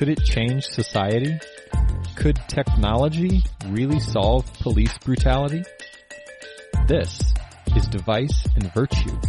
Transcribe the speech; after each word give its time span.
Could 0.00 0.08
it 0.08 0.24
change 0.24 0.64
society? 0.64 1.38
Could 2.16 2.40
technology 2.48 3.42
really 3.66 4.00
solve 4.00 4.50
police 4.54 4.96
brutality? 4.96 5.62
This 6.88 7.20
is 7.76 7.86
Device 7.86 8.46
and 8.56 8.72
Virtue. 8.72 9.20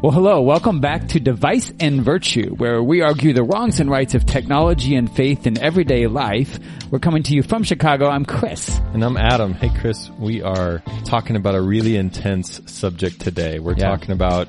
Well, 0.00 0.12
hello. 0.12 0.40
Welcome 0.40 0.80
back 0.80 1.08
to 1.08 1.20
Device 1.20 1.72
and 1.80 2.02
Virtue, 2.02 2.54
where 2.56 2.82
we 2.82 3.02
argue 3.02 3.34
the 3.34 3.42
wrongs 3.42 3.78
and 3.78 3.90
rights 3.90 4.14
of 4.14 4.26
technology 4.26 4.94
and 4.94 5.14
faith 5.14 5.46
in 5.46 5.58
everyday 5.58 6.06
life. 6.06 6.58
We're 6.90 6.98
coming 7.00 7.22
to 7.24 7.34
you 7.34 7.42
from 7.42 7.64
Chicago. 7.64 8.08
I'm 8.08 8.24
Chris. 8.24 8.78
And 8.94 9.04
I'm 9.04 9.18
Adam. 9.18 9.52
Hey, 9.52 9.68
Chris, 9.78 10.10
we 10.18 10.40
are 10.40 10.82
talking 11.04 11.36
about 11.36 11.54
a 11.54 11.60
really 11.60 11.96
intense 11.96 12.62
subject 12.64 13.20
today. 13.20 13.58
We're 13.58 13.74
Yeah. 13.76 13.88
talking 13.90 14.12
about 14.12 14.48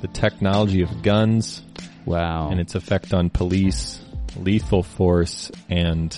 the 0.00 0.08
technology 0.08 0.82
of 0.82 1.02
guns 1.02 1.62
Wow. 2.04 2.48
and 2.50 2.58
its 2.58 2.74
effect 2.74 3.14
on 3.14 3.30
police, 3.30 4.00
lethal 4.36 4.82
force, 4.82 5.52
and 5.70 6.16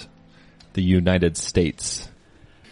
the 0.72 0.82
United 0.82 1.36
States. 1.36 2.08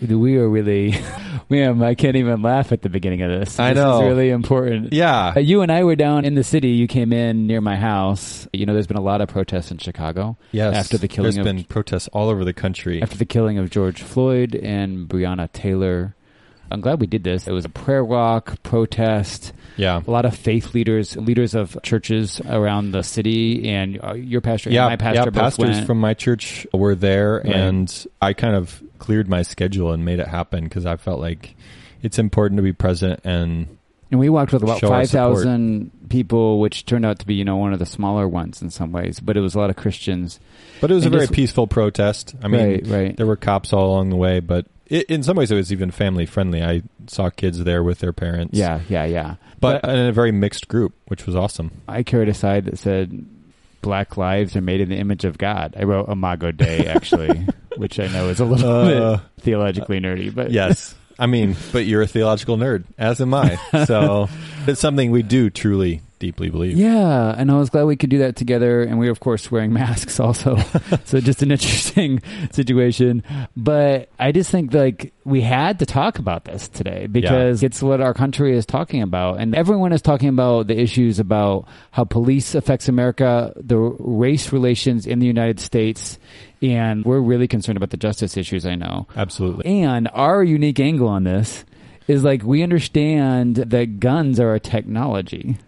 We 0.00 0.36
are 0.36 0.48
really, 0.48 0.94
man, 1.48 1.82
I 1.82 1.94
can't 1.94 2.16
even 2.16 2.42
laugh 2.42 2.72
at 2.72 2.82
the 2.82 2.88
beginning 2.88 3.22
of 3.22 3.30
this. 3.30 3.58
I 3.58 3.70
This 3.74 3.82
know. 3.82 3.98
is 4.02 4.08
really 4.08 4.30
important. 4.30 4.92
Yeah. 4.92 5.34
Uh, 5.36 5.40
you 5.40 5.62
and 5.62 5.70
I 5.72 5.84
were 5.84 5.96
down 5.96 6.24
in 6.24 6.34
the 6.34 6.44
city. 6.44 6.68
You 6.70 6.86
came 6.86 7.12
in 7.12 7.46
near 7.46 7.60
my 7.60 7.76
house. 7.76 8.46
You 8.52 8.66
know, 8.66 8.72
there's 8.74 8.86
been 8.86 8.96
a 8.96 9.02
lot 9.02 9.20
of 9.20 9.28
protests 9.28 9.70
in 9.70 9.78
Chicago. 9.78 10.36
Yes. 10.52 10.74
After 10.74 10.98
the 10.98 11.08
killing 11.08 11.32
There's 11.32 11.38
of 11.38 11.44
been 11.44 11.64
protests 11.64 12.08
all 12.08 12.28
over 12.28 12.44
the 12.44 12.52
country. 12.52 13.02
after 13.02 13.16
the 13.16 13.24
killing 13.26 13.58
of 13.58 13.70
George 13.70 14.02
Floyd 14.02 14.54
and 14.54 15.08
Breonna 15.08 15.50
Taylor. 15.52 16.14
I'm 16.70 16.80
glad 16.80 17.00
we 17.00 17.06
did 17.06 17.24
this. 17.24 17.46
It 17.46 17.52
was 17.52 17.64
a 17.64 17.68
prayer 17.68 18.04
walk, 18.04 18.62
protest, 18.62 19.52
Yeah. 19.76 20.00
a 20.06 20.10
lot 20.10 20.24
of 20.24 20.36
faith 20.36 20.74
leaders, 20.74 21.16
leaders 21.16 21.54
of 21.54 21.76
churches 21.82 22.40
around 22.48 22.92
the 22.92 23.02
city, 23.02 23.68
and 23.68 24.00
uh, 24.02 24.14
your 24.14 24.40
pastor 24.40 24.70
Yeah, 24.70 24.86
and 24.86 24.92
my 24.92 24.96
pastor 24.96 25.30
yeah, 25.32 25.40
pastors 25.42 25.76
went. 25.76 25.86
from 25.86 26.00
my 26.00 26.14
church 26.14 26.66
were 26.72 26.94
there, 26.94 27.42
Right. 27.44 27.54
and 27.54 28.06
I 28.20 28.32
kind 28.32 28.56
of 28.56 28.82
cleared 28.98 29.28
my 29.28 29.42
schedule 29.42 29.92
and 29.92 30.04
made 30.04 30.18
it 30.20 30.28
happen 30.28 30.64
because 30.64 30.86
I 30.86 30.96
felt 30.96 31.20
like 31.20 31.54
it's 32.02 32.18
important 32.18 32.58
to 32.58 32.62
be 32.62 32.72
present 32.72 33.20
and 33.24 33.68
and 34.08 34.20
we 34.20 34.28
walked 34.28 34.52
with 34.52 34.62
about 34.62 34.80
five 34.80 35.10
thousand 35.10 35.90
people, 36.08 36.60
which 36.60 36.86
turned 36.86 37.04
out 37.04 37.18
to 37.18 37.26
be, 37.26 37.34
you 37.34 37.44
know, 37.44 37.56
one 37.56 37.72
of 37.72 37.80
the 37.80 37.86
smaller 37.86 38.28
ones 38.28 38.62
in 38.62 38.70
some 38.70 38.92
ways. 38.92 39.18
But 39.18 39.36
it 39.36 39.40
was 39.40 39.56
a 39.56 39.58
lot 39.58 39.68
of 39.68 39.74
Christians. 39.74 40.38
But 40.80 40.92
it 40.92 40.94
was 40.94 41.04
And 41.04 41.12
a 41.12 41.16
very 41.18 41.26
just- 41.26 41.34
peaceful 41.34 41.66
protest. 41.66 42.36
I 42.40 42.46
mean, 42.46 42.60
Right, 42.60 42.86
right. 42.86 43.16
there 43.16 43.26
were 43.26 43.34
cops 43.34 43.72
all 43.72 43.88
along 43.90 44.10
the 44.10 44.16
way, 44.16 44.38
but 44.38 44.66
it, 44.86 45.06
in 45.10 45.22
some 45.22 45.36
ways 45.36 45.50
it 45.50 45.54
was 45.54 45.72
even 45.72 45.90
family 45.90 46.26
friendly. 46.26 46.62
I 46.62 46.82
saw 47.06 47.30
kids 47.30 47.62
there 47.64 47.82
with 47.82 47.98
their 48.00 48.12
parents. 48.12 48.56
Yeah, 48.56 48.80
yeah, 48.88 49.04
yeah. 49.04 49.34
But, 49.60 49.84
in 49.84 49.90
a 49.98 50.12
very 50.12 50.32
mixed 50.32 50.68
group, 50.68 50.94
which 51.06 51.26
was 51.26 51.34
awesome. 51.34 51.70
I 51.88 52.02
carried 52.02 52.28
a 52.28 52.34
side 52.34 52.66
that 52.66 52.78
said 52.78 53.26
black 53.82 54.16
lives 54.16 54.54
are 54.56 54.60
made 54.60 54.80
in 54.80 54.88
the 54.88 54.96
image 54.96 55.24
of 55.24 55.38
God. 55.38 55.74
I 55.78 55.84
wrote 55.84 56.08
Imago 56.08 56.50
Dei 56.52 56.86
actually, 56.86 57.46
which 57.76 57.98
I 58.00 58.08
know 58.08 58.28
is 58.28 58.40
a 58.40 58.44
little 58.44 58.70
Uh, 58.70 59.16
bit 59.16 59.20
theologically 59.42 60.00
nerdy, 60.00 60.34
but 60.34 60.50
Yes. 60.50 60.94
I 61.18 61.26
mean, 61.26 61.56
but 61.72 61.86
you're 61.86 62.02
a 62.02 62.06
theological 62.06 62.58
nerd, 62.58 62.84
as 62.98 63.20
am 63.22 63.32
I. 63.32 63.58
So 63.86 64.28
it's 64.66 64.80
something 64.80 65.10
we 65.10 65.22
do 65.22 65.48
truly, 65.48 66.02
deeply 66.18 66.50
believe. 66.50 66.76
Yeah, 66.76 67.34
and 67.36 67.50
I 67.50 67.56
was 67.56 67.70
glad 67.70 67.84
we 67.84 67.96
could 67.96 68.10
do 68.10 68.18
that 68.18 68.36
together. 68.36 68.82
And 68.82 68.98
we 68.98 69.06
were, 69.06 69.12
of 69.12 69.20
course, 69.20 69.50
wearing 69.50 69.72
masks 69.74 70.18
also. 70.18 70.56
so 71.04 71.20
just 71.20 71.42
an 71.42 71.50
interesting 71.50 72.22
situation. 72.52 73.22
But 73.56 74.08
I 74.18 74.32
just 74.32 74.50
think 74.50 74.72
like 74.72 75.12
we 75.24 75.40
had 75.40 75.78
to 75.80 75.86
talk 75.86 76.18
about 76.18 76.44
this 76.44 76.68
today 76.68 77.06
because 77.06 77.62
it's 77.62 77.82
what 77.82 78.00
our 78.00 78.14
country 78.14 78.56
is 78.56 78.66
talking 78.66 79.02
about. 79.02 79.40
And 79.40 79.54
everyone 79.54 79.92
is 79.92 80.02
talking 80.02 80.28
about 80.28 80.66
the 80.66 80.78
issues 80.78 81.18
about 81.18 81.66
how 81.90 82.04
police 82.04 82.54
affects 82.54 82.88
America, 82.88 83.52
the 83.56 83.76
race 83.76 84.52
relations 84.52 85.06
in 85.06 85.18
the 85.18 85.26
United 85.26 85.60
States. 85.60 86.18
And 86.62 87.04
we're 87.04 87.20
really 87.20 87.48
concerned 87.48 87.76
about 87.76 87.90
the 87.90 87.96
justice 87.96 88.36
issues, 88.36 88.64
I 88.64 88.76
know. 88.76 89.06
Absolutely. 89.14 89.82
And 89.82 90.08
our 90.14 90.42
unique 90.42 90.80
angle 90.80 91.08
on 91.08 91.24
this 91.24 91.64
is 92.08 92.24
like 92.24 92.42
we 92.42 92.62
understand 92.62 93.56
that 93.56 94.00
guns 94.00 94.38
are 94.40 94.54
a 94.54 94.60
technology. 94.60 95.58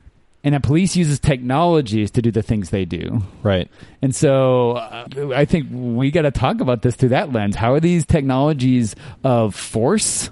And 0.44 0.54
the 0.54 0.60
police 0.60 0.94
uses 0.94 1.18
technologies 1.18 2.10
to 2.12 2.22
do 2.22 2.30
the 2.30 2.42
things 2.42 2.70
they 2.70 2.84
do. 2.84 3.22
Right. 3.42 3.68
And 4.00 4.14
so 4.14 4.72
uh, 4.72 5.32
I 5.34 5.44
think 5.44 5.66
we 5.70 6.10
got 6.10 6.22
to 6.22 6.30
talk 6.30 6.60
about 6.60 6.82
this 6.82 6.94
through 6.94 7.08
that 7.10 7.32
lens. 7.32 7.56
How 7.56 7.74
are 7.74 7.80
these 7.80 8.06
technologies 8.06 8.94
of 9.24 9.54
force? 9.54 10.30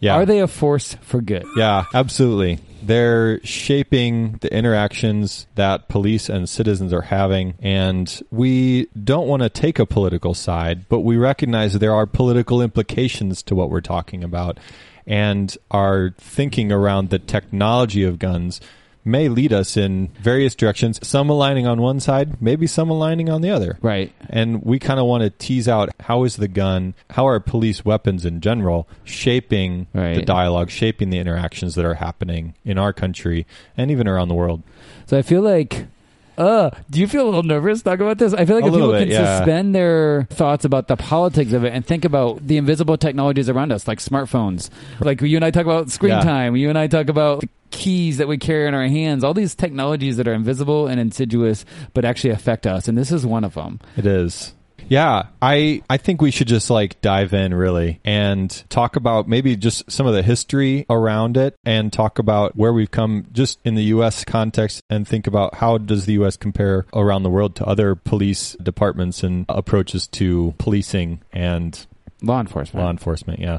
Yeah. 0.00 0.16
Are 0.16 0.26
they 0.26 0.40
a 0.40 0.48
force 0.48 0.96
for 1.00 1.22
good? 1.22 1.46
Yeah, 1.56 1.84
absolutely. 1.94 2.58
They're 2.82 3.42
shaping 3.44 4.38
the 4.42 4.52
interactions 4.52 5.46
that 5.54 5.88
police 5.88 6.28
and 6.28 6.46
citizens 6.48 6.92
are 6.92 7.02
having. 7.02 7.54
And 7.60 8.20
we 8.30 8.88
don't 9.02 9.28
want 9.28 9.42
to 9.44 9.48
take 9.48 9.78
a 9.78 9.86
political 9.86 10.34
side, 10.34 10.88
but 10.88 11.00
we 11.00 11.16
recognize 11.16 11.72
there 11.78 11.94
are 11.94 12.04
political 12.04 12.60
implications 12.60 13.42
to 13.44 13.54
what 13.54 13.70
we're 13.70 13.80
talking 13.80 14.22
about. 14.22 14.58
And 15.06 15.56
our 15.70 16.14
thinking 16.18 16.72
around 16.72 17.10
the 17.10 17.18
technology 17.18 18.02
of 18.02 18.18
guns 18.18 18.60
may 19.04 19.28
lead 19.28 19.52
us 19.52 19.76
in 19.76 20.08
various 20.20 20.54
directions, 20.54 21.06
some 21.06 21.28
aligning 21.28 21.66
on 21.66 21.80
one 21.80 22.00
side, 22.00 22.40
maybe 22.40 22.66
some 22.66 22.90
aligning 22.90 23.28
on 23.28 23.42
the 23.42 23.50
other. 23.50 23.78
Right. 23.82 24.12
And 24.30 24.62
we 24.62 24.78
kind 24.78 24.98
of 24.98 25.06
want 25.06 25.22
to 25.22 25.30
tease 25.30 25.68
out 25.68 25.90
how 26.00 26.24
is 26.24 26.36
the 26.36 26.48
gun, 26.48 26.94
how 27.10 27.26
are 27.26 27.38
police 27.40 27.84
weapons 27.84 28.24
in 28.24 28.40
general 28.40 28.88
shaping 29.04 29.86
the 29.92 30.22
dialogue, 30.22 30.70
shaping 30.70 31.10
the 31.10 31.18
interactions 31.18 31.74
that 31.74 31.84
are 31.84 31.94
happening 31.94 32.54
in 32.64 32.78
our 32.78 32.92
country 32.92 33.46
and 33.76 33.90
even 33.90 34.08
around 34.08 34.28
the 34.28 34.34
world. 34.34 34.62
So 35.06 35.18
I 35.18 35.22
feel 35.22 35.42
like, 35.42 35.86
uh, 36.36 36.70
do 36.90 37.00
you 37.00 37.06
feel 37.06 37.24
a 37.24 37.26
little 37.26 37.42
nervous 37.42 37.82
talking 37.82 38.02
about 38.02 38.18
this? 38.18 38.32
I 38.32 38.44
feel 38.44 38.56
like 38.56 38.64
A 38.64 38.68
if 38.68 38.72
people 38.74 38.88
little 38.88 39.00
can 39.00 39.10
yeah. 39.10 39.38
suspend 39.38 39.74
their 39.74 40.26
thoughts 40.30 40.64
about 40.64 40.88
the 40.88 40.96
politics 40.96 41.52
of 41.52 41.64
it 41.64 41.72
and 41.72 41.84
think 41.84 42.04
about 42.04 42.46
the 42.46 42.56
invisible 42.56 42.96
technologies 42.96 43.48
around 43.48 43.72
us, 43.72 43.86
like 43.88 43.98
smartphones, 43.98 44.70
like 45.00 45.20
you 45.20 45.36
and 45.36 45.44
I 45.44 45.50
talk 45.50 45.64
about 45.64 45.90
screen 45.90 46.12
Yeah. 46.12 46.20
time, 46.22 46.56
you 46.56 46.68
and 46.68 46.78
I 46.78 46.86
talk 46.86 47.08
about 47.08 47.40
the 47.40 47.48
keys 47.70 48.18
that 48.18 48.28
we 48.28 48.38
carry 48.38 48.66
in 48.68 48.74
our 48.74 48.86
hands, 48.86 49.24
all 49.24 49.34
these 49.34 49.54
technologies 49.54 50.16
that 50.16 50.28
are 50.28 50.34
invisible 50.34 50.86
and 50.86 51.00
insidious, 51.00 51.64
but 51.92 52.04
actually 52.04 52.30
affect 52.30 52.66
us. 52.66 52.88
And 52.88 52.96
this 52.96 53.10
is 53.12 53.26
one 53.26 53.44
of 53.44 53.54
them. 53.54 53.80
It 53.96 54.06
is. 54.06 54.54
Yeah, 54.88 55.26
I 55.40 55.82
I 55.88 55.96
think 55.96 56.20
we 56.20 56.30
should 56.30 56.48
just 56.48 56.70
like 56.70 57.00
dive 57.00 57.32
in 57.32 57.54
really 57.54 58.00
and 58.04 58.50
talk 58.68 58.96
about 58.96 59.28
maybe 59.28 59.56
just 59.56 59.90
some 59.90 60.06
of 60.06 60.14
the 60.14 60.22
history 60.22 60.86
around 60.90 61.36
it 61.36 61.56
and 61.64 61.92
talk 61.92 62.18
about 62.18 62.56
where 62.56 62.72
we've 62.72 62.90
come 62.90 63.26
just 63.32 63.58
in 63.64 63.74
the 63.74 63.84
US 63.84 64.24
context 64.24 64.82
and 64.90 65.06
think 65.06 65.26
about 65.26 65.56
how 65.56 65.78
does 65.78 66.06
the 66.06 66.14
US 66.14 66.36
compare 66.36 66.86
around 66.94 67.22
the 67.22 67.30
world 67.30 67.56
to 67.56 67.66
other 67.66 67.94
police 67.94 68.56
departments 68.62 69.22
and 69.22 69.46
approaches 69.48 70.06
to 70.08 70.54
policing 70.58 71.22
and 71.32 71.86
Law 72.22 72.40
enforcement. 72.40 72.84
law 72.84 72.90
enforcement, 72.90 73.40
yeah. 73.40 73.58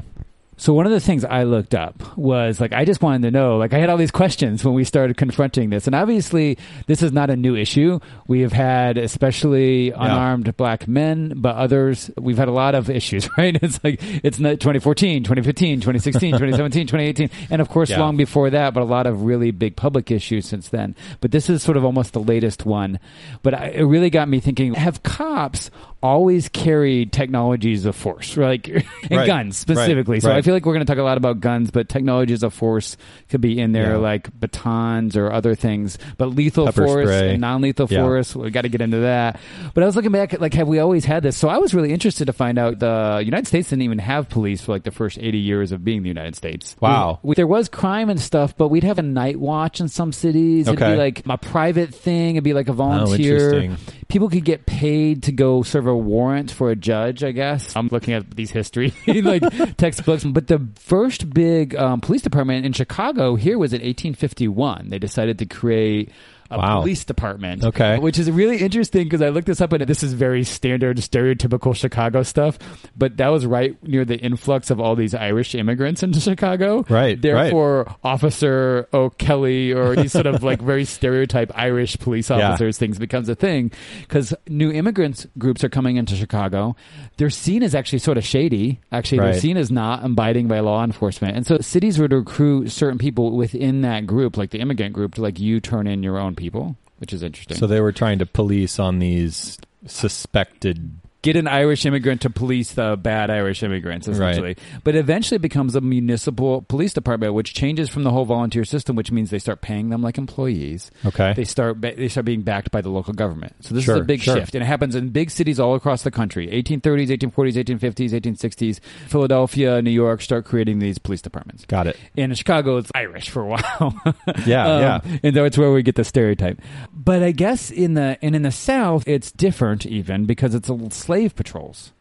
So 0.58 0.72
one 0.72 0.86
of 0.86 0.92
the 0.92 1.00
things 1.00 1.22
I 1.24 1.42
looked 1.42 1.74
up 1.74 2.16
was 2.16 2.60
like 2.62 2.72
I 2.72 2.86
just 2.86 3.02
wanted 3.02 3.22
to 3.22 3.30
know 3.30 3.58
like 3.58 3.74
I 3.74 3.78
had 3.78 3.90
all 3.90 3.98
these 3.98 4.10
questions 4.10 4.64
when 4.64 4.72
we 4.74 4.84
started 4.84 5.16
confronting 5.18 5.68
this 5.68 5.86
and 5.86 5.94
obviously 5.94 6.56
this 6.86 7.02
is 7.02 7.12
not 7.12 7.28
a 7.28 7.36
new 7.36 7.54
issue. 7.54 8.00
We 8.26 8.40
have 8.40 8.52
had 8.52 8.96
especially 8.96 9.90
unarmed 9.90 10.56
black 10.56 10.88
men 10.88 11.34
but 11.36 11.56
others 11.56 12.10
we've 12.16 12.38
had 12.38 12.48
a 12.48 12.52
lot 12.52 12.74
of 12.74 12.88
issues, 12.88 13.28
right? 13.38 13.54
It's 13.62 13.78
like 13.84 14.00
it's 14.24 14.38
not 14.38 14.52
2014, 14.60 15.24
2015, 15.24 15.80
2016, 15.80 16.30
2017, 16.38 16.86
2018 16.86 17.30
and 17.50 17.60
of 17.60 17.68
course 17.68 17.90
Yeah. 17.90 18.00
long 18.00 18.16
before 18.16 18.48
that 18.50 18.72
but 18.72 18.82
a 18.82 18.84
lot 18.86 19.06
of 19.06 19.22
really 19.24 19.50
big 19.50 19.76
public 19.76 20.10
issues 20.10 20.46
since 20.46 20.70
then. 20.70 20.94
But 21.20 21.32
this 21.32 21.50
is 21.50 21.62
sort 21.62 21.76
of 21.76 21.84
almost 21.84 22.14
the 22.14 22.20
latest 22.20 22.64
one. 22.64 22.98
But 23.42 23.52
I, 23.54 23.66
it 23.68 23.82
really 23.82 24.08
got 24.10 24.26
me 24.28 24.40
thinking 24.40 24.72
have 24.74 25.02
cops 25.02 25.70
always 26.06 26.48
carried 26.48 27.12
technologies 27.12 27.84
of 27.84 27.96
force, 27.96 28.36
like 28.36 28.68
and 28.68 28.84
Right. 29.10 29.26
guns 29.26 29.56
specifically. 29.56 30.14
Right. 30.16 30.22
So 30.22 30.32
I 30.32 30.42
feel 30.42 30.54
like 30.54 30.64
we're 30.64 30.74
going 30.74 30.86
to 30.86 30.90
talk 30.90 30.98
a 31.00 31.02
lot 31.02 31.16
about 31.18 31.40
guns, 31.40 31.70
but 31.70 31.88
technologies 31.88 32.42
of 32.42 32.54
force 32.54 32.96
could 33.28 33.40
be 33.40 33.58
in 33.58 33.72
there, 33.72 33.92
Yeah. 33.92 33.96
like 33.96 34.30
batons 34.38 35.16
or 35.16 35.32
other 35.32 35.54
things. 35.54 35.98
But 36.18 36.26
lethal 36.34 36.66
Pepper 36.66 36.86
force 36.86 37.08
spray. 37.08 37.30
and 37.32 37.40
non-lethal 37.40 37.88
Yeah. 37.90 38.02
force, 38.02 38.34
we 38.36 38.50
got 38.50 38.62
to 38.62 38.68
get 38.68 38.80
into 38.80 38.98
that. 39.00 39.38
But 39.74 39.82
I 39.82 39.86
was 39.86 39.96
looking 39.96 40.12
back, 40.12 40.32
at, 40.34 40.40
like, 40.40 40.54
have 40.54 40.68
we 40.68 40.78
always 40.78 41.04
had 41.04 41.22
this? 41.22 41.36
So 41.36 41.48
I 41.48 41.58
was 41.58 41.74
really 41.74 41.92
interested 41.92 42.26
to 42.26 42.32
find 42.32 42.58
out 42.58 42.78
the 42.78 43.22
United 43.24 43.46
States 43.46 43.70
didn't 43.70 43.82
even 43.82 43.98
have 43.98 44.28
police 44.28 44.60
for 44.62 44.72
like 44.72 44.84
the 44.84 44.90
first 44.90 45.18
eighty 45.18 45.38
years 45.38 45.72
of 45.72 45.84
being 45.84 46.02
the 46.02 46.08
United 46.08 46.36
States. 46.36 46.76
Wow. 46.80 47.18
We- 47.22 47.34
there 47.34 47.46
was 47.46 47.68
crime 47.68 48.08
and 48.10 48.20
stuff, 48.20 48.56
but 48.56 48.68
we'd 48.68 48.84
have 48.84 48.98
a 48.98 49.02
night 49.02 49.38
watch 49.40 49.80
in 49.80 49.88
some 49.88 50.12
cities. 50.12 50.68
It'd 50.68 50.80
Okay. 50.80 50.92
be 50.92 50.98
like 50.98 51.22
a 51.28 51.36
private 51.38 51.94
thing. 51.94 52.36
It'd 52.36 52.44
be 52.44 52.52
like 52.54 52.68
a 52.68 52.72
oh, 52.72 52.74
volunteer. 52.74 53.34
interesting. 53.36 53.76
People 54.08 54.28
could 54.28 54.44
get 54.44 54.66
paid 54.66 55.24
to 55.24 55.32
go 55.32 55.62
serve 55.62 55.86
a 55.88 55.95
warrant 55.96 56.50
for 56.50 56.70
a 56.70 56.76
judge. 56.76 57.24
I 57.24 57.32
guess 57.32 57.74
I'm 57.76 57.88
looking 57.88 58.14
at 58.14 58.36
these 58.36 58.50
history 58.50 58.94
like 59.06 59.42
textbooks. 59.76 60.24
But 60.24 60.48
the 60.48 60.66
first 60.76 61.30
big 61.30 61.74
um, 61.76 62.00
police 62.00 62.22
department 62.22 62.64
in 62.66 62.72
Chicago 62.72 63.36
here 63.36 63.58
was 63.58 63.72
in 63.72 63.80
1851. 63.80 64.88
They 64.88 64.98
decided 64.98 65.38
to 65.38 65.46
create. 65.46 66.10
A 66.50 66.58
Wow. 66.58 66.80
police 66.80 67.04
department, 67.04 67.64
Okay. 67.64 67.98
which 67.98 68.18
is 68.18 68.30
really 68.30 68.58
interesting 68.58 69.04
because 69.04 69.22
I 69.22 69.28
looked 69.30 69.46
this 69.46 69.60
up 69.60 69.72
and 69.72 69.84
this 69.86 70.02
is 70.02 70.12
very 70.12 70.44
standard, 70.44 70.96
stereotypical 70.98 71.74
Chicago 71.74 72.22
stuff. 72.22 72.58
But 72.96 73.16
that 73.18 73.28
was 73.28 73.46
right 73.46 73.76
near 73.86 74.04
the 74.04 74.16
influx 74.18 74.70
of 74.70 74.80
all 74.80 74.94
these 74.96 75.14
Irish 75.14 75.54
immigrants 75.54 76.02
into 76.02 76.20
Chicago. 76.20 76.84
Right, 76.88 76.90
right. 76.90 77.22
Therefore, 77.22 77.94
Officer 78.04 78.88
O'Kelly 78.94 79.72
or 79.72 79.96
these 79.96 80.12
sort 80.12 80.26
of 80.26 80.42
like 80.44 80.60
very 80.62 80.84
stereotype 80.84 81.50
Irish 81.54 81.98
police 81.98 82.30
Yeah. 82.30 82.50
officers 82.50 82.78
things 82.78 82.98
becomes 82.98 83.28
a 83.28 83.34
thing 83.34 83.70
because 84.02 84.32
new 84.48 84.70
immigrants 84.70 85.26
groups 85.38 85.64
are 85.64 85.68
coming 85.68 85.96
into 85.96 86.14
Chicago. 86.14 86.76
They're 87.16 87.30
seen 87.30 87.62
as 87.62 87.74
actually 87.74 87.98
sort 88.00 88.18
of 88.18 88.24
shady. 88.24 88.80
Actually, 88.92 89.18
they're 89.18 89.26
Right. 89.32 89.40
seen 89.40 89.56
as 89.56 89.70
not 89.70 90.04
abiding 90.04 90.46
by 90.48 90.60
law 90.60 90.84
enforcement. 90.84 91.36
And 91.36 91.46
so 91.46 91.58
cities 91.58 91.98
would 91.98 92.12
recruit 92.12 92.70
certain 92.70 92.98
people 92.98 93.36
within 93.36 93.80
that 93.82 94.06
group, 94.06 94.36
like 94.36 94.50
the 94.50 94.60
immigrant 94.60 94.92
group, 94.92 95.14
to 95.14 95.22
like 95.22 95.40
you 95.40 95.60
turn 95.60 95.86
in 95.86 96.02
your 96.02 96.18
own 96.18 96.34
people, 96.36 96.76
which 96.98 97.12
is 97.12 97.22
interesting. 97.22 97.56
So 97.56 97.66
they 97.66 97.80
were 97.80 97.92
trying 97.92 98.18
to 98.20 98.26
police 98.26 98.78
on 98.78 98.98
these 98.98 99.58
suspected. 99.86 100.98
Get 101.26 101.36
an 101.36 101.48
Irish 101.48 101.84
immigrant 101.84 102.20
to 102.22 102.30
police 102.30 102.72
the 102.74 102.96
bad 102.96 103.30
Irish 103.30 103.62
immigrants, 103.64 104.06
essentially. 104.06 104.56
But 104.84 104.94
eventually 104.94 105.36
it 105.36 105.42
becomes 105.42 105.74
a 105.74 105.80
municipal 105.80 106.62
police 106.62 106.92
department, 106.94 107.34
which 107.34 107.52
changes 107.52 107.88
from 107.90 108.04
the 108.04 108.10
whole 108.12 108.24
volunteer 108.24 108.64
system, 108.64 108.94
which 108.94 109.10
means 109.10 109.30
they 109.30 109.40
start 109.40 109.60
paying 109.60 109.88
them 109.90 110.02
like 110.02 110.18
employees. 110.18 110.90
Okay. 111.04 111.32
They 111.34 111.44
start 111.44 111.80
they 111.80 112.08
start 112.08 112.24
being 112.26 112.42
backed 112.42 112.70
by 112.70 112.80
the 112.80 112.90
local 112.90 113.12
government. 113.12 113.54
So 113.60 113.74
this 113.74 113.84
Sure, 113.84 113.96
is 113.96 114.02
a 114.02 114.04
big 114.04 114.20
sure. 114.20 114.36
shift, 114.36 114.54
and 114.54 114.62
it 114.62 114.66
happens 114.66 114.94
in 114.94 115.08
big 115.10 115.30
cities 115.30 115.58
all 115.58 115.74
across 115.74 116.02
the 116.02 116.10
country. 116.12 116.46
1830s, 116.48 117.08
1840s, 117.08 117.56
1850s, 117.64 118.10
1860s. 118.12 118.80
Philadelphia, 119.08 119.82
New 119.82 119.90
York 119.90 120.22
start 120.22 120.44
creating 120.44 120.78
these 120.78 120.98
police 120.98 121.22
departments. 121.22 121.64
Got 121.64 121.88
it. 121.88 121.96
And 122.16 122.30
in 122.30 122.36
Chicago, 122.36 122.76
it's 122.76 122.90
Irish 122.94 123.28
for 123.30 123.42
a 123.42 123.46
while. 123.46 123.94
Yeah, 124.46 124.66
Um, 124.66 124.80
yeah. 124.82 125.18
and 125.24 125.34
that's 125.36 125.58
where 125.58 125.72
we 125.72 125.82
get 125.82 125.94
the 125.96 126.04
stereotype. 126.04 126.60
But 127.06 127.22
I 127.22 127.30
guess 127.30 127.70
in 127.70 127.94
the 127.94 128.18
and 128.20 128.36
in 128.36 128.42
the 128.42 128.50
South, 128.52 129.04
it's 129.06 129.30
different 129.32 129.86
even 129.86 130.26
because 130.26 130.54
it's 130.54 130.68
a 130.68 130.72
little 130.74 130.90
slave 130.90 131.34
patrols. 131.34 131.92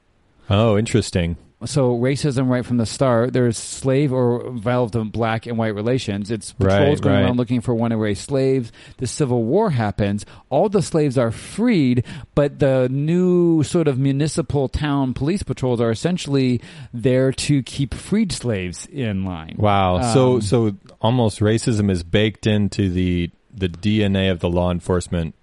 Oh, 0.50 0.78
interesting. 0.78 1.38
So 1.64 1.98
racism 1.98 2.50
right 2.50 2.66
from 2.66 2.78
the 2.78 2.86
start. 2.86 3.32
There's 3.34 3.58
slave 3.58 4.12
or 4.12 4.46
involved 4.48 4.96
in 4.96 5.10
black 5.10 5.46
and 5.48 5.58
white 5.58 5.74
relations. 5.74 6.30
It's 6.30 6.52
patrols 6.52 6.80
Right, 6.98 7.02
going 7.02 7.16
right. 7.16 7.22
around 7.24 7.38
looking 7.38 7.62
for 7.62 7.74
runaway 7.74 8.14
slaves. 8.14 8.72
The 8.98 9.08
Civil 9.08 9.44
War 9.46 9.70
happens. 9.72 10.26
All 10.50 10.70
the 10.70 10.82
slaves 10.84 11.18
are 11.18 11.32
freed, 11.32 12.04
but 12.36 12.60
the 12.60 12.88
new 12.92 13.64
sort 13.64 13.88
of 13.88 13.98
municipal 13.98 14.68
town 14.70 15.14
police 15.14 15.42
patrols 15.44 15.80
are 15.82 15.90
essentially 15.92 16.62
there 16.94 17.32
to 17.32 17.64
keep 17.64 17.94
freed 17.94 18.32
slaves 18.32 18.86
in 18.92 19.24
line. 19.24 19.56
Wow. 19.58 20.14
so 20.14 20.34
Um, 20.36 20.42
so 20.42 20.76
almost 21.02 21.40
racism 21.40 21.90
is 21.90 22.04
baked 22.04 22.46
into 22.46 22.90
the 22.90 23.32
the 23.56 23.70
DNA 23.70 24.32
of 24.32 24.40
the 24.40 24.50
law 24.50 24.72
enforcement 24.72 25.34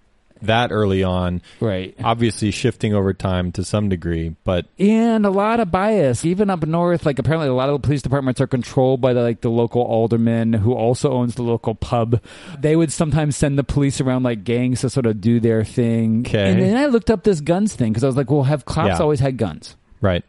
that 0.42 0.72
early 0.72 1.04
on. 1.04 1.40
Right. 1.60 1.94
Obviously 2.02 2.50
shifting 2.50 2.94
over 2.94 3.14
time 3.14 3.52
to 3.52 3.64
some 3.64 3.88
degree, 3.88 4.34
but 4.42 4.66
and 4.76 5.24
a 5.24 5.30
lot 5.30 5.60
of 5.60 5.70
bias 5.70 6.24
even 6.24 6.50
up 6.50 6.66
north 6.66 7.06
like 7.06 7.20
apparently 7.20 7.46
a 7.46 7.54
lot 7.54 7.68
of 7.68 7.80
the 7.80 7.86
police 7.86 8.02
departments 8.02 8.40
are 8.40 8.48
controlled 8.48 9.00
by 9.00 9.12
the, 9.12 9.22
like 9.22 9.40
the 9.40 9.48
local 9.50 9.82
alderman 9.82 10.52
who 10.52 10.72
also 10.72 11.12
owns 11.12 11.36
the 11.36 11.42
local 11.44 11.76
pub 11.76 12.20
they 12.58 12.74
would 12.74 12.90
sometimes 12.90 13.36
send 13.36 13.56
the 13.56 13.62
police 13.62 14.00
around 14.00 14.24
like 14.24 14.42
gangs 14.42 14.80
to 14.80 14.90
sort 14.90 15.06
of 15.06 15.20
do 15.20 15.38
their 15.38 15.62
thing 15.64 16.24
Okay. 16.26 16.50
and 16.50 16.60
then 16.60 16.76
i 16.76 16.86
looked 16.86 17.10
up 17.10 17.22
this 17.22 17.40
guns 17.40 17.76
thing 17.76 17.92
because 17.92 18.02
i 18.02 18.06
was 18.08 18.16
like 18.16 18.28
well 18.28 18.42
have 18.42 18.64
cops 18.64 18.88
Yeah. 18.88 18.98
always 18.98 19.20
had 19.20 19.36
guns 19.36 19.76
right. 20.00 20.24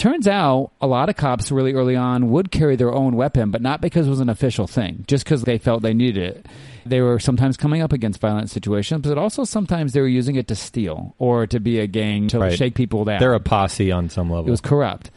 Turns 0.00 0.26
out 0.26 0.72
a 0.80 0.86
lot 0.86 1.08
of 1.10 1.16
cops 1.16 1.52
really 1.52 1.74
early 1.74 1.94
on 1.94 2.30
would 2.30 2.50
carry 2.50 2.74
their 2.74 2.92
own 2.92 3.14
weapon 3.16 3.50
but 3.50 3.60
not 3.60 3.80
because 3.80 4.06
it 4.06 4.10
was 4.10 4.20
an 4.20 4.28
official 4.30 4.66
thing 4.66 5.04
just 5.06 5.24
because 5.24 5.42
they 5.44 5.58
felt 5.58 5.82
they 5.82 5.92
needed 5.94 6.22
it 6.22 6.46
they 6.86 7.00
were 7.02 7.18
sometimes 7.18 7.56
coming 7.58 7.82
up 7.82 7.92
against 7.92 8.18
violent 8.20 8.48
situations 8.48 9.06
but 9.06 9.18
also 9.18 9.44
sometimes 9.44 9.92
they 9.92 10.00
were 10.00 10.08
using 10.08 10.36
it 10.36 10.48
to 10.48 10.54
steal 10.54 11.14
or 11.18 11.46
to 11.46 11.60
be 11.60 11.78
a 11.78 11.86
gang 11.86 12.26
to 12.28 12.38
Right. 12.38 12.56
shake 12.56 12.74
people 12.74 13.04
down 13.04 13.20
They're 13.20 13.34
a 13.34 13.40
posse 13.40 13.92
on 13.92 14.08
some 14.08 14.30
level. 14.30 14.48
it 14.48 14.50
was 14.50 14.62
corrupt. 14.62 15.10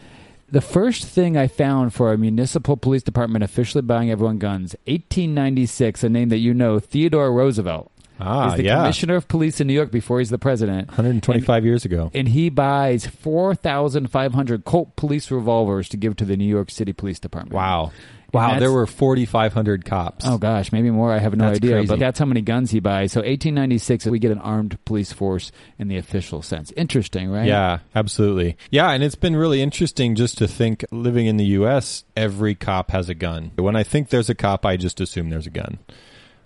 The 0.51 0.61
first 0.61 1.05
thing 1.05 1.35
I 1.37 1.47
found 1.47 1.93
for 1.95 2.13
a 2.13 2.17
municipal 2.17 2.77
police 2.77 3.01
department 3.01 3.43
officially 3.43 3.81
buying 3.81 4.11
everyone 4.11 4.37
guns, 4.37 4.75
1896, 4.85 6.03
a 6.03 6.09
name 6.09 6.29
that 6.29 6.37
you 6.39 6.53
know, 6.53 6.77
Theodore 6.77 7.33
Roosevelt 7.33 7.89
ah, 8.19 8.51
is 8.51 8.57
the 8.57 8.63
yeah. 8.63 8.77
commissioner 8.77 9.15
of 9.15 9.27
police 9.27 9.59
in 9.59 9.67
New 9.67 9.73
York 9.73 9.91
before 9.91 10.19
he's 10.19 10.29
the 10.29 10.37
president. 10.37 10.87
125 10.89 11.65
years 11.65 11.85
ago. 11.85 12.11
And 12.13 12.27
he 12.27 12.49
buys 12.49 13.05
4,500 13.05 14.65
Colt 14.65 14.95
police 14.95 15.31
revolvers 15.31 15.89
to 15.89 15.97
give 15.97 16.15
to 16.17 16.25
the 16.25 16.37
New 16.37 16.45
York 16.45 16.71
City 16.71 16.93
Police 16.93 17.19
Department. 17.19 17.53
Wow. 17.53 17.91
Wow, 18.33 18.57
there 18.57 18.71
were 18.71 18.87
4500 18.87 19.85
cops. 19.85 20.25
Oh 20.25 20.39
gosh, 20.39 20.71
maybe 20.71 20.89
more. 20.89 21.11
I 21.13 21.19
have 21.19 21.35
no 21.35 21.45
That's 21.45 21.57
idea. 21.57 21.73
crazy. 21.73 21.87
But 21.87 21.99
that's 21.99 22.17
how 22.17 22.25
many 22.25 22.41
guns 22.41 22.71
he 22.71 22.79
buys. 22.79 23.11
So 23.11 23.19
1896, 23.19 24.07
we 24.07 24.17
get 24.17 24.31
an 24.31 24.39
armed 24.39 24.83
police 24.85 25.13
force 25.13 25.51
in 25.77 25.87
the 25.87 25.97
official 25.97 26.41
sense. 26.41 26.71
Interesting, 26.75 27.29
right? 27.29 27.45
Yeah, 27.45 27.79
absolutely. 27.93 28.57
Yeah, 28.71 28.89
and 28.89 29.03
it's 29.03 29.13
been 29.13 29.35
really 29.35 29.61
interesting 29.61 30.15
just 30.15 30.39
to 30.39 30.47
think 30.47 30.83
living 30.89 31.27
in 31.27 31.37
the 31.37 31.45
US, 31.45 32.05
every 32.17 32.55
cop 32.55 32.89
has 32.89 33.07
a 33.07 33.13
gun. 33.13 33.51
When 33.55 33.75
I 33.75 33.83
think 33.83 34.09
there's 34.09 34.31
a 34.31 34.35
cop, 34.35 34.65
I 34.65 34.77
just 34.77 34.99
assume 34.99 35.29
there's 35.29 35.47
a 35.47 35.51
gun. 35.51 35.77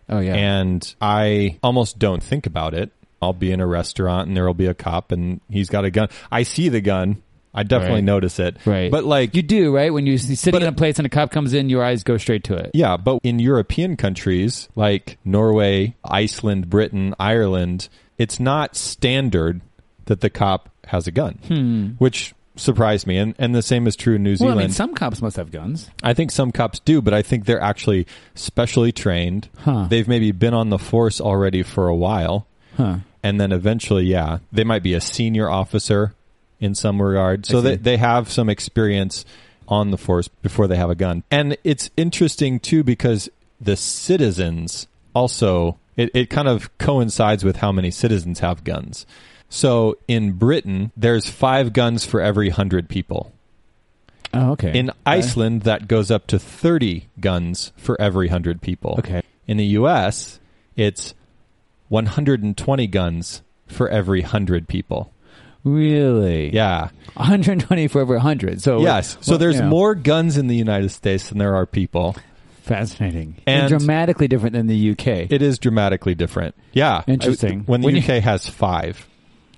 Oh 0.10 0.20
yeah. 0.20 0.36
And 0.36 0.96
I 1.02 1.58
almost 1.64 2.00
don't 2.00 2.24
think 2.24 2.46
about 2.46 2.74
it. 2.74 2.92
I'll 3.22 3.34
be 3.34 3.52
in 3.52 3.60
a 3.62 3.68
restaurant 3.68 4.28
and 4.28 4.38
there'll 4.38 4.54
be 4.54 4.68
a 4.68 4.74
cop 4.74 5.12
and 5.12 5.42
he's 5.50 5.70
got 5.70 5.86
a 5.86 5.92
gun. 5.92 6.10
I 6.32 6.44
see 6.44 6.70
the 6.70 6.82
gun. 6.82 7.22
I 7.54 7.64
definitely 7.64 7.96
Right. 7.96 8.04
notice 8.04 8.40
it. 8.40 8.58
right. 8.66 8.92
But 8.92 9.04
like 9.06 9.34
you 9.36 9.42
do, 9.42 9.76
right? 9.76 9.92
When 9.92 10.06
you're 10.06 10.20
sitting 10.20 10.62
in 10.62 10.68
a 10.68 10.72
place 10.72 11.00
and 11.00 11.08
a 11.08 11.10
cop 11.10 11.32
comes 11.32 11.54
in, 11.54 11.70
your 11.70 11.84
eyes 11.84 12.04
go 12.04 12.18
straight 12.18 12.44
to 12.46 12.56
it. 12.56 12.72
Yeah, 12.76 12.98
but 12.98 13.20
in 13.24 13.40
European 13.40 13.98
countries 13.98 14.70
like 14.76 15.18
Norway, 15.26 15.96
Iceland, 16.06 16.70
Britain, 16.70 17.16
Ireland, 17.20 17.90
it's 18.20 18.40
not 18.40 18.76
standard 18.76 19.62
that 20.06 20.22
the 20.22 20.30
cop 20.30 20.70
has 20.86 21.08
a 21.08 21.12
gun, 21.12 21.40
Hmm. 21.48 21.88
which 21.98 22.36
surprised 22.58 23.08
me. 23.08 23.18
And 23.18 23.34
and 23.40 23.56
the 23.56 23.62
same 23.62 23.88
is 23.88 23.96
true 23.96 24.16
in 24.16 24.24
New 24.24 24.36
Zealand. 24.36 24.56
Well. 24.58 24.64
I 24.64 24.68
mean, 24.68 24.74
some 24.74 24.94
cops 24.94 25.22
must 25.22 25.38
have 25.38 25.52
guns. 25.52 25.90
I 26.04 26.14
think 26.14 26.32
some 26.32 26.52
cops 26.52 26.80
do, 26.80 27.02
but 27.02 27.14
I 27.14 27.22
think 27.22 27.46
they're 27.46 27.62
actually 27.62 28.08
specially 28.36 28.92
trained. 28.92 29.50
Huh. 29.60 29.88
They've 29.90 30.08
maybe 30.08 30.32
been 30.32 30.54
on 30.54 30.70
the 30.70 30.78
force 30.80 31.22
already 31.22 31.64
for 31.64 31.88
a 31.88 31.96
while, 31.96 32.48
Huh. 32.76 32.98
and 33.24 33.40
then 33.40 33.52
eventually, 33.52 34.06
yeah, 34.06 34.40
they 34.52 34.64
might 34.64 34.84
be 34.84 34.94
a 34.94 35.02
senior 35.02 35.50
officer 35.50 36.14
in 36.60 36.76
some 36.76 37.02
regard. 37.02 37.46
So 37.46 37.62
they 37.62 37.76
they 37.76 37.98
have 37.98 38.32
some 38.32 38.50
experience 38.50 39.24
on 39.68 39.92
the 39.92 39.98
force 39.98 40.28
before 40.28 40.68
they 40.68 40.78
have 40.78 40.90
a 40.90 40.96
gun. 40.96 41.24
And 41.30 41.58
it's 41.64 41.90
interesting 41.98 42.60
too 42.60 42.84
because 42.84 43.30
the 43.60 43.76
citizens 43.76 44.88
also 45.14 45.78
it, 45.98 46.10
it 46.14 46.30
kind 46.30 46.48
of 46.48 46.76
coincides 46.78 47.44
with 47.44 47.58
how 47.58 47.72
many 47.72 47.92
citizens 47.92 48.40
have 48.40 48.64
guns. 48.64 49.06
So 49.50 49.98
in 50.08 50.34
Britain, 50.34 50.92
there's 50.98 51.30
five 51.30 51.74
guns 51.74 52.06
for 52.06 52.22
every 52.22 52.50
hundred 52.50 52.90
people. 52.90 53.32
Oh, 54.34 54.52
okay. 54.52 54.78
In 54.78 54.90
uh, 54.90 54.94
Iceland, 55.06 55.62
that 55.64 55.88
goes 55.88 56.12
up 56.12 56.28
to 56.28 56.40
30 56.40 57.08
guns 57.20 57.72
for 57.78 58.00
every 58.00 58.28
100 58.28 58.62
people. 58.62 58.96
Okay. 59.00 59.22
In 59.48 59.58
the 59.58 59.66
U.S., 59.66 60.40
it's 60.76 61.14
120 61.90 62.88
guns 62.88 63.42
for 63.68 63.90
every 63.90 64.22
100 64.22 64.68
people. 64.68 65.12
Really? 65.64 66.54
Yeah. 66.54 66.90
120 67.16 67.88
for 67.88 68.02
every 68.02 68.18
100. 68.18 68.62
So 68.62 68.82
yes. 68.82 69.18
So 69.22 69.34
well, 69.34 69.40
there's 69.40 69.58
yeah. 69.58 69.68
more 69.68 69.96
guns 69.96 70.38
in 70.38 70.48
the 70.48 70.56
United 70.56 70.90
States 70.90 71.30
than 71.30 71.38
there 71.38 71.56
are 71.56 71.66
people. 71.66 72.16
Fascinating. 72.64 73.38
And- 73.48 73.70
dramatically 73.70 74.28
different 74.28 74.54
than 74.54 74.68
the 74.68 74.92
UK. 74.92 75.32
It 75.32 75.42
is 75.42 75.58
dramatically 75.58 76.16
different. 76.16 76.56
Yeah. 76.74 77.04
Interesting. 77.08 77.62
I- 77.62 77.64
when 77.64 77.82
the 77.82 77.86
When 77.86 77.96
you- 77.96 78.02
UK 78.02 78.22
has 78.24 78.48
five, 78.48 79.08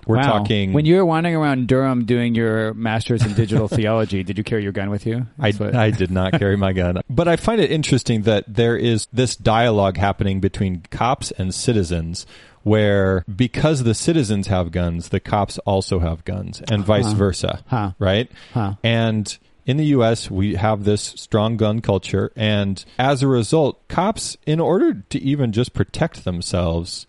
we're 0.10 0.18
Wow. 0.18 0.40
talking. 0.40 0.74
When 0.74 0.86
you 0.86 0.96
were 0.96 1.06
wandering 1.06 1.36
around 1.36 1.68
Durham 1.68 2.06
doing 2.06 2.34
your 2.34 2.74
master's 2.74 3.24
in 3.24 3.34
digital 3.36 3.68
theology, 3.78 4.24
did 4.24 4.38
you 4.40 4.44
carry 4.44 4.64
your 4.64 4.72
gun 4.72 4.90
with 4.90 5.06
you? 5.06 5.28
I, 5.40 5.52
what- 5.52 5.76
I 5.76 5.92
did 5.92 6.10
not 6.10 6.34
carry 6.34 6.58
my 6.58 6.74
gun. 6.74 7.02
But 7.10 7.28
I 7.28 7.36
find 7.36 7.62
it 7.62 7.72
interesting 7.72 8.24
that 8.24 8.44
there 8.48 8.76
is 8.76 9.08
this 9.14 9.36
dialogue 9.36 9.98
happening 9.98 10.40
between 10.40 10.82
cops 10.90 11.30
and 11.32 11.54
citizens 11.54 12.26
where 12.64 13.24
because 13.34 13.84
the 13.84 13.94
citizens 13.94 14.48
have 14.48 14.72
guns, 14.72 15.10
the 15.10 15.20
cops 15.20 15.58
also 15.60 16.00
have 16.00 16.26
guns, 16.26 16.62
and 16.72 16.84
vice 16.84 17.06
Huh. 17.06 17.14
versa, 17.14 17.64
Huh. 17.68 17.92
right? 18.00 18.30
Huh. 18.54 18.74
And 18.84 19.38
in 19.66 19.78
the 19.78 19.86
US, 19.98 20.30
we 20.32 20.56
have 20.56 20.84
this 20.86 21.02
strong 21.18 21.56
gun 21.56 21.82
culture. 21.82 22.32
And 22.36 22.84
as 22.98 23.22
a 23.22 23.28
result, 23.28 23.88
cops, 23.88 24.38
in 24.48 24.60
order 24.60 25.04
to 25.10 25.22
even 25.22 25.52
just 25.52 25.74
protect 25.74 26.26
themselves, 26.26 27.06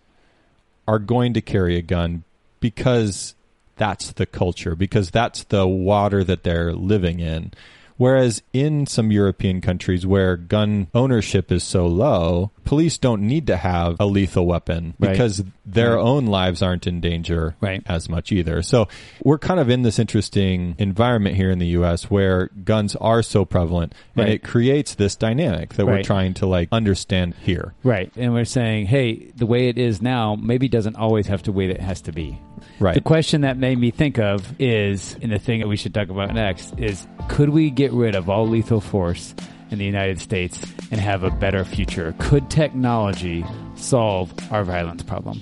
are 0.86 0.98
going 0.98 1.32
to 1.34 1.40
carry 1.40 1.76
a 1.76 1.82
gun 1.82 2.24
because 2.60 3.34
that's 3.76 4.12
the 4.12 4.26
culture, 4.26 4.76
because 4.76 5.10
that's 5.10 5.44
the 5.44 5.66
water 5.66 6.22
that 6.22 6.42
they're 6.44 6.72
living 6.72 7.18
in. 7.18 7.52
Whereas 7.96 8.42
in 8.52 8.86
some 8.86 9.10
European 9.10 9.60
countries 9.60 10.06
where 10.06 10.36
gun 10.36 10.88
ownership 10.94 11.52
is 11.52 11.62
so 11.62 11.86
low, 11.86 12.50
police 12.64 12.98
don't 12.98 13.22
need 13.22 13.46
to 13.48 13.56
have 13.56 13.96
a 14.00 14.06
lethal 14.06 14.46
weapon 14.46 14.94
Right. 14.98 15.12
because 15.12 15.42
their 15.64 15.96
Right. 15.96 16.02
own 16.02 16.26
lives 16.26 16.62
aren't 16.62 16.86
in 16.86 17.00
danger 17.00 17.54
Right. 17.60 17.82
as 17.86 18.08
much 18.08 18.32
either. 18.32 18.62
So 18.62 18.88
we're 19.24 19.38
kind 19.38 19.60
of 19.60 19.70
in 19.70 19.82
this 19.82 19.98
interesting 19.98 20.74
environment 20.78 21.36
here 21.36 21.50
in 21.50 21.58
the 21.58 21.66
US 21.68 22.10
where 22.10 22.50
guns 22.64 22.96
are 22.96 23.22
so 23.22 23.44
prevalent 23.44 23.94
and 24.16 24.28
it 24.28 24.42
creates 24.42 24.94
this 24.94 25.16
dynamic 25.16 25.74
that 25.74 25.86
we're 25.86 26.02
trying 26.02 26.34
to 26.34 26.46
like 26.46 26.68
understand 26.72 27.34
here. 27.44 27.74
Right. 27.82 28.10
And 28.16 28.32
we're 28.32 28.44
saying, 28.44 28.86
hey, 28.86 29.30
the 29.36 29.46
way 29.46 29.68
it 29.68 29.78
is 29.78 30.02
now 30.02 30.36
maybe 30.40 30.68
doesn't 30.68 30.96
always 30.96 31.26
have 31.28 31.42
to 31.44 31.52
way 31.52 31.66
it 31.70 31.80
has 31.80 32.00
to 32.02 32.12
be. 32.12 32.38
Right. 32.78 32.94
The 32.94 33.00
question 33.00 33.42
that 33.42 33.56
made 33.58 33.78
me 33.78 33.90
think 33.90 34.18
of 34.18 34.54
is, 34.58 35.16
and 35.22 35.32
the 35.32 35.38
thing 35.38 35.60
that 35.60 35.68
we 35.68 35.76
should 35.76 35.94
talk 35.94 36.08
about 36.10 36.34
next, 36.34 36.74
is 36.78 37.06
could 37.28 37.48
we 37.50 37.70
get 37.70 37.92
rid 37.92 38.14
of 38.14 38.28
all 38.28 38.46
lethal 38.48 38.80
force 38.80 39.34
in 39.70 39.78
the 39.78 39.84
United 39.84 40.20
States 40.20 40.60
and 40.90 41.00
have 41.00 41.22
a 41.22 41.30
better 41.30 41.64
future? 41.64 42.14
Could 42.18 42.50
technology 42.50 43.44
solve 43.74 44.32
our 44.50 44.64
violence 44.64 45.02
problem? 45.02 45.40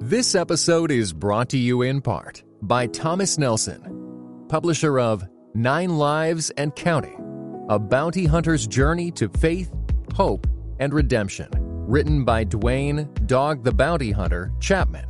This 0.00 0.34
episode 0.34 0.90
is 0.90 1.12
brought 1.12 1.50
to 1.50 1.58
you 1.58 1.82
in 1.82 2.00
part 2.00 2.42
by 2.62 2.88
Thomas 2.88 3.38
Nelson, 3.38 4.46
publisher 4.48 4.98
of 4.98 5.24
Nine 5.54 5.98
Lives 5.98 6.50
and 6.50 6.74
Counting 6.74 7.66
A 7.68 7.78
Bounty 7.78 8.26
Hunter's 8.26 8.66
Journey 8.66 9.10
to 9.12 9.28
Faith, 9.28 9.72
Hope, 10.14 10.46
and 10.80 10.92
Redemption, 10.92 11.48
written 11.52 12.24
by 12.24 12.44
Duane 12.44 13.08
Dog 13.26 13.62
the 13.62 13.72
Bounty 13.72 14.10
Hunter 14.10 14.52
Chapman. 14.58 15.09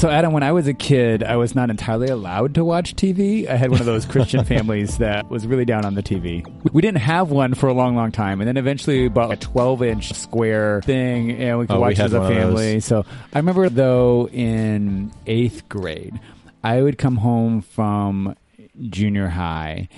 So, 0.00 0.08
Adam, 0.08 0.32
when 0.32 0.42
I 0.42 0.52
was 0.52 0.66
a 0.66 0.72
kid, 0.72 1.22
I 1.22 1.36
was 1.36 1.54
not 1.54 1.68
entirely 1.68 2.08
allowed 2.08 2.54
to 2.54 2.64
watch 2.64 2.96
TV. 2.96 3.46
I 3.46 3.56
had 3.56 3.70
one 3.70 3.80
of 3.80 3.84
those 3.84 4.06
Christian 4.06 4.42
families 4.46 4.96
that 4.96 5.28
was 5.28 5.46
really 5.46 5.66
down 5.66 5.84
on 5.84 5.94
the 5.94 6.02
TV. 6.02 6.42
We 6.72 6.80
didn't 6.80 7.02
have 7.02 7.30
one 7.30 7.52
for 7.52 7.68
a 7.68 7.74
long, 7.74 7.96
long 7.96 8.10
time, 8.10 8.40
and 8.40 8.48
then 8.48 8.56
eventually 8.56 9.02
we 9.02 9.08
bought 9.08 9.30
a 9.30 9.36
12 9.36 9.82
inch 9.82 10.14
square 10.14 10.80
thing, 10.80 11.32
and 11.32 11.58
we 11.58 11.66
could 11.66 11.76
Oh, 11.76 11.80
watch 11.80 11.98
had 11.98 12.06
as 12.06 12.12
a 12.14 12.20
one 12.20 12.32
of 12.32 12.34
those. 12.34 12.44
family. 12.44 12.80
So, 12.80 13.04
I 13.34 13.38
remember 13.40 13.68
though 13.68 14.26
in 14.30 15.12
eighth 15.26 15.68
grade, 15.68 16.18
I 16.64 16.80
would 16.80 16.96
come 16.96 17.16
home 17.16 17.60
from 17.60 18.36
junior 18.88 19.28
high, 19.28 19.90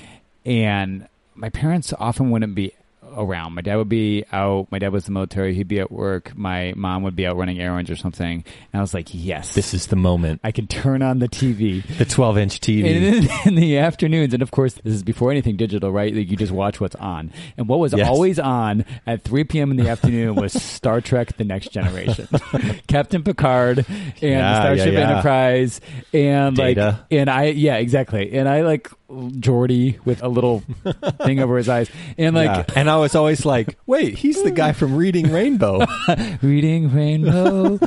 and 0.45 1.07
my 1.37 1.49
parents 1.51 1.95
often 1.97 2.33
wouldn't 2.33 2.57
be 2.57 2.73
around. 3.17 3.55
My 3.55 3.61
dad 3.63 3.77
would 3.77 3.89
be 3.89 4.25
out. 4.33 4.69
My 4.71 4.79
dad 4.79 4.93
was 4.93 5.07
in 5.09 5.15
the 5.15 5.19
military. 5.19 5.55
He'd 5.55 5.69
be 5.69 5.81
at 5.81 5.91
work. 5.93 6.37
My 6.37 6.73
mom 6.77 7.03
would 7.03 7.17
be 7.17 7.27
out 7.27 7.37
running 7.37 7.61
errands 7.61 7.91
or 7.91 7.97
something. 7.97 8.45
And 8.73 8.79
I 8.79 8.81
was 8.81 8.95
like, 8.95 9.09
yes, 9.13 9.55
This 9.55 9.75
is 9.75 9.87
the 9.89 9.97
moment. 9.97 10.41
I 10.45 10.53
can 10.53 10.67
turn 10.67 11.03
on 11.03 11.19
the 11.19 11.29
TV. 11.29 11.83
The 11.99 12.05
12 12.05 12.39
inch 12.39 12.61
TV. 12.61 12.85
In, 12.85 13.29
in 13.49 13.55
the 13.55 13.79
afternoons, 13.79 14.35
and 14.35 14.43
of 14.43 14.51
course, 14.51 14.75
this 14.75 14.95
is 14.95 15.03
before 15.03 15.31
anything 15.31 15.57
digital, 15.57 15.91
right? 15.93 16.15
Like 16.15 16.31
you 16.31 16.37
just 16.37 16.53
watch 16.53 16.81
what's 16.81 16.97
on. 16.97 17.33
And 17.57 17.69
what 17.69 17.79
was 17.79 17.93
Yes. 17.93 18.09
always 18.09 18.39
on 18.39 18.85
at 19.07 19.23
3 19.23 19.45
p.m. 19.45 19.71
in 19.71 19.77
the 19.77 19.89
afternoon 19.89 20.35
was 20.35 20.53
Star 20.53 21.01
Trek: 21.01 21.37
The 21.37 21.45
Next 21.45 21.69
Generation, 21.73 22.27
Captain 22.89 23.23
Picard, 23.23 23.85
and 23.89 24.17
Yeah, 24.21 24.61
Starship 24.61 24.93
yeah, 24.95 24.99
yeah. 25.01 25.11
Enterprise, 25.11 25.81
and 26.15 26.57
like, 26.57 26.79
and 27.11 27.29
I, 27.31 27.45
yeah, 27.47 27.77
exactly, 27.77 28.33
and 28.33 28.49
I 28.49 28.63
like 28.63 28.89
Geordi 29.13 30.05
with 30.05 30.23
a 30.23 30.29
little 30.29 30.61
thing 31.25 31.41
over 31.41 31.57
his 31.57 31.69
eyes, 31.69 31.91
and 32.17 32.35
like 32.35 32.69
Yeah. 32.69 32.75
And 32.77 32.89
I 32.91 32.97
was 32.97 33.15
always 33.15 33.45
like, 33.45 33.79
wait, 33.87 34.17
he's 34.17 34.43
the 34.43 34.51
guy 34.51 34.73
from 34.73 34.97
Reading 34.97 35.31
Rainbow. 35.31 35.85
reading 36.43 36.93
Rainbow. 36.95 37.79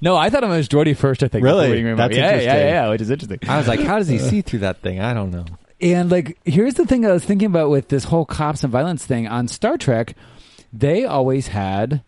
no, 0.00 0.16
I 0.16 0.30
thought 0.30 0.42
it 0.44 0.48
was 0.48 0.68
Geordi 0.68 0.96
first. 0.96 1.22
I 1.22 1.28
think 1.28 1.44
Really? 1.44 1.70
Reading 1.70 1.84
Rainbow. 1.86 2.02
That's 2.08 2.16
yeah, 2.16 2.34
yeah, 2.36 2.42
yeah, 2.42 2.64
yeah, 2.64 2.88
which 2.90 3.00
is 3.00 3.10
interesting. 3.10 3.38
I 3.48 3.58
was 3.58 3.68
like, 3.68 3.80
how 3.80 3.98
does 3.98 4.08
he 4.08 4.18
see 4.18 4.42
through 4.42 4.60
that 4.60 4.82
thing? 4.82 5.00
I 5.00 5.14
don't 5.14 5.30
know. 5.30 5.44
And 5.80 6.10
like, 6.10 6.38
here's 6.44 6.74
the 6.74 6.86
thing 6.86 7.04
I 7.04 7.12
was 7.12 7.24
thinking 7.24 7.46
about 7.46 7.70
with 7.70 7.88
this 7.88 8.04
whole 8.04 8.24
cops 8.24 8.62
and 8.64 8.72
violence 8.72 9.04
thing 9.04 9.26
on 9.28 9.48
Star 9.48 9.76
Trek. 9.76 10.14
They 10.72 11.04
always 11.04 11.48
had 11.48 12.02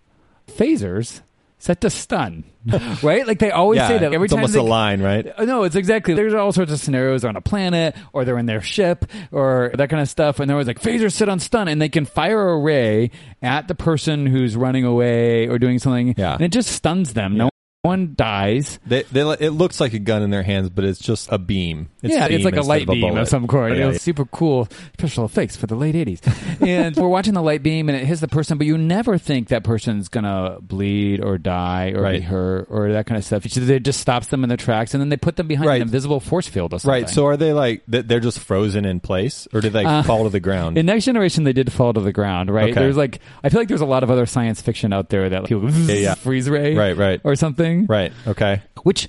phasers 0.48 1.20
set 1.66 1.80
to 1.80 1.90
stun, 1.90 2.44
right? 3.02 3.26
Like 3.26 3.40
they 3.40 3.50
always 3.50 3.78
yeah, 3.78 3.88
say 3.88 3.98
that 3.98 4.12
every 4.14 4.28
time 4.28 4.28
it's 4.28 4.30
time 4.30 4.38
almost 4.38 4.52
they, 4.54 4.60
a 4.60 4.62
line, 4.62 5.02
right? 5.02 5.26
Uh, 5.36 5.44
No, 5.44 5.64
it's 5.64 5.74
exactly. 5.74 6.14
There's 6.14 6.32
all 6.32 6.52
sorts 6.52 6.70
of 6.70 6.78
scenarios 6.78 7.24
on 7.24 7.34
a 7.34 7.40
planet, 7.40 7.96
or 8.12 8.24
they're 8.24 8.38
in 8.38 8.46
their 8.46 8.62
ship, 8.62 9.04
or 9.32 9.72
that 9.74 9.90
kind 9.90 10.00
of 10.00 10.08
stuff. 10.08 10.38
And 10.38 10.48
they're 10.48 10.54
always 10.54 10.68
like, 10.68 10.80
phasers 10.80 11.12
sit 11.12 11.28
on 11.28 11.40
stun, 11.40 11.66
and 11.66 11.82
they 11.82 11.88
can 11.88 12.04
fire 12.06 12.50
a 12.50 12.58
ray 12.58 13.10
at 13.42 13.66
the 13.66 13.74
person 13.74 14.26
who's 14.26 14.56
running 14.56 14.84
away 14.84 15.48
or 15.48 15.58
doing 15.58 15.80
something, 15.80 16.14
Yeah. 16.16 16.34
and 16.34 16.42
it 16.42 16.52
just 16.52 16.70
stuns 16.70 17.14
them. 17.14 17.36
No 17.36 17.50
one 17.86 18.14
dies. 18.14 18.78
They, 18.86 19.02
they, 19.04 19.22
it 19.40 19.50
looks 19.52 19.80
like 19.80 19.94
a 19.94 19.98
gun 19.98 20.22
in 20.22 20.30
their 20.30 20.42
hands, 20.42 20.68
but 20.70 20.84
it's 20.84 20.98
just 21.00 21.30
a 21.32 21.38
beam. 21.38 21.88
It's 22.02 22.14
yeah, 22.14 22.24
steam 22.26 22.36
it's 22.36 22.44
like 22.44 22.56
a 22.56 22.62
light 22.62 22.82
of 22.82 22.88
beam 22.88 23.00
bullet. 23.00 23.20
of 23.22 23.28
some 23.28 23.48
sort. 23.48 23.72
Yeah, 23.76 23.84
it 23.84 23.86
was 23.86 23.94
yeah. 23.94 24.00
super 24.00 24.24
cool 24.26 24.68
special 24.98 25.24
effects 25.24 25.56
for 25.56 25.66
the 25.66 25.74
late 25.76 25.94
80s. 25.94 26.66
and 26.66 26.94
we're 26.96 27.08
watching 27.08 27.34
the 27.34 27.42
light 27.42 27.62
beam 27.62 27.88
and 27.88 27.96
it 27.96 28.04
hits 28.04 28.20
the 28.20 28.28
person, 28.28 28.58
but 28.58 28.66
you 28.66 28.76
never 28.76 29.18
think 29.18 29.48
that 29.48 29.64
person's 29.64 30.08
going 30.08 30.24
to 30.24 30.58
bleed 30.60 31.22
or 31.22 31.38
die 31.38 31.92
or 31.94 32.10
be 32.12 32.20
hurt 32.20 32.66
or 32.70 32.92
that 32.92 33.06
kind 33.06 33.18
of 33.18 33.24
stuff. 33.24 33.46
It 33.46 33.80
just 33.80 34.00
stops 34.00 34.28
them 34.28 34.42
in 34.44 34.48
their 34.48 34.56
tracks 34.56 34.94
and 34.94 35.00
then 35.00 35.08
they 35.08 35.16
put 35.16 35.36
them 35.36 35.46
behind 35.46 35.66
Right. 35.68 35.76
an 35.76 35.88
invisible 35.88 36.20
force 36.20 36.46
field 36.48 36.72
or 36.74 36.78
something. 36.78 37.02
Right. 37.02 37.10
So 37.10 37.26
are 37.26 37.36
they 37.36 37.52
like 37.52 37.82
they're 37.86 38.20
just 38.20 38.38
frozen 38.38 38.84
in 38.84 39.00
place, 39.00 39.46
or 39.52 39.60
did 39.60 39.72
they 39.72 39.84
Uh, 39.84 40.02
fall 40.02 40.24
to 40.24 40.30
the 40.30 40.40
ground? 40.40 40.78
In 40.78 40.86
Next 40.86 41.04
Generation, 41.04 41.44
they 41.44 41.52
did 41.52 41.72
fall 41.72 41.92
to 41.92 42.00
the 42.00 42.12
ground, 42.12 42.50
right? 42.50 42.70
Okay. 42.70 42.80
There's 42.80 42.96
like, 42.96 43.20
I 43.44 43.48
feel 43.48 43.60
like 43.60 43.68
there's 43.68 43.80
a 43.80 43.86
lot 43.86 44.02
of 44.02 44.10
other 44.10 44.26
science 44.26 44.60
fiction 44.60 44.92
out 44.92 45.08
there 45.08 45.28
that 45.30 45.50
Yeah, 45.50 45.94
yeah. 45.94 46.14
freeze 46.26 46.48
ray 46.48 46.74
right. 46.74 46.96
Right. 46.96 47.20
or 47.24 47.36
something. 47.36 47.75
Right. 47.84 48.12
Okay. 48.26 48.62
which 48.84 49.08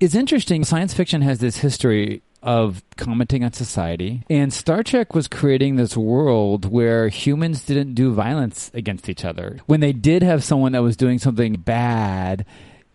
is 0.00 0.14
interesting. 0.16 0.64
Science 0.64 0.92
fiction 0.94 1.22
has 1.22 1.38
this 1.38 1.58
history 1.58 2.22
of 2.42 2.82
commenting 2.96 3.42
on 3.44 3.52
society, 3.52 4.22
and 4.30 4.52
Star 4.52 4.82
Trek 4.84 5.14
was 5.14 5.26
creating 5.26 5.74
this 5.76 5.96
world 5.96 6.64
where 6.70 7.08
humans 7.08 7.64
didn't 7.64 7.94
do 7.94 8.12
violence 8.12 8.70
against 8.74 9.08
each 9.08 9.24
other. 9.24 9.58
When 9.66 9.80
they 9.80 9.92
did 9.92 10.22
have 10.22 10.44
someone 10.44 10.72
that 10.72 10.82
was 10.82 10.96
doing 10.96 11.18
something 11.18 11.54
bad, 11.54 12.44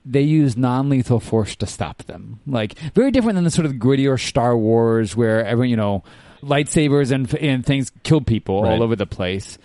they 0.05 0.21
used 0.21 0.57
non-lethal 0.57 1.19
force 1.19 1.55
to 1.57 1.65
stop 1.65 2.03
them. 2.03 2.39
Like 2.47 2.77
very 2.95 3.11
different 3.11 3.35
than 3.35 3.43
the 3.43 3.51
sort 3.51 3.65
of 3.65 3.73
grittier 3.73 4.17
Star 4.19 4.57
Wars 4.57 5.15
where 5.15 5.45
everyone, 5.45 5.69
you 5.69 5.77
know, 5.77 6.03
lightsabers 6.41 7.11
and 7.11 7.33
and 7.35 7.65
things 7.65 7.91
killed 8.03 8.27
people 8.27 8.63
Right. 8.63 8.71
all 8.73 8.83
over 8.83 8.95
the 8.97 9.05
place 9.05 9.57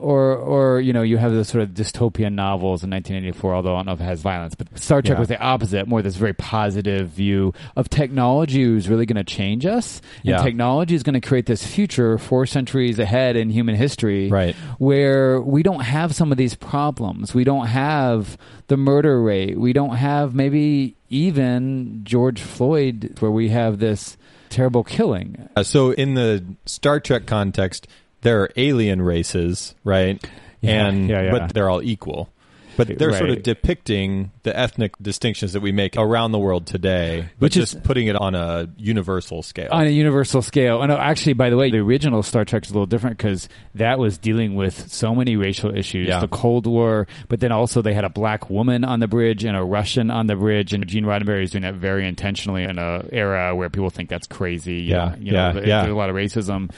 or 0.00 0.34
or 0.36 0.80
you 0.80 0.92
know 0.92 1.02
you 1.02 1.16
have 1.18 1.32
the 1.32 1.44
sort 1.44 1.62
of 1.62 1.70
dystopian 1.70 2.32
novels 2.34 2.82
in 2.82 2.90
1984 2.90 3.54
although 3.54 3.74
i 3.74 3.78
don't 3.78 3.86
know 3.86 3.92
if 3.92 4.00
it 4.00 4.04
has 4.04 4.20
violence 4.20 4.54
but 4.54 4.66
star 4.78 5.00
trek 5.02 5.16
Yeah. 5.16 5.20
was 5.20 5.28
the 5.28 5.40
opposite 5.40 5.86
more 5.88 6.02
this 6.02 6.16
very 6.16 6.32
positive 6.34 7.08
view 7.08 7.52
of 7.76 7.88
technology 7.88 8.62
is 8.62 8.88
really 8.88 9.06
going 9.06 9.16
to 9.16 9.24
change 9.24 9.64
us 9.66 10.00
Yeah. 10.22 10.36
and 10.36 10.44
technology 10.44 10.94
is 10.94 11.02
going 11.02 11.14
to 11.20 11.26
create 11.26 11.46
this 11.46 11.66
future 11.66 12.18
four 12.18 12.46
centuries 12.46 12.98
ahead 12.98 13.36
in 13.36 13.50
human 13.50 13.74
history 13.74 14.28
Right. 14.30 14.54
where 14.78 15.40
we 15.40 15.62
don't 15.62 15.80
have 15.82 16.14
some 16.14 16.32
of 16.32 16.38
these 16.38 16.54
problems 16.54 17.34
we 17.34 17.44
don't 17.44 17.66
have 17.66 18.36
the 18.68 18.76
murder 18.76 19.20
rate 19.22 19.58
we 19.58 19.72
don't 19.72 19.96
have 19.96 20.34
maybe 20.34 20.96
even 21.10 22.00
george 22.04 22.40
floyd 22.40 23.16
where 23.20 23.30
we 23.30 23.48
have 23.50 23.78
this 23.78 24.16
terrible 24.50 24.84
killing 24.84 25.48
Uh, 25.56 25.62
so 25.62 25.90
in 25.92 26.14
the 26.14 26.44
Star 26.64 27.00
Trek 27.00 27.26
context, 27.26 27.88
there 28.24 28.42
are 28.42 28.50
alien 28.56 29.00
races, 29.00 29.74
right? 29.84 30.22
Yeah, 30.60 30.86
and 30.86 31.08
yeah, 31.08 31.22
yeah. 31.22 31.30
but 31.30 31.54
they're 31.54 31.70
all 31.70 31.82
equal. 31.82 32.28
But 32.76 32.98
they're 32.98 33.12
sort 33.16 33.30
of 33.30 33.42
depicting 33.42 34.30
the 34.42 34.56
ethnic 34.58 34.94
distinctions 35.00 35.52
that 35.52 35.60
we 35.60 35.72
make 35.72 35.96
around 35.96 36.32
the 36.32 36.38
world 36.38 36.66
today, 36.66 37.28
but 37.38 37.44
Which 37.46 37.56
is- 37.56 37.74
putting 37.74 38.06
it 38.08 38.16
on 38.16 38.34
a 38.34 38.68
universal 38.76 39.42
scale. 39.42 39.68
on 39.70 39.86
a 39.86 39.90
universal 39.90 40.42
scale. 40.42 40.82
And 40.82 40.90
uh, 40.92 40.96
actually, 40.96 41.34
by 41.34 41.50
the 41.50 41.56
way, 41.56 41.70
the 41.70 41.78
original 41.78 42.22
Star 42.22 42.44
Trek 42.44 42.64
is 42.64 42.70
a 42.70 42.74
little 42.74 42.86
different 42.86 43.16
because 43.16 43.48
that 43.74 43.98
was 43.98 44.18
dealing 44.18 44.54
with 44.54 44.90
so 44.92 45.14
many 45.14 45.36
racial 45.36 45.74
issues, 45.76 46.08
Yeah. 46.08 46.20
the 46.20 46.28
Cold 46.28 46.66
War, 46.66 47.06
but 47.28 47.40
then 47.40 47.52
also 47.52 47.82
they 47.82 47.94
had 47.94 48.04
a 48.04 48.08
black 48.10 48.50
woman 48.50 48.84
on 48.84 49.00
the 49.00 49.08
bridge 49.08 49.44
and 49.44 49.56
a 49.56 49.62
Russian 49.62 50.10
on 50.10 50.26
the 50.26 50.36
bridge, 50.36 50.72
and 50.72 50.86
Gene 50.86 51.04
Roddenberry 51.04 51.44
is 51.44 51.50
doing 51.52 51.62
that 51.62 51.74
very 51.74 52.06
intentionally 52.06 52.64
in 52.64 52.78
an 52.78 53.08
era 53.12 53.54
where 53.54 53.70
people 53.70 53.90
think 53.90 54.08
that's 54.08 54.26
crazy. 54.26 54.74
you 54.74 54.90
Yeah, 54.94 55.04
know, 55.10 55.16
you 55.20 55.32
know, 55.32 55.52
yeah. 55.64 55.80
there's 55.82 55.92
a 55.92 55.96
lot 55.96 56.10
of 56.10 56.16
racism. 56.16 56.70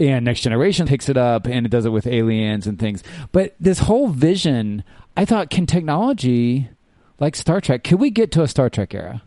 And 0.00 0.24
Next 0.24 0.40
Generation 0.40 0.86
picks 0.86 1.08
it 1.08 1.16
up 1.16 1.46
and 1.46 1.64
it 1.66 1.68
does 1.70 1.84
it 1.86 1.90
with 1.90 2.06
aliens 2.06 2.66
and 2.66 2.78
things. 2.78 3.02
But 3.32 3.54
this 3.60 3.78
whole 3.78 4.08
vision, 4.08 4.84
I 5.16 5.24
thought, 5.24 5.50
can 5.50 5.66
technology 5.66 6.68
like 7.18 7.34
Star 7.36 7.60
Trek, 7.60 7.82
could 7.84 7.98
we 8.00 8.10
get 8.10 8.32
to 8.32 8.42
a 8.42 8.48
Star 8.48 8.68
Trek 8.68 8.94
era? 8.94 9.22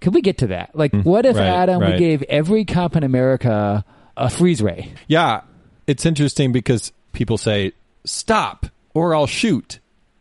Could 0.00 0.14
we 0.14 0.22
get 0.22 0.38
to 0.38 0.48
that? 0.48 0.74
Like, 0.74 0.92
what 0.92 1.26
if 1.26 1.36
Mm, 1.36 1.40
right, 1.40 1.46
Adam, 1.48 1.80
we 1.80 1.86
right. 1.86 1.98
gave 1.98 2.22
every 2.24 2.64
cop 2.64 2.96
in 2.96 3.04
America 3.04 3.84
a 4.16 4.30
freeze 4.30 4.60
ray? 4.62 4.92
yeah, 5.06 5.42
it's 5.86 6.04
interesting 6.06 6.52
because 6.52 6.92
people 7.12 7.36
say, 7.38 7.72
stop 8.04 8.66
or 8.94 9.14
I'll 9.14 9.26
shoot, 9.26 9.78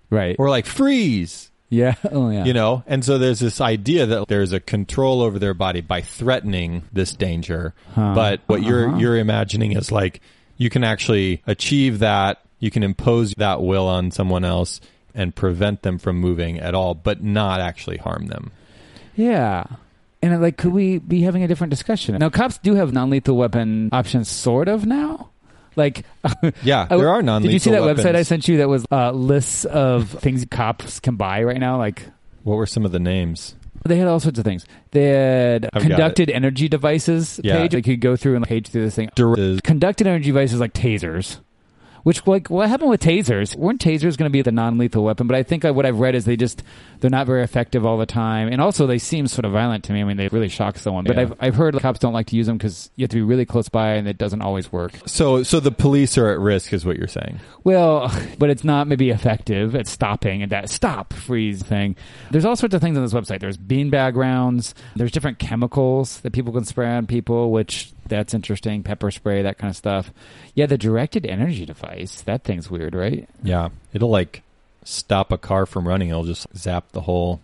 Right. 0.09 0.35
or 0.37 0.49
like 0.49 0.65
freeze. 0.65 1.49
yeah. 1.69 1.95
Oh, 2.11 2.29
yeah. 2.29 2.43
You 2.45 2.53
know, 2.53 2.83
and 2.87 3.03
so 3.05 3.17
there's 3.17 3.39
this 3.39 3.61
idea 3.61 4.05
that 4.05 4.27
there's 4.27 4.51
a 4.53 4.59
control 4.59 5.21
over 5.21 5.39
their 5.39 5.53
body 5.53 5.81
by 5.81 6.01
threatening 6.01 6.83
this 6.91 7.13
danger. 7.13 7.73
Huh. 7.95 8.13
But 8.15 8.41
what 8.47 8.61
you're 8.63 8.89
Uh-huh. 8.89 8.97
you're 8.97 9.17
imagining 9.17 9.71
is 9.73 9.91
like 9.91 10.19
you 10.57 10.69
can 10.69 10.83
actually 10.83 11.41
achieve 11.47 11.99
that. 11.99 12.39
You 12.59 12.69
can 12.71 12.83
impose 12.83 13.33
that 13.37 13.61
will 13.61 13.87
on 13.87 14.11
someone 14.11 14.43
else 14.43 14.81
and 15.15 15.35
prevent 15.35 15.81
them 15.81 15.97
from 15.97 16.17
moving 16.17 16.59
at 16.59 16.73
all, 16.75 16.93
but 16.93 17.23
not 17.23 17.59
actually 17.59 17.97
harm 17.97 18.27
them. 18.27 18.51
Yeah. 19.15 19.63
And 20.21 20.41
like, 20.41 20.57
could 20.57 20.73
we 20.73 20.97
be 20.99 21.21
having 21.21 21.43
a 21.43 21.47
different 21.47 21.71
discussion? 21.71 22.15
Now, 22.17 22.29
cops 22.29 22.57
do 22.57 22.75
have 22.75 22.91
non-lethal 22.93 23.35
weapon 23.37 23.89
options, 23.91 24.29
sort 24.29 24.67
of 24.67 24.85
now. 24.85 25.29
Like, 25.75 26.03
Yeah, 26.63 26.85
there 26.87 27.09
are 27.09 27.21
non. 27.21 27.41
Lethal 27.41 27.43
weapons. 27.43 27.43
Did 27.43 27.51
you 27.53 27.59
see 27.59 27.71
that 27.71 27.81
weapons. 27.83 28.05
website 28.05 28.15
I 28.15 28.21
sent 28.23 28.47
you 28.47 28.57
that 28.57 28.67
was 28.69 28.85
uh, 28.91 29.11
lists 29.11 29.63
of 29.65 30.09
things 30.21 30.45
cops 30.51 30.99
can 30.99 31.15
buy 31.15 31.43
right 31.43 31.59
now? 31.59 31.77
Like, 31.77 32.03
What 32.43 32.55
were 32.55 32.65
some 32.65 32.85
of 32.85 32.91
the 32.91 32.99
names? 32.99 33.55
They 33.85 33.95
had 33.97 34.09
all 34.09 34.19
sorts 34.19 34.37
of 34.37 34.43
things. 34.43 34.65
They 34.91 35.05
had 35.05 35.69
I've 35.71 35.83
conducted 35.83 36.29
energy 36.29 36.67
devices 36.67 37.39
Yeah. 37.41 37.55
page. 37.59 37.71
They 37.71 37.81
could 37.81 38.01
go 38.01 38.17
through 38.17 38.35
and 38.35 38.45
page 38.45 38.67
through 38.67 38.83
this 38.83 38.95
thing. 38.95 39.09
Dur- 39.15 39.59
Conducted 39.63 40.05
energy 40.05 40.25
devices 40.31 40.59
like 40.59 40.73
tasers. 40.73 41.39
Which 42.03 42.25
like 42.27 42.49
what 42.49 42.69
happened 42.69 42.89
with 42.89 43.01
tasers? 43.01 43.55
Weren't 43.55 43.81
tasers 43.81 44.17
going 44.17 44.29
to 44.29 44.33
be 44.33 44.41
the 44.41 44.51
non-lethal 44.51 45.03
weapon? 45.03 45.27
But 45.27 45.35
I 45.35 45.43
think 45.43 45.65
uh, 45.65 45.73
what 45.73 45.85
I've 45.85 45.99
read 45.99 46.15
is 46.15 46.25
they 46.25 46.35
just 46.35 46.63
they're 46.99 47.09
not 47.09 47.27
very 47.27 47.43
effective 47.43 47.85
all 47.85 47.97
the 47.97 48.05
time, 48.05 48.47
and 48.49 48.61
also 48.61 48.87
they 48.87 48.97
seem 48.97 49.27
sort 49.27 49.45
of 49.45 49.51
violent 49.51 49.83
to 49.85 49.93
me. 49.93 50.01
I 50.01 50.03
mean, 50.03 50.17
they 50.17 50.27
really 50.29 50.49
shock 50.49 50.77
someone. 50.77 51.05
But 51.05 51.15
Yeah. 51.15 51.21
I've 51.23 51.33
I've 51.39 51.55
heard 51.55 51.77
cops 51.79 51.99
don't 51.99 52.13
like 52.13 52.27
to 52.27 52.35
use 52.35 52.47
them 52.47 52.57
because 52.57 52.89
you 52.95 53.03
have 53.03 53.09
to 53.11 53.17
be 53.17 53.21
really 53.21 53.45
close 53.45 53.69
by, 53.69 53.93
and 53.93 54.07
it 54.07 54.17
doesn't 54.17 54.41
always 54.41 54.71
work. 54.71 54.93
So, 55.05 55.43
so 55.43 55.59
the 55.59 55.71
police 55.71 56.17
are 56.17 56.29
at 56.29 56.39
risk, 56.39 56.73
is 56.73 56.85
what 56.85 56.97
you're 56.97 57.07
saying. 57.07 57.39
Well, 57.63 58.11
but 58.39 58.49
it's 58.49 58.63
not 58.63 58.87
maybe 58.87 59.09
effective 59.09 59.75
at 59.75 59.87
stopping 59.87 60.41
and 60.43 60.51
that 60.51 60.69
stop 60.69 61.13
freeze 61.13 61.61
thing. 61.63 61.95
There's 62.31 62.45
all 62.45 62.55
sorts 62.55 62.75
of 62.75 62.81
things 62.81 62.97
on 62.97 63.03
this 63.03 63.13
website. 63.13 63.39
There's 63.39 63.57
beanbag 63.57 64.15
rounds. 64.15 64.73
There's 64.95 65.11
different 65.11 65.39
chemicals 65.39 66.19
that 66.21 66.31
people 66.33 66.53
can 66.53 66.65
spray 66.65 66.89
on 66.89 67.07
people, 67.07 67.51
which 67.51 67.91
that's 68.09 68.33
interesting. 68.33 68.83
Pepper 68.83 69.11
spray, 69.11 69.41
that 69.41 69.57
kind 69.57 69.69
of 69.69 69.77
stuff. 69.77 70.11
Yeah, 70.55 70.65
the 70.65 70.77
directed 70.77 71.25
energy 71.25 71.65
device. 71.65 72.21
That 72.21 72.43
thing's 72.43 72.69
weird, 72.69 72.95
right? 72.95 73.27
Yeah, 73.43 73.69
it'll 73.93 74.09
like 74.09 74.43
stop 74.83 75.31
a 75.31 75.37
car 75.37 75.65
from 75.65 75.87
running. 75.87 76.09
It'll 76.09 76.23
just 76.23 76.47
zap 76.55 76.91
the 76.91 77.01
whole. 77.01 77.41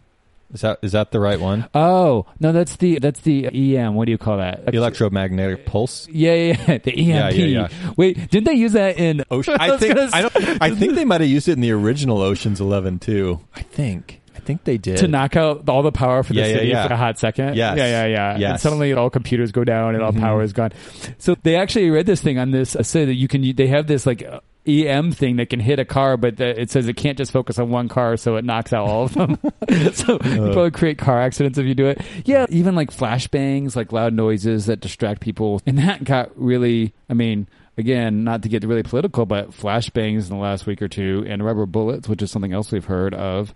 Is 0.54 0.62
that 0.62 0.80
is 0.82 0.92
that 0.92 1.12
the 1.12 1.20
right 1.20 1.40
one? 1.40 1.68
Oh 1.74 2.26
no, 2.40 2.52
that's 2.52 2.76
the 2.78 3.00
that's 3.00 3.20
the 3.22 3.48
EM. 3.78 3.96
What 3.96 4.06
do 4.06 4.12
you 4.12 4.18
call 4.18 4.38
that? 4.38 4.74
Electromagnetic 4.74 5.66
pulse. 5.66 6.08
Yeah, 6.08 6.34
yeah, 6.34 6.66
yeah, 6.68 6.78
the 6.84 6.92
EMP. 6.92 6.98
Yeah, 7.08 7.30
yeah, 7.30 7.46
yeah. 7.46 7.94
Wait, 7.98 8.30
didn't 8.30 8.46
they 8.46 8.54
use 8.54 8.74
that 8.74 8.98
in 8.98 9.24
Ocean. 9.32 9.58
I 9.60 9.72
was 9.72 9.80
think 9.80 9.98
I 9.98 10.22
don't. 10.22 10.62
I 10.62 10.70
think 10.76 10.96
they 10.96 11.06
might 11.06 11.22
have 11.22 11.30
used 11.30 11.48
it 11.48 11.54
in 11.54 11.62
the 11.62 11.72
original 11.72 12.22
Ocean's 12.22 12.62
Eleven 12.62 13.00
too. 13.00 13.42
I 13.56 13.62
think. 13.62 14.22
I 14.46 14.48
think 14.48 14.64
they 14.64 14.78
did. 14.78 14.98
to 14.98 15.08
knock 15.08 15.36
out 15.36 15.68
all 15.68 15.82
the 15.82 15.92
power 15.92 16.22
for 16.22 16.34
the 16.34 16.40
Yeah, 16.42 16.46
city 16.46 16.68
yeah. 16.68 16.88
for 16.88 16.94
a 16.94 16.98
hot 16.98 17.18
second. 17.18 17.56
Yes. 17.56 17.78
Yeah, 17.78 18.06
yeah, 18.06 18.38
yeah. 18.38 18.52
And 18.52 18.60
suddenly 18.60 18.94
all 18.94 19.10
computers 19.10 19.52
go 19.52 19.64
down 19.64 19.96
and 19.96 20.04
all 20.04 20.12
Mhm. 20.12 20.20
power 20.20 20.44
is 20.44 20.54
gone. 20.54 20.72
So 21.18 21.36
they 21.42 21.56
actually 21.56 21.90
read 21.90 22.06
this 22.06 22.22
thing 22.22 22.38
on 22.38 22.52
this, 22.52 22.76
uh, 22.76 22.84
say 22.84 23.06
that 23.06 23.16
you 23.16 23.28
can, 23.28 23.56
they 23.56 23.66
have 23.68 23.88
this 23.88 24.06
like 24.06 24.24
uh, 24.24 24.40
EM 24.68 25.12
thing 25.12 25.36
that 25.38 25.50
can 25.50 25.60
hit 25.60 25.80
a 25.80 25.86
car, 25.86 26.16
but 26.18 26.38
the, 26.38 26.60
it 26.60 26.70
says 26.70 26.88
it 26.88 26.96
can't 26.96 27.18
just 27.18 27.32
focus 27.32 27.58
on 27.60 27.70
one 27.70 27.88
car, 27.88 28.18
so 28.18 28.36
it 28.36 28.46
knocks 28.46 28.72
out 28.74 28.88
all 28.88 29.04
of 29.06 29.14
them. 29.16 29.38
so 29.94 30.20
you 30.24 30.44
Uh. 30.44 30.54
probably 30.54 30.72
create 30.72 30.98
car 31.00 31.20
accidents 31.22 31.58
if 31.58 31.66
you 31.66 31.74
do 31.76 31.88
it. 31.88 32.02
Yeah, 32.26 32.46
even 32.50 32.76
like 32.76 32.92
flashbangs, 32.92 33.76
like 33.76 33.92
loud 33.92 34.14
noises 34.14 34.68
that 34.68 34.80
distract 34.80 35.22
people. 35.22 35.60
And 35.66 35.78
that 35.80 36.04
got 36.04 36.32
really, 36.36 36.94
I 37.10 37.14
mean, 37.16 37.48
again, 37.78 38.24
not 38.24 38.42
to 38.44 38.50
get 38.50 38.64
really 38.64 38.84
political, 38.84 39.26
but 39.26 39.52
flashbangs 39.52 40.30
in 40.30 40.36
the 40.36 40.42
last 40.42 40.66
week 40.66 40.82
or 40.82 40.88
two 40.88 41.26
and 41.28 41.44
rubber 41.44 41.66
bullets, 41.66 42.08
which 42.08 42.22
is 42.22 42.32
something 42.32 42.54
else 42.54 42.72
we've 42.72 42.86
heard 42.86 43.14
of, 43.14 43.54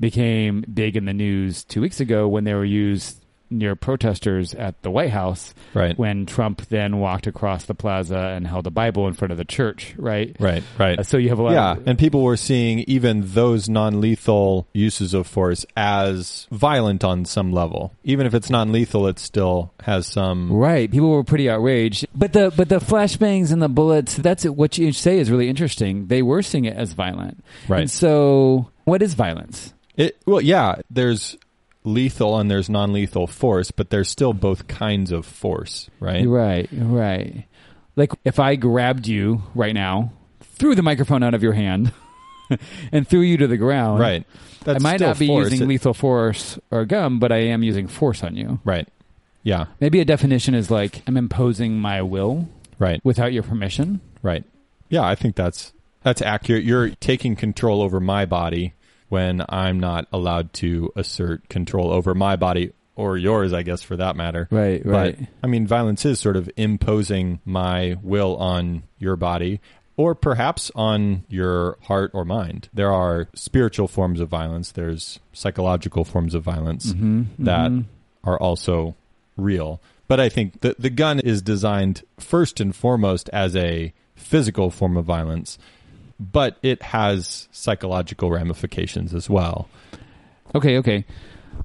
became 0.00 0.64
big 0.72 0.96
in 0.96 1.04
the 1.04 1.12
news 1.14 1.64
two 1.64 1.80
weeks 1.80 2.00
ago 2.00 2.28
when 2.28 2.44
they 2.44 2.54
were 2.54 2.64
used 2.64 3.24
near 3.50 3.74
protesters 3.74 4.52
at 4.52 4.82
the 4.82 4.90
White 4.90 5.08
House 5.08 5.54
right. 5.72 5.96
when 5.98 6.26
Trump 6.26 6.60
then 6.68 6.98
walked 6.98 7.26
across 7.26 7.64
the 7.64 7.74
plaza 7.74 8.18
and 8.18 8.46
held 8.46 8.66
a 8.66 8.70
Bible 8.70 9.08
in 9.08 9.14
front 9.14 9.32
of 9.32 9.38
the 9.38 9.44
church, 9.44 9.94
right? 9.96 10.36
Right. 10.38 10.62
Right. 10.78 10.98
Uh, 10.98 11.02
so 11.02 11.16
you 11.16 11.30
have 11.30 11.38
a 11.38 11.42
lot 11.42 11.52
Yeah, 11.52 11.72
of 11.72 11.88
and 11.88 11.98
people 11.98 12.22
were 12.22 12.36
seeing 12.36 12.80
even 12.80 13.22
those 13.32 13.66
non-lethal 13.66 14.68
uses 14.74 15.14
of 15.14 15.26
force 15.26 15.64
as 15.78 16.46
violent 16.50 17.04
on 17.04 17.24
some 17.24 17.50
level. 17.50 17.94
Even 18.04 18.26
if 18.26 18.34
it's 18.34 18.50
non-lethal, 18.50 19.06
it 19.06 19.18
still 19.18 19.72
has 19.80 20.06
some. 20.06 20.52
Right, 20.52 20.90
people 20.90 21.08
were 21.08 21.24
pretty 21.24 21.48
outraged, 21.48 22.06
but 22.14 22.34
the 22.34 22.52
but 22.54 22.68
the 22.68 22.80
flashbangs 22.80 23.50
and 23.50 23.62
the 23.62 23.68
bullets. 23.70 24.14
That's 24.16 24.44
what 24.44 24.76
you 24.76 24.92
say 24.92 25.18
is 25.18 25.30
really 25.30 25.48
interesting. 25.48 26.08
They 26.08 26.20
were 26.20 26.42
seeing 26.42 26.66
it 26.66 26.76
as 26.76 26.92
violent, 26.92 27.42
Right. 27.66 27.80
And 27.80 27.90
so, 27.90 28.70
what 28.84 29.00
is 29.00 29.14
violence? 29.14 29.72
It 29.98 30.16
well, 30.24 30.40
yeah. 30.40 30.76
There's 30.90 31.36
lethal 31.84 32.38
and 32.38 32.50
there's 32.50 32.70
non-lethal 32.70 33.26
force, 33.26 33.70
but 33.70 33.90
there's 33.90 34.08
still 34.08 34.32
both 34.32 34.66
kinds 34.68 35.12
of 35.12 35.26
force, 35.26 35.90
right? 36.00 36.26
Right, 36.26 36.68
right. 36.72 37.44
Like 37.96 38.12
if 38.24 38.38
I 38.38 38.56
grabbed 38.56 39.06
you 39.06 39.42
right 39.54 39.74
now, 39.74 40.12
threw 40.40 40.74
the 40.74 40.82
microphone 40.82 41.22
out 41.22 41.34
of 41.34 41.42
your 41.42 41.52
hand, 41.54 41.92
and 42.92 43.06
threw 43.06 43.20
you 43.20 43.36
to 43.38 43.46
the 43.46 43.56
ground, 43.58 44.00
Right. 44.00 44.24
That's 44.64 44.82
I 44.84 44.88
might 44.88 44.96
still 44.96 45.08
not 45.08 45.18
be 45.18 45.26
force. 45.28 45.50
using 45.50 45.66
It- 45.66 45.68
lethal 45.68 45.94
force 45.94 46.58
or 46.70 46.84
gum, 46.84 47.18
but 47.18 47.32
I 47.32 47.38
am 47.38 47.62
using 47.62 47.86
force 47.88 48.22
on 48.22 48.36
you. 48.36 48.60
Right. 48.64 48.88
Yeah. 49.42 49.66
Maybe 49.80 50.00
a 50.00 50.04
definition 50.04 50.54
is 50.54 50.70
like 50.70 51.02
I'm 51.06 51.16
imposing 51.16 51.78
my 51.80 52.02
will 52.02 52.48
Right. 52.78 53.00
without 53.04 53.32
your 53.32 53.42
permission. 53.42 54.00
Right. 54.22 54.44
Yeah, 54.90 55.02
I 55.02 55.14
think 55.14 55.36
that's 55.36 55.72
that's 56.02 56.20
accurate. 56.22 56.64
You're 56.64 56.90
taking 56.90 57.34
control 57.36 57.82
over 57.82 57.98
my 58.00 58.24
body 58.26 58.74
when 59.08 59.44
I'm 59.48 59.80
not 59.80 60.06
allowed 60.12 60.52
to 60.54 60.92
assert 60.96 61.48
control 61.48 61.90
over 61.92 62.14
my 62.14 62.36
body 62.36 62.72
or 62.94 63.16
yours, 63.16 63.52
I 63.52 63.62
guess, 63.62 63.80
for 63.82 63.96
that 63.96 64.16
matter. 64.16 64.48
Right, 64.50 64.82
But 64.84 65.16
I 65.42 65.46
mean, 65.46 65.66
violence 65.66 66.04
is 66.04 66.18
sort 66.18 66.36
of 66.36 66.50
imposing 66.56 67.40
my 67.44 67.96
will 68.02 68.36
on 68.36 68.82
your 68.98 69.14
body 69.16 69.60
or 69.96 70.14
perhaps 70.14 70.70
on 70.74 71.24
your 71.28 71.76
heart 71.82 72.10
or 72.12 72.24
mind. 72.24 72.68
There 72.72 72.92
are 72.92 73.28
spiritual 73.34 73.88
forms 73.88 74.20
of 74.20 74.28
violence, 74.28 74.72
there's 74.72 75.20
psychological 75.32 76.04
forms 76.04 76.34
of 76.34 76.42
violence 76.42 76.92
Mhm, 76.92 77.26
that 77.38 77.70
mhm. 77.70 77.84
are 78.24 78.38
also 78.38 78.94
real. 79.36 79.80
But 80.08 80.20
I 80.20 80.28
think 80.28 80.60
the 80.60 80.74
the 80.78 80.90
gun 80.90 81.20
is 81.20 81.42
designed 81.42 82.02
first 82.18 82.60
and 82.60 82.74
foremost 82.74 83.28
as 83.30 83.54
a 83.54 83.92
physical 84.16 84.70
form 84.70 84.96
of 84.96 85.04
violence, 85.04 85.58
but 86.18 86.56
it 86.62 86.82
has 86.82 87.48
psychological 87.52 88.30
ramifications 88.30 89.14
as 89.14 89.30
well. 89.30 89.68
Okay, 90.54 90.78
okay. 90.78 91.04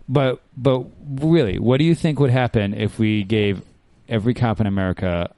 But 0.07 0.41
but 0.57 0.85
really, 1.09 1.59
what 1.59 1.77
do 1.77 1.83
you 1.85 1.95
think 1.95 2.19
would 2.19 2.31
happen 2.31 2.73
if 2.73 2.99
we 2.99 3.23
gave 3.23 3.61
every 4.09 4.33
cop 4.33 4.59
in 4.59 4.67
America 4.67 5.33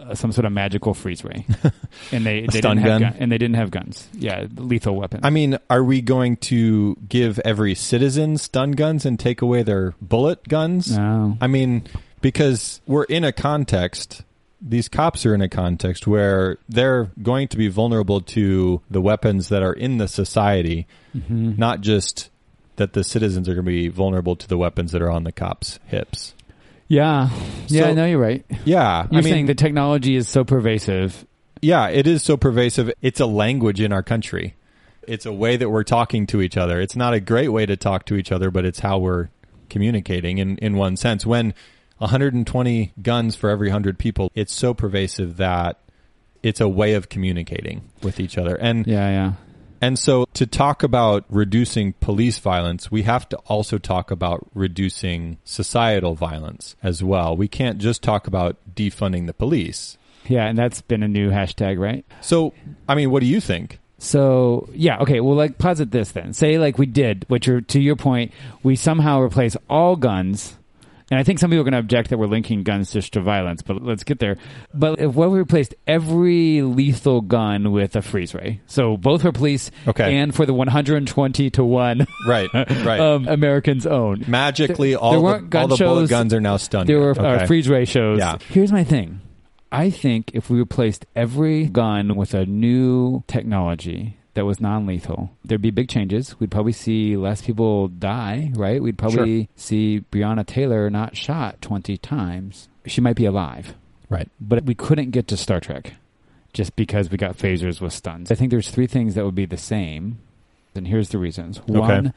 uh, 0.00 0.14
some 0.14 0.32
sort 0.32 0.44
of 0.44 0.52
magical 0.52 0.94
freeze 0.94 1.24
ray, 1.24 1.46
and 2.12 2.26
they, 2.26 2.42
they 2.42 2.60
didn't 2.60 2.78
have 2.78 3.00
gun? 3.00 3.00
gun, 3.02 3.16
and 3.18 3.32
they 3.32 3.38
didn't 3.38 3.56
have 3.56 3.70
guns? 3.70 4.08
Yeah, 4.12 4.46
lethal 4.56 4.96
weapons. 4.96 5.22
I 5.24 5.30
mean, 5.30 5.58
are 5.70 5.82
we 5.82 6.00
going 6.00 6.36
to 6.38 6.96
give 7.08 7.38
every 7.40 7.74
citizen 7.74 8.36
stun 8.38 8.72
guns 8.72 9.06
and 9.06 9.18
take 9.18 9.42
away 9.42 9.62
their 9.62 9.94
bullet 10.00 10.48
guns? 10.48 10.96
no. 10.96 11.36
I 11.40 11.46
mean, 11.46 11.84
because 12.20 12.80
we're 12.86 13.04
in 13.04 13.24
a 13.24 13.32
context, 13.32 14.22
these 14.66 14.88
cops 14.88 15.26
are 15.26 15.34
in 15.34 15.42
a 15.42 15.48
context 15.48 16.06
where 16.06 16.56
they're 16.68 17.10
going 17.22 17.48
to 17.48 17.56
be 17.58 17.68
vulnerable 17.68 18.20
to 18.22 18.80
the 18.90 19.00
weapons 19.00 19.50
that 19.50 19.62
are 19.62 19.74
in 19.74 19.98
the 19.98 20.08
society, 20.08 20.86
Mhm. 21.14 21.58
not 21.58 21.82
just 21.82 22.30
that 22.76 22.94
the 22.94 23.04
citizens 23.04 23.48
are 23.48 23.54
going 23.54 23.64
to 23.66 23.70
be 23.70 23.88
vulnerable 23.88 24.34
to 24.36 24.48
the 24.48 24.56
weapons 24.56 24.92
that 24.92 25.02
are 25.02 25.10
on 25.10 25.24
the 25.24 25.32
cops' 25.32 25.78
hips. 25.86 26.34
Yeah, 26.88 27.28
yeah. 27.68 27.82
So- 27.84 27.94
know 27.94 28.06
you're 28.06 28.18
right. 28.18 28.44
Yeah, 28.64 29.06
You're 29.10 29.20
I 29.20 29.22
mean, 29.22 29.32
saying 29.32 29.46
the 29.46 29.54
technology 29.54 30.16
is 30.16 30.28
so 30.28 30.44
pervasive. 30.44 31.24
yeah, 31.62 31.88
it 31.88 32.06
is 32.06 32.22
so 32.22 32.36
pervasive. 32.36 32.90
It's 33.02 33.20
a 33.20 33.26
language 33.26 33.80
in 33.80 33.92
our 33.92 34.02
country. 34.02 34.54
It's 35.06 35.26
a 35.26 35.32
way 35.32 35.56
that 35.58 35.68
we're 35.70 35.84
talking 35.84 36.26
to 36.28 36.40
each 36.40 36.56
other. 36.56 36.80
It's 36.80 36.96
not 36.96 37.12
a 37.14 37.20
great 37.20 37.48
way 37.48 37.66
to 37.66 37.76
talk 37.76 38.06
to 38.06 38.16
each 38.16 38.32
other, 38.32 38.50
but 38.50 38.64
it's 38.64 38.80
how 38.80 38.98
we're 38.98 39.28
communicating 39.68 40.38
in, 40.38 40.56
in 40.58 40.76
one 40.76 40.96
sense. 40.96 41.26
When 41.26 41.52
120 41.98 42.92
guns 43.02 43.36
for 43.36 43.50
every 43.50 43.68
100 43.68 43.98
people, 43.98 44.30
it's 44.34 44.52
so 44.52 44.74
pervasive 44.74 45.36
that 45.36 45.78
it's 46.42 46.60
a 46.60 46.68
way 46.68 46.94
of 46.94 47.08
communicating 47.08 47.82
with 48.02 48.20
each 48.20 48.36
other. 48.36 48.54
And 48.56 48.86
Yeah, 48.86 49.08
yeah. 49.08 49.32
and 49.80 49.98
so 49.98 50.26
to 50.34 50.46
talk 50.46 50.82
about 50.82 51.24
reducing 51.30 51.94
police 51.94 52.38
violence, 52.38 52.90
we 52.90 53.02
have 53.02 53.28
to 53.30 53.36
also 53.46 53.78
talk 53.78 54.10
about 54.10 54.46
reducing 54.54 55.38
societal 55.44 56.14
violence 56.14 56.76
as 56.82 57.02
well. 57.02 57.36
We 57.36 57.48
can't 57.48 57.78
just 57.78 58.02
talk 58.02 58.26
about 58.26 58.56
defunding 58.74 59.26
the 59.26 59.34
police. 59.34 59.96
Yeah, 60.26 60.46
and 60.46 60.58
that's 60.58 60.80
been 60.80 61.02
a 61.02 61.08
new 61.08 61.30
hashtag, 61.30 61.78
right? 61.78 62.04
So, 62.20 62.54
I 62.88 62.94
mean, 62.94 63.10
what 63.10 63.20
do 63.20 63.26
you 63.26 63.40
think? 63.40 63.78
So 63.98 64.68
yeah, 64.74 64.98
okay. 64.98 65.20
Well, 65.20 65.36
like 65.36 65.56
posit 65.56 65.90
this 65.90 66.12
then. 66.12 66.34
Say 66.34 66.58
like 66.58 66.76
we 66.76 66.84
did, 66.86 67.24
which 67.28 67.48
are 67.48 67.60
to 67.62 67.80
your 67.80 67.96
point, 67.96 68.32
we 68.62 68.76
somehow 68.76 69.20
replace 69.20 69.56
all 69.70 69.96
guns. 69.96 70.58
And 71.10 71.20
I 71.20 71.22
think 71.22 71.38
some 71.38 71.50
people 71.50 71.60
are 71.60 71.64
going 71.64 71.72
to 71.72 71.78
object 71.78 72.08
that 72.10 72.18
we're 72.18 72.26
linking 72.26 72.62
guns 72.62 72.90
just 72.90 73.12
to 73.12 73.20
violence, 73.20 73.60
but 73.60 73.82
let's 73.82 74.04
get 74.04 74.20
there. 74.20 74.36
But 74.72 75.00
if 75.00 75.14
what 75.14 75.30
we 75.30 75.38
replaced 75.38 75.74
every 75.86 76.62
lethal 76.62 77.20
gun 77.20 77.72
with 77.72 77.94
a 77.94 78.00
freeze 78.00 78.34
ray, 78.34 78.62
so 78.66 78.96
both 78.96 79.20
for 79.22 79.30
police 79.30 79.70
Okay. 79.86 80.16
and 80.16 80.34
for 80.34 80.46
the 80.46 80.54
120 80.54 81.50
to 81.50 81.64
one 81.64 82.06
Right, 82.26 82.48
right. 82.54 83.00
um, 83.00 83.28
Americans 83.28 83.86
own. 83.86 84.24
Magically, 84.26 84.90
There- 84.92 84.98
all, 84.98 85.22
there 85.22 85.40
the, 85.40 85.46
gun 85.46 85.62
all 85.62 85.68
the 85.68 85.84
bullet 85.84 86.08
guns 86.08 86.32
are 86.32 86.40
now 86.40 86.56
stunned. 86.56 86.88
There 86.88 86.98
were 87.00 87.10
Okay. 87.10 87.44
uh, 87.44 87.46
freeze 87.46 87.68
ray 87.68 87.84
shows. 87.84 88.18
Yeah. 88.18 88.38
Here's 88.48 88.72
my 88.72 88.82
thing. 88.84 89.20
I 89.70 89.90
think 89.90 90.30
if 90.34 90.48
we 90.48 90.58
replaced 90.58 91.04
every 91.14 91.66
gun 91.66 92.16
with 92.16 92.32
a 92.32 92.46
new 92.46 93.24
technology 93.26 94.16
that 94.34 94.44
was 94.44 94.60
non-lethal, 94.60 95.30
there'd 95.44 95.62
be 95.62 95.70
big 95.70 95.88
changes. 95.88 96.38
We'd 96.40 96.50
probably 96.50 96.72
see 96.72 97.16
less 97.16 97.42
people 97.42 97.88
die, 97.88 98.50
right? 98.54 98.82
We'd 98.82 98.98
probably 98.98 99.48
see 99.56 100.04
Breonna 100.12 100.44
Taylor 100.46 100.90
not 100.90 101.16
shot 101.16 101.60
20 101.62 101.96
times. 101.98 102.68
She 102.86 103.00
might 103.00 103.16
be 103.16 103.24
alive, 103.24 103.74
Right. 104.10 104.28
but 104.40 104.64
we 104.64 104.74
couldn't 104.74 105.10
get 105.10 105.26
to 105.28 105.36
Star 105.36 105.60
Trek 105.60 105.94
just 106.52 106.76
because 106.76 107.10
we 107.10 107.16
got 107.16 107.36
phasers 107.38 107.80
with 107.80 107.92
stuns. 107.92 108.30
I 108.30 108.34
think 108.34 108.50
there's 108.50 108.70
three 108.70 108.86
things 108.86 109.14
that 109.14 109.24
would 109.24 109.34
be 109.34 109.46
the 109.46 109.56
same, 109.56 110.18
and 110.74 110.86
here's 110.86 111.08
the 111.08 111.18
reasons. 111.18 111.58
One, 111.66 112.12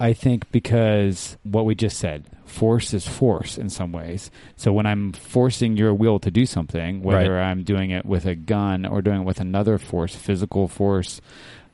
I 0.00 0.12
think 0.14 0.50
because 0.50 1.36
what 1.42 1.66
we 1.66 1.74
just 1.74 1.98
said, 1.98 2.24
force 2.46 2.94
is 2.94 3.06
force 3.06 3.58
in 3.58 3.68
some 3.68 3.92
ways. 3.92 4.30
So 4.56 4.72
when 4.72 4.86
I'm 4.86 5.12
forcing 5.12 5.76
your 5.76 5.92
will 5.94 6.18
to 6.20 6.30
do 6.30 6.46
something, 6.46 7.02
whether 7.02 7.38
I'm 7.40 7.62
doing 7.62 7.90
it 7.90 8.06
with 8.06 8.24
a 8.26 8.34
gun 8.34 8.86
or 8.86 9.02
doing 9.02 9.20
it 9.20 9.24
with 9.24 9.40
another 9.40 9.76
force, 9.78 10.16
physical 10.16 10.66
force, 10.66 11.20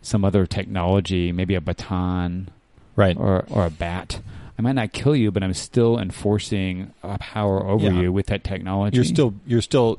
some 0.02 0.24
other 0.24 0.44
technology, 0.46 1.30
maybe 1.32 1.54
a 1.54 1.60
baton 1.60 2.48
Right. 2.96 3.16
or, 3.16 3.44
or 3.48 3.66
a 3.66 3.70
bat, 3.70 4.20
I 4.58 4.62
might 4.62 4.72
not 4.74 4.92
kill 4.92 5.14
you, 5.14 5.30
but 5.30 5.42
I'm 5.42 5.54
still 5.54 5.98
enforcing 5.98 6.92
a 7.02 7.18
power 7.18 7.62
over 7.64 7.84
Yeah. 7.86 8.00
you 8.00 8.12
with 8.12 8.26
that 8.26 8.42
technology. 8.42 8.96
You're 8.96 9.04
still 9.04 9.34
you're 9.46 9.62
still 9.62 9.98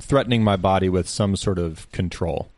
threatening 0.00 0.42
my 0.44 0.56
body 0.56 0.88
with 0.88 1.08
some 1.08 1.36
sort 1.36 1.58
of 1.58 1.90
control. 1.92 2.48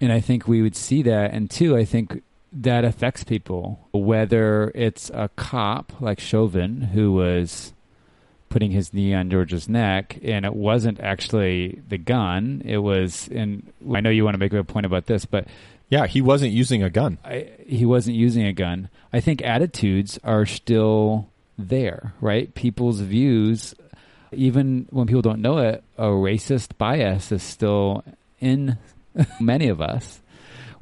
And 0.00 0.12
I 0.12 0.20
think 0.20 0.46
we 0.48 0.60
would 0.60 0.74
see 0.76 1.00
that. 1.02 1.32
And 1.32 1.48
two, 1.48 1.76
I 1.76 1.84
think 1.84 2.22
that 2.52 2.84
affects 2.84 3.24
people, 3.24 3.80
whether 3.92 4.70
it's 4.74 5.10
a 5.10 5.30
cop 5.36 5.92
like 6.00 6.20
Chauvin 6.20 6.82
who 6.92 7.12
was 7.12 7.72
putting 8.50 8.70
his 8.70 8.92
knee 8.92 9.14
on 9.14 9.30
George's 9.30 9.68
neck, 9.68 10.18
and 10.22 10.44
it 10.44 10.54
wasn't 10.54 11.00
actually 11.00 11.80
the 11.88 11.96
gun. 11.96 12.60
It 12.64 12.78
was, 12.78 13.28
and 13.32 13.72
I 13.94 14.00
know 14.00 14.10
you 14.10 14.24
want 14.24 14.34
to 14.34 14.38
make 14.38 14.52
a 14.52 14.62
point 14.64 14.84
about 14.84 15.06
this, 15.06 15.24
but 15.24 15.46
Yeah, 15.88 16.06
he 16.06 16.22
wasn't 16.22 16.52
using 16.52 16.82
a 16.82 16.88
gun. 16.88 17.18
I, 17.22 17.50
he 17.66 17.84
wasn't 17.84 18.16
using 18.16 18.46
a 18.46 18.54
gun. 18.54 18.88
I 19.12 19.20
think 19.20 19.42
attitudes 19.42 20.18
are 20.24 20.46
still 20.46 21.28
there, 21.58 22.14
right? 22.18 22.54
People's 22.54 23.00
views, 23.00 23.74
even 24.32 24.86
when 24.88 25.06
people 25.06 25.20
don't 25.20 25.42
know 25.42 25.58
it, 25.58 25.84
a 25.98 26.04
racist 26.06 26.78
bias 26.78 27.30
is 27.30 27.42
still 27.42 28.04
in 28.40 28.78
many 29.40 29.68
of 29.68 29.82
us, 29.82 30.21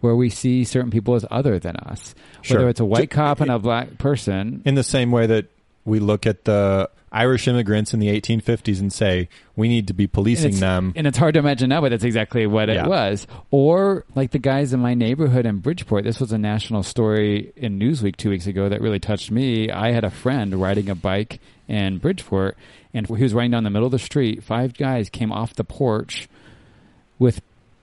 where 0.01 0.17
we 0.17 0.31
see 0.31 0.65
certain 0.65 0.91
people 0.91 1.15
as 1.15 1.25
other 1.31 1.59
than 1.59 1.77
us. 1.77 2.15
Sure. 2.43 2.59
Whether 2.59 2.69
it's 2.71 2.81
a 2.81 2.85
white 2.85 3.11
cop 3.11 3.41
and 3.41 3.51
a 3.51 3.59
black 3.59 3.99
person, 3.99 4.63
In 4.65 4.75
the 4.75 4.83
same 4.83 5.11
way 5.11 5.27
that 5.27 5.47
we 5.85 5.99
look 5.99 6.27
at 6.27 6.45
the 6.45 6.91
Irish 7.13 7.49
immigrants 7.49 7.93
in 7.93 7.99
the 7.99 8.09
1850s 8.21 8.79
and 8.79 8.93
say 8.93 9.29
we 9.57 9.67
need 9.69 9.89
to 9.89 9.93
be 9.95 10.07
policing 10.07 10.51
it's, 10.51 10.61
them. 10.61 10.93
and 10.95 11.07
it's 11.09 11.19
hard 11.19 11.35
to 11.35 11.41
imagine 11.41 11.69
now, 11.71 11.81
but 11.81 11.89
that's 11.89 12.05
exactly 12.05 12.47
what 12.47 12.69
Yeah. 12.69 12.85
it 12.85 12.89
was. 12.89 13.27
Or 13.51 14.05
like 14.15 14.31
the 14.31 14.39
guys 14.39 14.73
in 14.73 14.79
my 14.81 14.95
neighborhood 14.95 15.45
in 15.45 15.59
Bridgeport. 15.59 16.05
This 16.05 16.21
was 16.21 16.31
a 16.31 16.39
national 16.39 16.83
story 16.85 17.53
in 17.57 17.79
Newsweek 17.81 18.15
two 18.17 18.31
weeks 18.31 18.47
ago 18.47 18.69
that 18.69 18.81
really 18.81 19.01
touched 19.01 19.31
me. 19.31 19.71
I 19.71 19.91
had 19.93 20.05
a 20.05 20.11
friend 20.11 20.61
riding 20.61 20.89
a 20.89 20.95
bike 20.95 21.41
in 21.67 21.99
Bridgeport, 21.99 22.57
and 22.95 23.07
he 23.09 23.23
was 23.23 23.35
riding 23.35 23.51
down 23.51 23.65
the 23.65 23.71
middle 23.71 23.87
of 23.87 23.93
the 23.93 23.99
street. 23.99 24.45
Five 24.45 24.75
guys 24.75 25.11
came 25.11 25.33
off 25.33 25.55
the 25.55 25.65
porch 25.65 26.29
with 27.19 27.41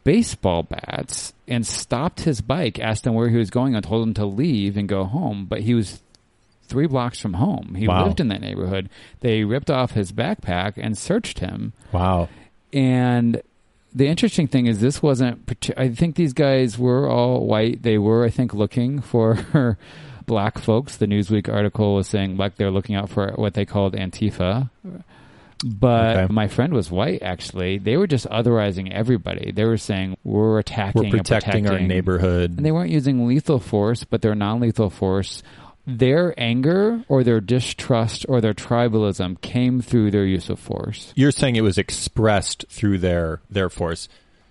baseball 0.07 0.63
bats 0.63 1.33
and 1.49 1.67
stopped 1.67 2.21
his 2.21 2.39
bike, 2.39 2.79
asked 2.79 3.05
him 3.05 3.13
where 3.13 3.27
he 3.27 3.35
was 3.35 3.49
going, 3.49 3.75
and 3.75 3.83
told 3.83 4.07
him 4.07 4.13
to 4.13 4.25
leave 4.25 4.77
and 4.77 4.87
go 4.87 5.03
home. 5.03 5.45
But 5.45 5.59
he 5.63 5.73
was 5.73 6.01
three 6.63 6.87
blocks 6.87 7.19
from 7.19 7.33
home. 7.33 7.75
He 7.77 7.89
Wow. 7.89 8.05
lived 8.05 8.21
in 8.21 8.29
that 8.29 8.39
neighborhood. 8.39 8.89
They 9.19 9.43
ripped 9.43 9.69
off 9.69 9.91
his 9.91 10.13
backpack 10.13 10.73
and 10.77 10.97
searched 10.97 11.39
him. 11.39 11.73
wow. 11.91 12.29
And 12.71 13.41
the 13.93 14.07
interesting 14.07 14.47
thing 14.47 14.65
is, 14.67 14.79
this 14.79 15.01
wasn't. 15.03 15.39
I 15.75 15.89
think 15.89 16.15
these 16.15 16.33
guys 16.33 16.77
were 16.79 17.09
all 17.09 17.45
white. 17.45 17.83
They 17.83 17.97
were, 17.97 18.23
I 18.25 18.29
think, 18.29 18.53
looking 18.53 19.01
for 19.01 19.77
black 20.25 20.57
folks. 20.59 20.95
The 20.97 21.05
Newsweek 21.07 21.51
article 21.53 21.95
was 21.95 22.07
saying 22.07 22.37
like 22.37 22.55
they're 22.55 22.71
looking 22.71 22.95
out 22.95 23.09
for 23.09 23.31
what 23.35 23.55
they 23.55 23.65
called 23.65 23.93
Antifa. 23.95 24.69
But 25.65 26.17
Okay. 26.17 26.33
my 26.33 26.47
friend 26.47 26.73
was 26.73 26.91
white. 26.91 27.21
Actually, 27.23 27.77
they 27.77 27.97
were 27.97 28.07
just 28.07 28.27
otherizing 28.29 28.91
everybody. 28.91 29.51
They 29.51 29.65
were 29.65 29.77
saying 29.77 30.17
we're 30.23 30.59
attacking, 30.59 31.09
We're 31.09 31.17
and 31.17 31.25
protecting, 31.27 31.67
our 31.67 31.79
neighborhood. 31.79 32.57
and 32.57 32.65
they 32.65 32.71
weren't 32.71 32.91
using 32.91 33.27
lethal 33.27 33.59
force, 33.59 34.03
but 34.03 34.21
their 34.21 34.35
non-lethal 34.35 34.89
force. 34.89 35.41
Their 35.89 36.33
anger 36.37 37.05
or 37.07 37.23
their 37.23 37.39
distrust 37.39 38.25
or 38.27 38.41
their 38.41 38.53
tribalism 38.53 39.39
came 39.41 39.79
through 39.81 40.11
their 40.11 40.25
use 40.25 40.49
of 40.49 40.59
force. 40.59 41.13
You're 41.15 41.31
saying 41.31 41.55
it 41.55 41.61
was 41.61 41.77
expressed 41.77 42.65
through 42.69 42.97
their 42.97 43.39
their 43.49 43.69
force, 43.69 44.09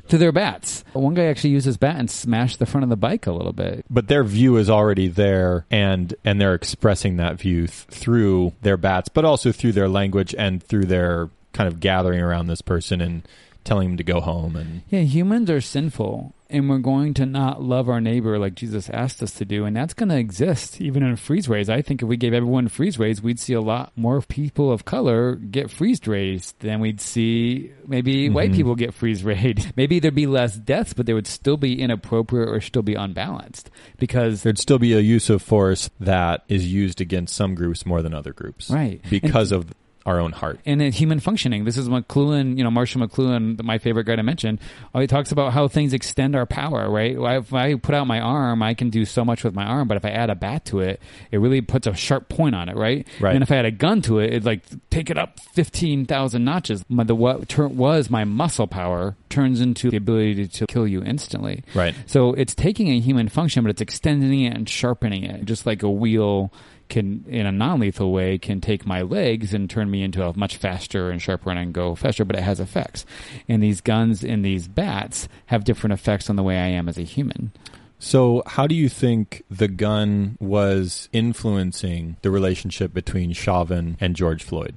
to 0.09 0.19
their 0.19 0.33
bats. 0.33 0.85
One 0.93 1.15
guy 1.15 1.25
actually 1.25 1.51
used 1.51 1.67
his 1.67 1.77
bat 1.77 1.97
and 1.97 2.11
smashed 2.11 2.59
the 2.59 2.67
front 2.67 2.85
of 2.85 2.91
the 2.91 2.97
bike 2.97 3.27
a 3.27 3.33
little 3.33 3.53
bit. 3.53 3.85
but 3.91 4.09
their 4.09 4.25
view 4.25 4.57
is 4.57 4.71
already 4.71 5.09
there, 5.09 5.67
and 5.71 6.15
and 6.25 6.41
they're 6.41 6.55
expressing 6.55 7.17
that 7.17 7.39
view 7.39 7.67
th- 7.67 7.87
through 7.91 8.53
their 8.63 8.77
bats, 8.77 9.09
but 9.09 9.25
also 9.25 9.53
through 9.53 9.73
their 9.73 9.89
language 9.89 10.35
and 10.37 10.63
through 10.63 10.85
their 10.85 11.31
kind 11.53 11.69
of 11.69 11.81
gathering 11.81 12.21
around 12.21 12.47
this 12.49 12.61
person 12.61 13.01
and 13.01 13.27
telling 13.67 13.91
him 13.91 13.97
to 13.99 14.05
go 14.05 14.21
home. 14.21 14.57
And 14.57 14.81
Yeah, 14.89 15.01
humans 15.01 15.51
are 15.51 15.61
sinful, 15.61 16.33
and 16.49 16.71
we're 16.71 16.79
going 16.79 17.13
to 17.15 17.27
not 17.27 17.61
love 17.63 17.89
our 17.89 18.01
neighbor 18.01 18.39
like 18.39 18.55
Jesus 18.55 18.89
asked 18.91 19.23
us 19.23 19.33
to 19.35 19.45
do, 19.45 19.65
and 19.67 19.77
that's 19.77 19.93
going 19.93 20.09
to 20.09 20.17
exist 20.17 20.81
even 20.81 21.03
in 21.03 21.17
freeze 21.17 21.49
rays. 21.49 21.69
I 21.69 21.83
think 21.83 22.01
if 22.03 22.09
we 22.09 22.17
gave 22.17 22.33
everyone 22.33 22.69
freeze 22.69 22.99
rays, 22.99 23.21
we'd 23.21 23.41
see 23.41 23.53
a 23.53 23.61
lot 23.61 23.93
more 23.97 24.23
people 24.23 24.71
of 24.73 24.85
color 24.85 25.35
get 25.35 25.71
freeze 25.71 26.07
rays 26.07 26.55
than 26.61 26.81
we'd 26.81 27.01
see 27.01 27.73
maybe 27.87 28.31
white 28.31 28.53
Mhm. 28.53 28.57
people 28.57 28.75
get 28.77 28.95
freeze 28.95 29.25
rayed. 29.25 29.73
maybe 29.77 29.99
there'd 29.99 30.15
be 30.15 30.27
less 30.27 30.57
deaths, 30.57 30.95
but 30.95 31.05
they 31.07 31.13
would 31.15 31.27
still 31.27 31.57
be 31.57 31.81
inappropriate 31.83 32.49
or 32.49 32.61
still 32.61 32.83
be 32.83 32.95
unbalanced 32.95 33.69
because 33.99 34.43
there'd 34.45 34.59
still 34.59 34.79
be 34.79 34.93
a 34.93 35.01
use 35.01 35.29
of 35.29 35.43
force 35.43 35.91
that 36.01 36.45
is 36.49 36.73
used 36.73 37.01
against 37.01 37.35
some 37.35 37.55
groups 37.57 37.85
more 37.85 38.01
than 38.03 38.15
other 38.15 38.33
groups, 38.33 38.71
right 38.71 39.01
Because 39.11 39.51
of 39.53 39.75
our 40.07 40.19
own 40.21 40.33
heart. 40.33 40.61
and 40.65 40.81
in 40.81 40.93
human 40.93 41.21
functioning. 41.21 41.65
This 41.65 41.77
is 41.77 41.89
McLuhan, 41.89 42.57
you 42.57 42.65
know, 42.65 42.71
Marshall 42.71 43.07
McLuhan, 43.07 43.63
my 43.63 43.77
favorite 43.79 44.05
guy 44.05 44.17
to 44.17 44.23
mention. 44.23 44.59
Uh, 44.95 45.01
He 45.01 45.07
talks 45.07 45.33
about 45.33 45.53
how 45.53 45.69
things 45.69 45.93
extend 45.93 46.35
our 46.35 46.47
power, 46.47 46.89
right? 46.89 47.17
If 47.39 47.53
I 47.53 47.75
put 47.75 47.95
out 47.95 48.07
my 48.07 48.21
arm, 48.21 48.63
I 48.63 48.73
can 48.75 48.89
do 48.89 49.05
so 49.05 49.25
much 49.25 49.45
with 49.45 49.55
my 49.55 49.65
arm, 49.65 49.89
but 49.89 49.97
if 49.99 50.05
I 50.05 50.11
add 50.11 50.31
a 50.31 50.35
bat 50.35 50.65
to 50.67 50.81
it, 50.81 51.01
it 51.31 51.39
really 51.39 51.61
puts 51.61 51.87
a 51.87 51.93
sharp 51.95 52.29
point 52.29 52.55
on 52.55 52.69
it, 52.69 52.77
right? 52.77 53.07
Right. 53.21 53.35
And 53.35 53.43
if 53.43 53.51
I 53.51 53.57
had 53.57 53.65
a 53.67 53.71
gun 53.71 54.01
to 54.03 54.21
it, 54.21 54.29
it'd 54.31 54.45
like 54.47 54.63
take 54.91 55.11
it 55.11 55.19
up 55.19 55.41
15,000 55.55 56.45
notches. 56.45 56.85
My, 56.89 57.05
the 57.05 57.15
what 57.15 57.49
tur- 57.49 57.69
was 57.69 58.09
my 58.09 58.25
muscle 58.25 58.67
power 58.67 59.17
turns 59.29 59.61
into 59.61 59.91
the 59.91 59.97
ability 59.97 60.47
to 60.47 60.67
kill 60.67 60.87
you 60.87 61.03
instantly. 61.03 61.65
Right. 61.75 61.95
So 62.07 62.33
it's 62.33 62.55
taking 62.55 62.89
a 62.91 63.01
human 63.01 63.29
function, 63.29 63.65
but 63.65 63.71
it's 63.71 63.81
extending 63.83 64.43
it 64.43 64.55
and 64.55 64.69
sharpening 64.69 65.25
it, 65.25 65.45
just 65.45 65.67
like 65.67 65.83
a 65.83 65.91
wheel 65.91 66.53
can, 66.89 67.25
in 67.29 67.47
a 67.47 67.53
non-lethal 67.53 68.13
way, 68.13 68.39
can 68.39 68.61
take 68.61 68.87
my 68.87 69.03
legs 69.03 69.53
and 69.55 69.69
turn 69.69 69.91
me 69.91 70.03
into 70.03 70.25
a 70.27 70.37
much 70.37 70.57
faster 70.57 71.11
and 71.11 71.21
sharper 71.21 71.51
and 71.51 71.73
go 71.73 71.95
faster. 71.95 72.25
But 72.25 72.37
it 72.37 72.43
has 72.43 72.61
effects, 72.61 73.05
and 73.49 73.63
these 73.63 73.81
guns 73.81 74.23
and 74.25 74.45
these 74.45 74.69
bats 74.69 75.29
have 75.47 75.65
different 75.65 75.95
effects 75.95 76.29
on 76.31 76.37
the 76.37 76.43
way 76.43 76.57
I 76.59 76.67
am 76.69 76.89
as 76.89 76.99
a 76.99 77.03
human. 77.03 77.53
So, 77.99 78.43
how 78.47 78.67
do 78.67 78.75
you 78.75 78.89
think 78.91 79.43
the 79.51 79.69
gun 79.69 80.37
was 80.39 81.09
influencing 81.13 82.17
the 82.23 82.31
relationship 82.31 82.93
between 82.93 83.33
Chauvin 83.33 83.97
and 84.01 84.15
George 84.15 84.43
Floyd? 84.45 84.75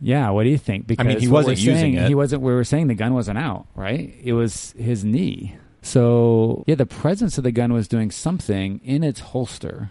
Yeah, 0.00 0.30
what 0.30 0.44
do 0.44 0.48
you 0.48 0.58
think? 0.58 0.86
Because 0.86 1.04
I 1.04 1.08
mean, 1.08 1.20
he 1.20 1.28
wasn't 1.28 1.58
we're 1.58 1.64
saying- 1.64 1.92
using 1.92 1.94
it. 1.94 2.08
He 2.08 2.14
wasn't. 2.14 2.42
We 2.42 2.52
were 2.52 2.64
saying 2.64 2.88
the 2.88 2.94
gun 2.94 3.14
wasn't 3.14 3.38
out, 3.38 3.66
right? 3.74 4.14
It 4.24 4.32
was 4.32 4.72
his 4.78 5.04
knee. 5.04 5.56
So, 5.82 6.64
yeah, 6.66 6.76
the 6.76 6.86
presence 6.86 7.38
of 7.38 7.44
the 7.44 7.52
gun 7.52 7.72
was 7.72 7.86
doing 7.88 8.10
something 8.10 8.80
in 8.84 9.02
its 9.04 9.20
holster. 9.20 9.90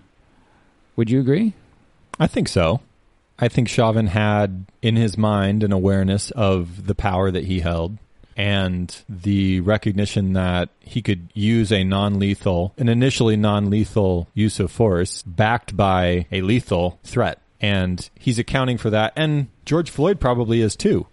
Would 0.95 1.09
you 1.09 1.19
agree? 1.19 1.53
I 2.19 2.27
think 2.27 2.47
so. 2.47 2.81
I 3.39 3.47
think 3.47 3.67
Chauvin 3.67 4.07
had 4.07 4.65
in 4.81 4.95
his 4.95 5.17
mind 5.17 5.63
an 5.63 5.71
awareness 5.71 6.29
of 6.31 6.85
the 6.85 6.95
power 6.95 7.31
that 7.31 7.45
he 7.45 7.61
held 7.61 7.97
and 8.37 8.95
the 9.09 9.59
recognition 9.61 10.33
that 10.33 10.69
he 10.79 11.01
could 11.01 11.29
use 11.33 11.71
a 11.71 11.83
non-lethal, 11.83 12.73
an 12.77 12.87
initially 12.87 13.35
non-lethal 13.35 14.27
use 14.33 14.59
of 14.59 14.71
force 14.71 15.23
backed 15.23 15.75
by 15.75 16.27
a 16.31 16.41
lethal 16.41 16.99
threat. 17.03 17.39
And 17.59 18.09
he's 18.15 18.39
accounting 18.39 18.77
for 18.77 18.89
that. 18.89 19.13
And 19.15 19.47
George 19.65 19.89
Floyd 19.89 20.19
probably 20.19 20.61
is 20.61 20.75
too. 20.75 21.07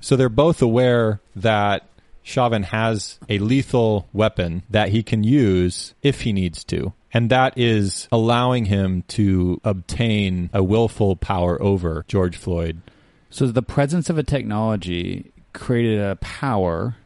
So 0.00 0.16
they're 0.16 0.28
both 0.28 0.62
aware 0.62 1.20
that 1.36 1.86
Chauvin 2.22 2.64
has 2.64 3.18
a 3.28 3.38
lethal 3.38 4.08
weapon 4.12 4.62
that 4.70 4.88
he 4.88 5.02
can 5.02 5.24
use 5.24 5.94
if 6.02 6.22
he 6.22 6.32
needs 6.32 6.64
to. 6.64 6.92
And 7.14 7.30
that 7.30 7.58
is 7.58 8.08
allowing 8.10 8.66
him 8.66 9.02
to 9.08 9.60
obtain 9.64 10.48
a 10.52 10.62
willful 10.62 11.16
power 11.16 11.60
over 11.62 12.04
George 12.08 12.36
Floyd. 12.36 12.80
So 13.30 13.46
the 13.46 13.62
presence 13.62 14.08
of 14.10 14.18
a 14.18 14.22
technology 14.22 15.32
created 15.52 16.00
a 16.00 16.16
power 16.16 16.96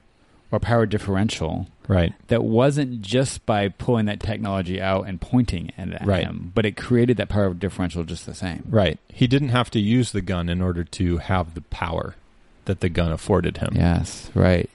or 0.53 0.61
power 0.61 0.87
differential 0.87 1.67
Right. 1.89 2.13
that 2.29 2.43
wasn't 2.43 3.01
just 3.03 3.47
by 3.47 3.69
pulling 3.69 4.07
that 4.07 4.19
technology 4.21 4.81
out 4.81 5.07
and 5.07 5.21
pointing 5.21 5.71
it 5.79 5.93
at 5.93 6.07
Right. 6.07 6.25
him, 6.25 6.51
but 6.55 6.67
it 6.67 6.77
created 6.77 7.17
that 7.19 7.29
power 7.29 7.53
differential 7.55 8.03
just 8.05 8.27
the 8.27 8.35
same. 8.35 8.65
Right. 8.69 8.99
He 9.09 9.27
didn't 9.29 9.51
have 9.51 9.71
to 9.73 9.81
use 9.81 10.11
the 10.13 10.21
gun 10.21 10.49
in 10.49 10.61
order 10.61 10.83
to 10.83 11.19
have 11.19 11.55
the 11.55 11.61
power 11.63 12.17
that 12.65 12.81
the 12.81 12.89
gun 12.89 13.13
afforded 13.13 13.59
him. 13.59 13.71
Yes, 13.75 14.31
right. 14.35 14.69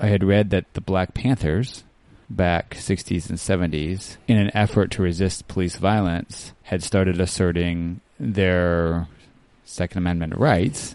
I 0.00 0.06
had 0.06 0.24
read 0.24 0.50
that 0.50 0.64
the 0.74 0.80
Black 0.80 1.14
Panthers 1.14 1.84
back 2.30 2.74
60s 2.74 3.28
and 3.30 3.38
70s 3.38 4.16
in 4.26 4.36
an 4.36 4.50
effort 4.54 4.90
to 4.92 5.02
resist 5.02 5.48
police 5.48 5.76
violence 5.76 6.52
had 6.64 6.82
started 6.82 7.20
asserting 7.20 8.00
their 8.20 9.06
second 9.64 9.98
amendment 9.98 10.36
rights 10.36 10.94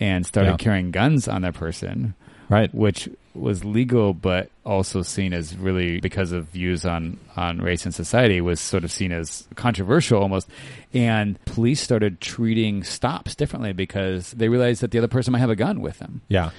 and 0.00 0.24
started 0.24 0.50
Yeah. 0.52 0.56
carrying 0.56 0.90
guns 0.92 1.26
on 1.28 1.42
their 1.42 1.52
person 1.52 2.14
Right. 2.48 2.72
which 2.74 3.08
was 3.34 3.64
legal 3.64 4.14
but 4.14 4.50
also 4.64 5.02
seen 5.02 5.32
as 5.32 5.56
really 5.56 6.00
because 6.00 6.32
of 6.32 6.48
views 6.48 6.84
on 6.84 7.18
on 7.36 7.58
race 7.58 7.84
and 7.84 7.94
society 7.94 8.40
was 8.40 8.58
sort 8.60 8.84
of 8.84 8.90
seen 8.90 9.12
as 9.12 9.46
controversial 9.54 10.20
almost 10.20 10.48
and 10.94 11.42
police 11.44 11.80
started 11.80 12.20
treating 12.20 12.82
stops 12.82 13.34
differently 13.36 13.72
because 13.72 14.32
they 14.32 14.48
realized 14.48 14.80
that 14.80 14.90
the 14.92 14.98
other 14.98 15.08
person 15.08 15.32
might 15.32 15.38
have 15.40 15.50
a 15.50 15.56
gun 15.56 15.80
with 15.80 15.98
them 15.98 16.20
Yeah. 16.28 16.50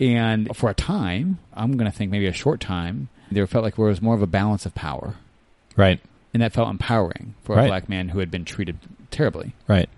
and 0.00 0.56
for 0.56 0.70
a 0.70 0.74
time 0.74 1.38
i'm 1.54 1.76
going 1.76 1.90
to 1.90 1.96
think 1.96 2.10
maybe 2.10 2.26
a 2.26 2.32
short 2.32 2.60
time 2.60 3.08
there 3.30 3.46
felt 3.46 3.64
like 3.64 3.76
there 3.76 3.84
was 3.86 4.00
more 4.02 4.14
of 4.14 4.22
a 4.22 4.26
balance 4.26 4.64
of 4.66 4.74
power 4.74 5.14
Right. 5.76 6.00
and 6.32 6.42
that 6.42 6.52
felt 6.52 6.68
empowering 6.70 7.34
for 7.42 7.56
Right. 7.56 7.64
a 7.64 7.68
black 7.68 7.88
man 7.88 8.10
who 8.10 8.18
had 8.20 8.30
been 8.30 8.44
treated 8.44 8.78
terribly 9.10 9.52
Right. 9.68 9.88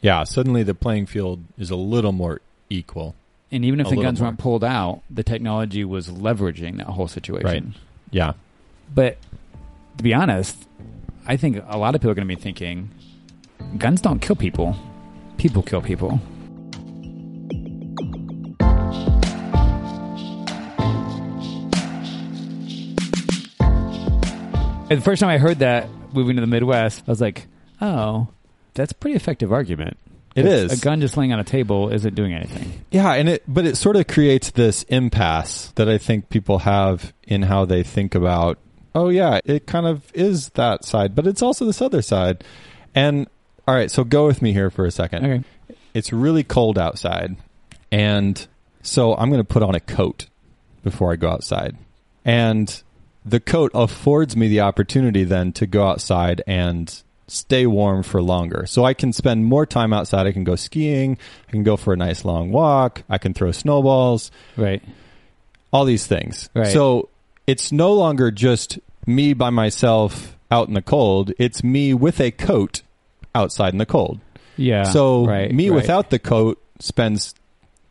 Yeah. 0.00 0.24
Suddenly 0.24 0.62
the 0.62 0.74
playing 0.74 1.06
field 1.06 1.42
is 1.58 1.70
a 1.70 1.76
little 1.76 2.12
more 2.12 2.40
equal. 2.70 3.14
and 3.50 3.64
even 3.64 3.80
if 3.80 3.86
A 3.86 3.90
the 3.90 4.02
guns 4.02 4.20
more. 4.20 4.28
weren't 4.28 4.38
pulled 4.38 4.62
out 4.64 5.00
the 5.10 5.22
technology 5.22 5.84
was 5.84 6.08
leveraging 6.08 6.76
that 6.78 6.86
whole 6.86 7.08
situation 7.08 7.46
Right. 7.46 7.64
Yeah. 8.10 8.32
But 8.94 9.16
to 9.96 10.02
be 10.04 10.14
honest, 10.14 10.66
I 11.26 11.36
think 11.36 11.62
a 11.68 11.76
lot 11.78 11.94
of 11.94 12.00
people 12.00 12.10
are 12.12 12.14
going 12.14 12.28
to 12.28 12.34
be 12.36 12.40
thinking 12.40 12.90
guns 13.76 14.00
don't 14.00 14.20
kill 14.20 14.36
people, 14.36 14.76
people 15.36 15.62
kill 15.62 15.82
people. 15.82 16.20
And 24.90 24.98
the 24.98 25.04
first 25.04 25.20
time 25.20 25.28
I 25.30 25.38
heard 25.38 25.58
that 25.58 25.88
moving 26.12 26.36
to 26.36 26.40
the 26.40 26.46
Midwest, 26.46 27.02
I 27.06 27.10
was 27.10 27.20
like, 27.20 27.46
oh, 27.80 28.28
that's 28.74 28.92
a 28.92 28.94
pretty 28.94 29.16
effective 29.16 29.52
argument. 29.52 29.96
It's- 30.34 30.72
A 30.72 30.80
gun 30.82 31.00
just 31.00 31.16
laying 31.16 31.32
on 31.32 31.40
a 31.40 31.44
table 31.44 31.88
isn't 31.90 32.14
doing 32.14 32.32
anything. 32.32 32.84
Yeah, 32.90 33.12
and 33.14 33.28
it 33.28 33.42
but 33.48 33.66
it 33.66 33.76
sort 33.76 33.96
of 33.96 34.06
creates 34.06 34.50
this 34.52 34.84
impasse 34.84 35.72
that 35.74 35.88
I 35.88 35.98
think 35.98 36.28
people 36.30 36.60
have 36.60 37.12
in 37.26 37.42
how 37.42 37.64
they 37.64 37.82
think 37.82 38.14
about 38.14 38.58
oh 38.94 39.08
yeah, 39.10 39.40
it 39.44 39.66
kind 39.66 39.86
of 39.86 40.10
is 40.14 40.50
that 40.50 40.84
side, 40.84 41.14
but 41.14 41.26
it's 41.26 41.42
also 41.42 41.64
this 41.64 41.82
other 41.82 42.02
side. 42.02 42.42
And 42.94 43.26
all 43.66 43.74
right, 43.74 43.90
so 43.90 44.04
go 44.04 44.26
with 44.26 44.40
me 44.42 44.52
here 44.52 44.70
for 44.70 44.84
a 44.86 44.90
second. 44.90 45.24
Okay. 45.26 45.44
It's 45.92 46.12
really 46.12 46.44
cold 46.44 46.78
outside. 46.78 47.36
And 47.92 48.46
so 48.82 49.14
I'm 49.16 49.30
going 49.30 49.40
to 49.40 49.44
put 49.48 49.62
on 49.62 49.74
a 49.74 49.80
coat 49.80 50.26
before 50.82 51.12
I 51.12 51.16
go 51.16 51.28
outside. 51.30 51.76
And 52.24 52.82
the 53.24 53.40
coat 53.40 53.70
affords 53.74 54.36
me 54.36 54.48
the 54.48 54.60
opportunity 54.60 55.24
then 55.24 55.52
to 55.52 55.66
go 55.66 55.86
outside 55.88 56.42
and 56.46 57.02
stay 57.26 57.66
warm 57.66 58.02
for 58.02 58.22
longer. 58.22 58.64
So 58.66 58.84
I 58.84 58.94
can 58.94 59.12
spend 59.12 59.44
more 59.44 59.66
time 59.66 59.92
outside. 59.92 60.26
I 60.26 60.32
can 60.32 60.44
go 60.44 60.56
skiing. 60.56 61.18
I 61.46 61.50
can 61.50 61.62
go 61.62 61.76
for 61.76 61.92
a 61.92 61.96
nice 61.96 62.24
long 62.24 62.50
walk. 62.52 63.02
I 63.08 63.18
can 63.18 63.34
throw 63.34 63.52
snowballs, 63.52 64.30
Right. 64.56 64.82
all 65.70 65.84
these 65.84 66.06
things. 66.06 66.48
Right. 66.54 66.68
So 66.72 67.10
it's 67.46 67.70
no 67.70 67.92
longer 67.92 68.30
just 68.30 68.78
me 69.06 69.34
by 69.34 69.50
myself 69.50 70.36
out 70.50 70.68
in 70.68 70.74
the 70.74 70.82
cold. 70.82 71.32
It's 71.38 71.62
me 71.62 71.92
with 71.92 72.18
a 72.20 72.30
coat 72.30 72.80
outside 73.34 73.74
in 73.74 73.78
the 73.78 73.86
cold. 73.86 74.20
Yeah. 74.56 74.84
So 74.84 75.26
right, 75.26 75.52
me 75.52 75.68
right. 75.68 75.76
without 75.76 76.08
the 76.10 76.18
coat 76.18 76.62
spends 76.80 77.34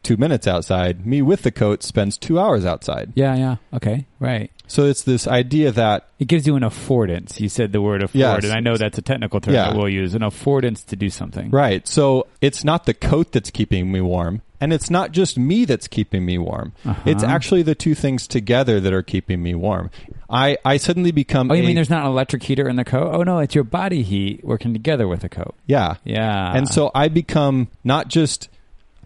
two 0.03 0.17
minutes 0.17 0.47
outside. 0.47 1.05
Me 1.05 1.21
with 1.21 1.41
the 1.43 1.51
coat 1.51 1.83
spends 1.83 2.17
two 2.17 2.39
hours 2.39 2.65
outside. 2.65 3.11
Yeah, 3.15 3.35
yeah. 3.35 3.55
Okay. 3.73 4.05
Right. 4.19 4.51
So 4.67 4.85
it's 4.85 5.03
this 5.03 5.27
idea 5.27 5.71
that 5.71 6.07
It 6.19 6.27
gives 6.27 6.45
you 6.47 6.55
an 6.55 6.63
affordance. 6.63 7.39
You 7.39 7.49
said 7.49 7.71
the 7.71 7.81
word 7.81 8.03
afford, 8.03 8.15
Yes. 8.19 8.43
and 8.43 8.53
I 8.53 8.59
know 8.59 8.75
that's 8.77 8.97
a 8.97 9.01
technical 9.01 9.39
term 9.39 9.53
Yeah. 9.53 9.69
that 9.71 9.77
we'll 9.77 9.89
use. 9.89 10.13
An 10.13 10.21
affordance 10.21 10.85
to 10.87 10.95
do 10.95 11.09
something. 11.09 11.49
right. 11.51 11.87
So 11.87 12.27
it's 12.41 12.63
not 12.63 12.85
the 12.85 12.93
coat 12.93 13.31
that's 13.31 13.49
keeping 13.51 13.91
me 13.91 14.01
warm, 14.01 14.41
and 14.59 14.73
it's 14.73 14.89
not 14.89 15.11
just 15.11 15.37
me 15.37 15.65
that's 15.65 15.87
keeping 15.87 16.25
me 16.25 16.37
warm. 16.37 16.73
Uh-huh. 16.85 17.01
It's 17.05 17.23
actually 17.23 17.61
the 17.63 17.75
two 17.75 17.93
things 17.95 18.27
together 18.27 18.79
that 18.79 18.91
are 18.93 19.03
keeping 19.03 19.41
me 19.43 19.55
warm. 19.55 19.89
I 20.29 20.57
I 20.65 20.77
suddenly 20.77 21.11
become 21.11 21.49
Oh, 21.51 21.53
you 21.53 21.63
a- 21.63 21.65
mean 21.65 21.75
there's 21.75 21.89
not 21.89 22.01
an 22.05 22.11
electric 22.11 22.43
heater 22.43 22.67
in 22.67 22.75
the 22.75 22.83
coat? 22.85 23.11
Oh 23.13 23.23
no, 23.23 23.39
it's 23.39 23.55
your 23.55 23.63
body 23.63 24.03
heat 24.03 24.43
working 24.43 24.73
together 24.73 25.07
with 25.07 25.21
the 25.21 25.29
coat. 25.29 25.55
yeah 25.65 25.95
Yeah. 26.03 26.53
and 26.55 26.67
so 26.67 26.91
I 26.95 27.07
become 27.07 27.67
not 27.83 28.07
just 28.09 28.49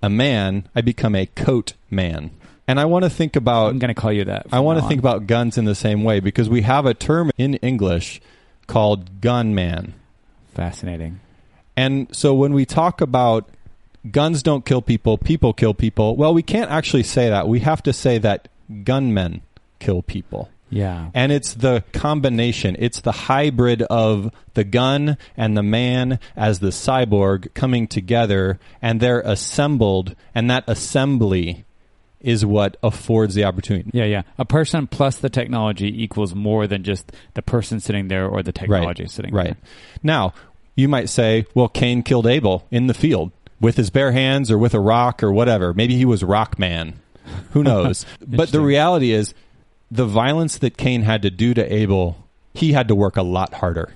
a 0.02 0.10
man, 0.10 0.68
I 0.76 0.82
become 0.82 1.16
a 1.16 1.26
coat 1.26 1.74
man. 1.90 2.32
And 2.68 2.80
I 2.80 2.86
want 2.86 3.04
to 3.04 3.10
think 3.10 3.36
about 3.36 3.72
I'm 3.72 3.80
going 3.80 3.94
to 3.94 4.00
call 4.00 4.14
you 4.14 4.24
that. 4.26 4.48
I 4.52 4.60
want 4.60 4.80
to 4.80 4.88
think 4.88 5.00
about 5.00 5.28
guns 5.28 5.58
in 5.58 5.66
the 5.66 5.76
same 5.76 6.04
way 6.04 6.20
because 6.20 6.50
we 6.50 6.62
have 6.62 6.86
a 6.86 6.94
term 6.94 7.32
in 7.38 7.56
English 7.56 8.22
called 8.68 9.22
gunman. 9.22 9.94
fascinating. 10.54 11.20
And 11.76 12.14
so 12.16 12.34
when 12.34 12.54
we 12.54 12.66
talk 12.66 13.02
about 13.02 13.50
guns 14.10 14.44
don't 14.44 14.66
kill 14.66 14.82
people, 14.82 15.18
people 15.18 15.54
kill 15.54 15.74
people, 15.74 16.16
well, 16.16 16.34
we 16.34 16.44
can't 16.44 16.72
actually 16.72 17.04
say 17.04 17.30
that. 17.30 17.48
We 17.48 17.60
have 17.60 17.84
to 17.84 17.94
say 17.94 18.18
that 18.20 18.48
gunmen 18.84 19.42
kill 19.80 20.02
people. 20.02 20.50
Yeah. 20.72 21.10
And 21.14 21.32
it's 21.32 21.54
the 21.54 21.84
combination, 21.94 22.76
it's 22.80 23.02
the 23.02 23.12
hybrid 23.12 23.82
of 23.84 24.34
the 24.54 24.64
gun 24.64 25.18
and 25.38 25.56
the 25.56 25.64
man 25.64 26.20
as 26.36 26.60
the 26.60 26.70
cyborg 26.70 27.54
coming 27.54 27.88
together, 27.88 28.60
and 28.82 29.00
they're 29.00 29.22
assembled, 29.22 30.16
and 30.34 30.50
that 30.50 30.64
assembly 30.68 31.66
is 32.20 32.46
what 32.46 32.78
affords 32.84 33.36
the 33.36 33.44
opportunity. 33.44 33.90
Yeah, 33.94 34.06
yeah. 34.06 34.22
A 34.38 34.46
person 34.46 34.88
plus 34.88 35.18
the 35.18 35.30
technology 35.30 36.04
equals 36.04 36.36
more 36.36 36.68
than 36.68 36.84
just 36.84 37.12
the 37.34 37.42
person 37.42 37.80
sitting 37.80 38.08
there 38.08 38.28
or 38.28 38.44
the 38.44 38.52
technology 38.52 39.08
sitting 39.08 39.34
Right. 39.34 39.58
Now, 40.04 40.34
you 40.76 40.88
might 40.88 41.10
say, 41.10 41.46
well, 41.54 41.68
Cain 41.68 42.04
killed 42.04 42.28
Abel 42.28 42.66
in 42.72 42.88
the 42.88 42.94
field 42.94 43.32
with 43.60 43.78
his 43.78 43.90
bare 43.90 44.12
hands 44.12 44.52
or 44.52 44.58
with 44.58 44.74
a 44.74 44.80
rock 44.80 45.24
or 45.24 45.32
whatever. 45.32 45.74
Maybe 45.74 45.96
he 45.96 46.06
was 46.06 46.24
rock 46.24 46.58
man. 46.58 47.00
Who 47.52 47.64
knows? 47.64 48.06
but 48.26 48.52
the 48.52 48.62
reality 48.62 49.12
is 49.12 49.34
the 49.92 50.06
violence 50.06 50.58
that 50.60 50.78
Cain 50.78 51.02
had 51.04 51.22
to 51.24 51.30
do 51.30 51.54
to 51.54 51.74
Abel, 51.74 52.18
he 52.54 52.72
had 52.72 52.88
to 52.88 52.96
work 52.96 53.18
a 53.18 53.22
lot 53.24 53.56
harder. 53.56 53.94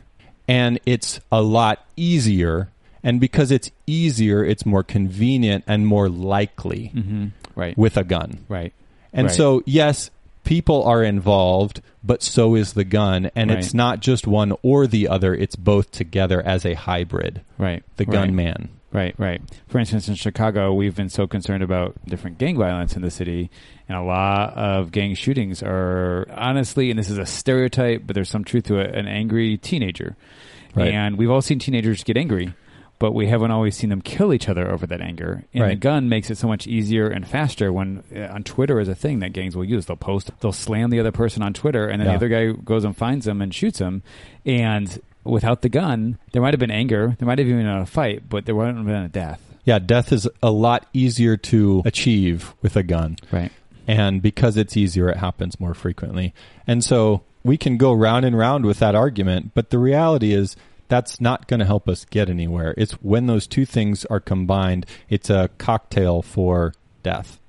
And 0.48 0.80
it's 0.86 1.20
a 1.32 1.42
lot 1.42 1.86
easier. 1.96 2.70
And 3.02 3.20
because 3.22 3.50
it's 3.52 3.72
easier, 3.88 4.44
it's 4.44 4.66
more 4.66 4.84
convenient 4.84 5.64
and 5.68 5.88
more 5.88 6.10
likely 6.10 6.92
there. 6.94 7.04
hmm 7.04 7.26
Right. 7.56 7.78
with 7.78 7.96
a 7.96 8.04
gun. 8.04 8.40
right. 8.50 8.74
And 9.14 9.28
Right. 9.28 9.36
so, 9.36 9.64
yes, 9.66 10.12
people 10.44 10.84
are 10.84 11.02
involved, 11.02 11.82
but 12.04 12.22
so 12.22 12.56
is 12.56 12.74
the 12.74 12.84
gun. 12.84 13.32
And 13.34 13.50
Right. 13.50 13.60
it's 13.60 13.74
not 13.74 14.02
just 14.02 14.28
one 14.28 14.52
or 14.62 14.88
the 14.88 15.08
other, 15.08 15.34
it's 15.34 15.56
both 15.56 15.90
together 15.92 16.42
as 16.46 16.66
a 16.66 16.74
hybrid. 16.74 17.40
Right. 17.58 17.82
The 17.96 18.04
gunman. 18.06 18.70
Right, 18.92 19.16
right. 19.18 19.42
For 19.68 19.80
instance, 19.80 20.08
in 20.10 20.16
Chicago, 20.16 20.74
we've 20.74 20.96
been 20.96 21.10
so 21.10 21.28
concerned 21.28 21.64
about 21.64 21.96
different 22.06 22.38
gang 22.38 22.58
violence 22.58 22.96
in 22.96 23.02
the 23.02 23.12
city, 23.12 23.50
and 23.88 23.98
a 23.98 24.02
lot 24.04 24.54
of 24.58 24.92
gang 24.92 25.14
shootings 25.16 25.62
are 25.64 26.26
honestly, 26.36 26.90
and 26.90 26.98
this 27.00 27.10
is 27.10 27.18
a 27.18 27.26
stereotype, 27.26 28.04
but 28.06 28.14
there's 28.16 28.30
some 28.30 28.44
truth 28.44 28.66
to 28.66 28.80
it, 28.80 28.96
an 28.96 29.08
angry 29.08 29.58
teenager. 29.58 30.16
Right. 30.76 30.94
And 30.94 31.18
we've 31.18 31.32
all 31.32 31.42
seen 31.42 31.60
teenagers 31.60 32.04
get 32.04 32.18
angry 32.18 32.54
but 32.98 33.12
we 33.12 33.28
haven't 33.28 33.52
always 33.52 33.76
seen 33.76 33.90
them 33.90 34.02
kill 34.02 34.34
each 34.34 34.48
other 34.48 34.72
over 34.72 34.88
that 34.88 35.02
anger. 35.02 35.44
And 35.54 35.64
Right. 35.64 35.70
the 35.72 35.76
gun 35.76 36.08
makes 36.08 36.32
it 36.32 36.38
so 36.38 36.48
much 36.48 36.66
easier 36.66 37.08
and 37.10 37.28
faster 37.28 37.72
when 37.72 38.04
uh, 38.16 38.34
on 38.34 38.44
Twitter 38.44 38.80
is 38.80 38.88
a 38.88 38.96
thing 38.96 39.20
that 39.20 39.34
gangs 39.34 39.54
will 39.56 39.66
use. 39.66 39.86
They'll 39.86 39.98
post, 39.98 40.32
they'll 40.40 40.54
slam 40.54 40.92
the 40.92 41.02
other 41.02 41.12
person 41.12 41.44
on 41.44 41.54
Twitter, 41.54 41.88
and 41.88 42.00
then 42.00 42.06
Yeah. 42.08 42.14
the 42.18 42.26
other 42.26 42.30
guy 42.54 42.62
goes 42.64 42.86
and 42.86 42.96
finds 42.96 43.26
them 43.26 43.42
and 43.42 43.54
shoots 43.54 43.80
him. 43.80 44.02
And 44.46 44.98
without 45.26 45.62
the 45.62 45.68
gun, 45.68 46.18
there 46.32 46.42
might 46.42 46.54
have 46.54 46.60
been 46.60 46.72
anger, 46.72 47.16
there 47.20 47.28
might 47.28 47.38
have 47.38 47.48
even 47.50 47.64
been 47.64 47.68
a 47.68 47.86
fight, 47.86 48.30
but 48.30 48.46
there 48.46 48.56
wouldn't 48.56 48.78
have 48.78 48.86
been 48.86 48.96
a 48.96 49.10
death. 49.10 49.42
Yeah, 49.66 49.80
death 49.80 50.14
is 50.14 50.30
a 50.42 50.52
lot 50.52 50.86
easier 50.94 51.36
to 51.36 51.82
achieve 51.86 52.54
with 52.62 52.78
a 52.78 52.84
gun. 52.84 53.18
Right. 53.30 53.52
And 53.88 54.22
because 54.22 54.58
it's 54.58 54.76
easier, 54.76 55.10
it 55.10 55.18
happens 55.18 55.60
more 55.60 55.74
frequently. 55.74 56.34
And 56.68 56.84
so 56.84 57.24
we 57.44 57.58
can 57.58 57.78
go 57.78 57.94
round 57.94 58.26
and 58.26 58.38
round 58.38 58.66
with 58.66 58.80
that 58.80 58.96
argument, 58.96 59.52
but 59.54 59.70
the 59.70 59.78
reality 59.80 60.34
is 60.34 60.56
that's 60.88 61.20
not 61.22 61.48
going 61.48 61.60
to 61.60 61.66
help 61.66 61.88
us 61.90 62.06
get 62.06 62.30
anywhere. 62.30 62.74
It's 62.78 62.94
when 62.94 63.28
those 63.28 63.48
two 63.48 63.66
things 63.66 64.06
are 64.06 64.20
combined, 64.20 64.86
it's 65.10 65.30
a 65.30 65.50
cocktail 65.58 66.22
for 66.22 66.74
death. 67.04 67.40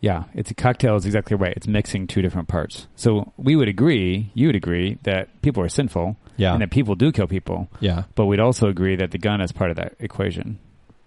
Yeah, 0.00 0.24
it's 0.34 0.50
a 0.50 0.54
cocktail 0.54 0.96
is 0.96 1.06
exactly 1.06 1.36
right. 1.36 1.54
It's 1.56 1.68
mixing 1.68 2.06
two 2.06 2.22
different 2.22 2.48
parts. 2.48 2.88
So 2.96 3.32
we 3.36 3.54
would 3.54 3.68
agree, 3.68 4.30
you 4.34 4.48
would 4.48 4.56
agree 4.56 4.98
that 5.04 5.40
people 5.42 5.62
are 5.62 5.68
sinful 5.68 6.16
Yeah. 6.36 6.52
and 6.54 6.60
that 6.62 6.70
people 6.70 6.96
do 6.96 7.12
kill 7.12 7.28
people. 7.28 7.68
Yeah. 7.80 8.04
but 8.16 8.26
we'd 8.26 8.40
also 8.40 8.68
agree 8.68 8.96
that 8.96 9.10
the 9.12 9.18
gun 9.18 9.40
is 9.40 9.52
part 9.52 9.70
of 9.70 9.76
that 9.76 9.94
equation. 10.00 10.58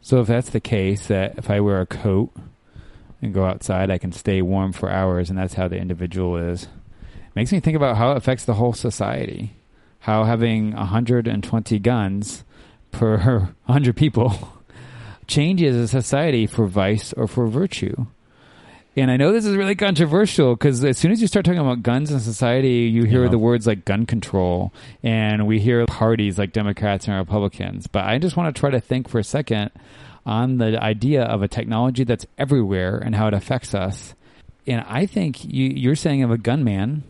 So 0.01 0.19
if 0.21 0.27
that's 0.27 0.51
the 0.51 0.59
case, 0.61 1.07
that 1.07 1.37
if 1.37 1.49
I 1.49 1.59
wear 1.59 1.81
a 1.81 1.85
coat 1.85 2.31
and 3.25 3.33
go 3.33 3.45
outside, 3.45 3.91
I 3.91 3.97
can 3.97 4.11
stay 4.11 4.41
warm 4.41 4.71
for 4.71 4.89
hours, 4.89 5.29
and 5.29 5.37
that's 5.37 5.55
how 5.55 5.67
the 5.67 5.77
individual 5.77 6.37
is. 6.37 6.67
Makes 7.35 7.51
me 7.51 7.59
think 7.59 7.75
about 7.75 7.97
how 7.97 8.11
it 8.11 8.17
affects 8.17 8.45
the 8.45 8.53
whole 8.55 8.73
society. 8.73 9.53
How 9.99 10.23
having 10.23 10.73
120 10.73 11.79
guns 11.79 12.43
per 12.91 13.17
100 13.65 13.95
people 13.95 14.53
changes 15.27 15.75
a 15.75 15.87
society 15.87 16.47
for 16.47 16.65
vice 16.67 17.11
or 17.13 17.27
for 17.27 17.47
virtue. 17.47 18.05
And 18.97 19.11
I 19.11 19.17
know 19.17 19.33
this 19.33 19.45
is 19.45 19.57
really 19.57 19.75
controversial 19.75 20.55
because 20.55 20.81
as 20.85 20.97
soon 20.97 21.11
as 21.11 21.19
you 21.21 21.27
start 21.27 21.43
talking 21.43 21.59
about 21.59 21.83
guns 21.83 22.11
in 22.11 22.21
society, 22.21 22.89
you 22.89 23.03
hear 23.03 23.23
Yeah. 23.25 23.29
the 23.31 23.37
words 23.37 23.67
like 23.67 23.83
gun 23.83 24.05
control, 24.05 24.71
and 25.03 25.45
we 25.45 25.59
hear 25.59 25.85
parties 25.85 26.37
like 26.39 26.53
Democrats 26.53 27.05
and 27.07 27.17
Republicans. 27.17 27.87
But 27.87 28.05
I 28.05 28.19
just 28.19 28.37
want 28.37 28.55
to 28.55 28.57
try 28.57 28.69
to 28.69 28.79
think 28.79 29.09
for 29.09 29.19
a 29.19 29.23
second 29.23 29.71
on 30.25 30.57
the 30.57 30.81
idea 30.81 31.23
of 31.23 31.41
a 31.41 31.47
technology 31.47 32.03
that's 32.03 32.25
everywhere 32.37 32.97
and 32.97 33.15
how 33.15 33.27
it 33.27 33.33
affects 33.33 33.73
us. 33.73 34.15
And 34.65 34.83
I 34.87 35.05
think 35.05 35.45
you, 35.45 35.67
you're 35.67 35.95
saying 35.95 36.23
of 36.23 36.31
a 36.31 36.37
gunman 36.37 37.03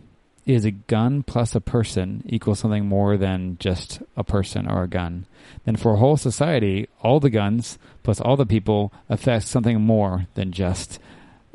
is 0.45 0.65
a 0.65 0.71
gun 0.71 1.23
plus 1.23 1.55
a 1.55 1.61
person 1.61 2.23
equals 2.27 2.59
something 2.59 2.85
more 2.85 3.17
than 3.17 3.57
just 3.59 4.01
a 4.15 4.23
person 4.23 4.69
or 4.69 4.83
a 4.83 4.87
gun. 4.87 5.25
Then 5.63 5.75
for 5.75 5.93
a 5.93 5.97
whole 5.97 6.17
society, 6.17 6.87
all 7.01 7.19
the 7.19 7.29
guns 7.29 7.79
plus 8.03 8.21
all 8.21 8.35
the 8.35 8.45
people 8.45 8.93
affect 9.09 9.45
something 9.45 9.81
more 9.81 10.27
than 10.35 10.51
just 10.51 10.99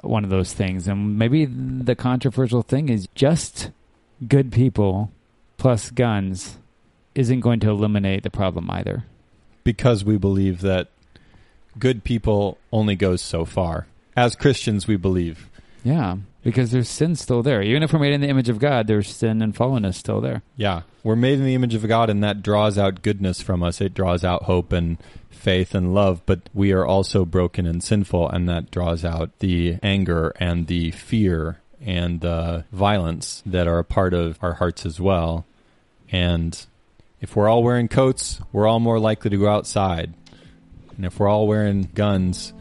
one 0.03 0.25
of 0.25 0.31
those 0.31 0.53
things. 0.53 0.88
And 0.88 1.18
maybe 1.18 1.44
the 1.44 1.94
controversial 1.94 2.62
thing 2.62 2.88
is 2.88 3.07
just 3.14 3.70
good 4.27 4.51
people 4.51 5.12
plus 5.57 5.90
guns 5.90 6.59
isn't 7.14 7.40
going 7.40 7.61
to 7.61 7.70
eliminate 7.70 8.23
the 8.23 8.31
problem 8.31 8.70
either. 8.70 9.05
Because 9.62 10.05
we 10.05 10.16
believe 10.16 10.62
that 10.62 10.88
good 11.81 12.05
people 12.05 12.59
only 12.73 12.95
goes 12.95 13.21
so 13.21 13.45
far. 13.45 13.87
As 14.16 14.37
Christians, 14.37 14.87
we 14.87 14.97
believe. 14.97 15.49
Yeah, 15.83 16.19
because 16.45 16.71
there's 16.71 16.88
sin 16.88 17.16
still 17.16 17.43
there. 17.43 17.62
Even 17.62 17.83
if 17.83 17.93
we're 17.93 17.99
made 17.99 18.12
in 18.12 18.21
the 18.21 18.29
image 18.29 18.49
of 18.49 18.59
God, 18.59 18.87
there's 18.87 19.09
sin 19.09 19.43
and 19.43 19.55
fallenness 19.55 19.95
still 19.95 20.21
there. 20.21 20.43
Yeah. 20.57 20.83
We're 21.03 21.16
made 21.16 21.38
in 21.38 21.45
the 21.45 21.55
image 21.55 21.75
of 21.75 21.88
God, 21.88 22.11
and 22.11 22.23
that 22.23 22.43
draws 22.43 22.77
out 22.77 23.03
goodness 23.03 23.40
from 23.40 23.62
us. 23.62 23.81
It 23.81 23.95
draws 23.95 24.23
out 24.25 24.43
hope 24.43 24.73
and 24.73 24.99
faith 25.31 25.75
and 25.75 25.95
love, 25.95 26.21
but 26.27 26.51
we 26.53 26.73
are 26.73 26.85
also 26.85 27.25
broken 27.25 27.66
and 27.66 27.83
sinful, 27.83 28.29
and 28.29 28.47
that 28.49 28.71
draws 28.71 29.05
out 29.05 29.38
the 29.38 29.79
anger 29.83 30.35
and 30.38 30.66
the 30.66 30.90
fear 30.90 31.61
and 31.81 32.21
the 32.21 32.64
violence 32.73 33.43
that 33.47 33.66
are 33.66 33.79
a 33.79 33.85
part 33.85 34.12
of 34.12 34.38
our 34.43 34.55
hearts 34.55 34.85
as 34.85 35.01
well. 35.01 35.47
And 36.12 36.66
if 37.23 37.35
we're 37.35 37.49
all 37.49 37.62
wearing 37.62 37.88
coats, 37.88 38.40
we're 38.53 38.66
all 38.66 38.81
more 38.81 38.99
likely 38.99 39.31
to 39.31 39.38
go 39.38 39.49
outside. 39.49 40.12
And 41.01 41.07
if 41.07 41.19
we're 41.19 41.29
all 41.29 41.47
wearing 41.49 41.89
guns, 41.95 42.53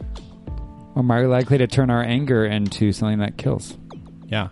We're 0.96 1.04
more 1.04 1.28
likely 1.28 1.58
to 1.58 1.68
turn 1.68 1.90
our 1.90 2.02
anger 2.02 2.46
into 2.46 2.94
something 2.94 3.20
that 3.20 3.36
kills. 3.36 3.78
yeah. 4.30 4.48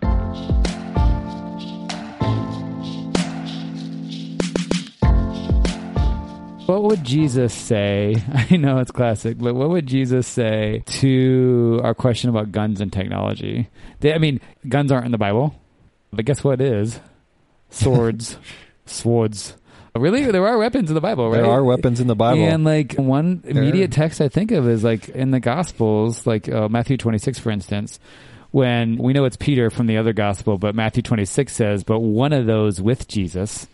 What 6.66 6.82
would 6.82 7.02
Jesus 7.02 7.54
say? 7.54 8.14
I 8.50 8.58
know 8.58 8.76
it's 8.78 8.90
classic, 8.90 9.38
but 9.38 9.54
what 9.54 9.70
would 9.70 9.86
Jesus 9.86 10.26
say 10.26 10.82
to 11.00 11.80
our 11.82 11.94
question 11.94 12.28
about 12.28 12.52
guns 12.52 12.82
and 12.82 12.92
technology? 12.92 13.70
They, 14.00 14.12
I 14.12 14.18
mean, 14.18 14.42
guns 14.68 14.92
aren't 14.92 15.06
in 15.06 15.12
the 15.12 15.16
Bible, 15.16 15.54
but 16.12 16.26
guess 16.26 16.44
what 16.44 16.60
is? 16.60 17.00
Swords, 17.70 18.36
swords. 18.84 19.56
Really, 19.96 20.24
there 20.30 20.46
are 20.46 20.58
weapons 20.58 20.90
in 20.90 20.94
the 20.94 21.00
Bible, 21.00 21.28
right? 21.30 21.38
There 21.42 21.50
are 21.50 21.64
weapons 21.64 22.00
in 22.00 22.06
the 22.06 22.14
Bible. 22.14 22.44
And 22.44 22.62
like 22.64 22.94
one 22.94 23.42
immediate 23.44 23.90
text 23.92 24.20
I 24.20 24.28
think 24.28 24.50
of 24.52 24.68
is 24.68 24.84
like 24.84 25.08
in 25.08 25.30
the 25.32 25.40
Gospels, 25.40 26.26
like 26.26 26.48
uh, 26.48 26.68
Matthew 26.68 26.96
26, 26.96 27.38
for 27.38 27.50
instance, 27.50 27.98
when 28.50 28.96
we 28.96 29.12
know 29.12 29.24
it's 29.24 29.36
Peter 29.36 29.70
from 29.70 29.86
the 29.86 29.96
other 29.98 30.12
Gospel, 30.12 30.56
but 30.56 30.74
Matthew 30.74 31.02
26 31.02 31.52
says, 31.52 31.84
but 31.84 32.00
one 32.00 32.32
of 32.32 32.46
those 32.46 32.80
with 32.80 33.08
Jesus 33.08 33.66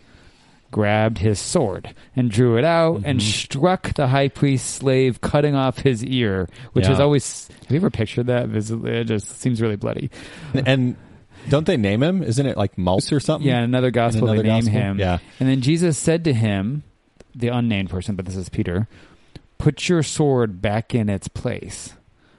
grabbed 0.71 1.19
his 1.19 1.39
sword 1.39 1.93
and 2.15 2.29
drew 2.29 2.57
it 2.57 2.65
out 2.65 3.01
and 3.05 3.19
Mm-hmm. 3.19 3.29
struck 3.29 3.93
the 3.93 4.07
high 4.07 4.27
priest's 4.27 4.67
slave, 4.69 5.21
cutting 5.21 5.55
off 5.55 5.77
his 5.79 6.03
ear, 6.03 6.49
which 6.73 6.85
Yeah. 6.85 6.93
is 6.93 6.99
always. 6.99 7.47
Have 7.61 7.71
you 7.71 7.77
ever 7.77 7.89
pictured 7.89 8.27
that? 8.27 8.47
Visibly, 8.49 8.91
it 8.91 9.05
just 9.05 9.39
seems 9.39 9.61
really 9.61 9.77
bloody. 9.77 10.09
and 10.53 10.97
don't 11.49 11.65
they 11.65 11.77
name 11.77 12.01
him? 12.03 12.23
Isn't 12.23 12.45
it 12.45 12.57
like 12.57 12.77
Mouse 12.77 13.11
or 13.11 13.19
something? 13.19 13.47
Yeah, 13.47 13.59
in 13.59 13.63
another 13.65 13.91
gospel 13.91 14.25
another 14.25 14.41
they 14.43 14.49
name 14.49 14.61
gospel? 14.65 14.73
him. 14.79 14.99
Yeah. 14.99 15.17
And 15.39 15.49
then 15.49 15.61
Jesus 15.61 15.97
said 15.97 16.23
to 16.25 16.33
him, 16.33 16.83
the 17.33 17.47
unnamed 17.49 17.89
person, 17.89 18.15
but 18.15 18.25
this 18.25 18.35
is 18.35 18.49
Peter, 18.49 18.87
put 19.57 19.89
your 19.89 20.03
sword 20.03 20.61
back 20.61 20.95
in 20.95 21.09
its 21.09 21.27
place. 21.27 21.93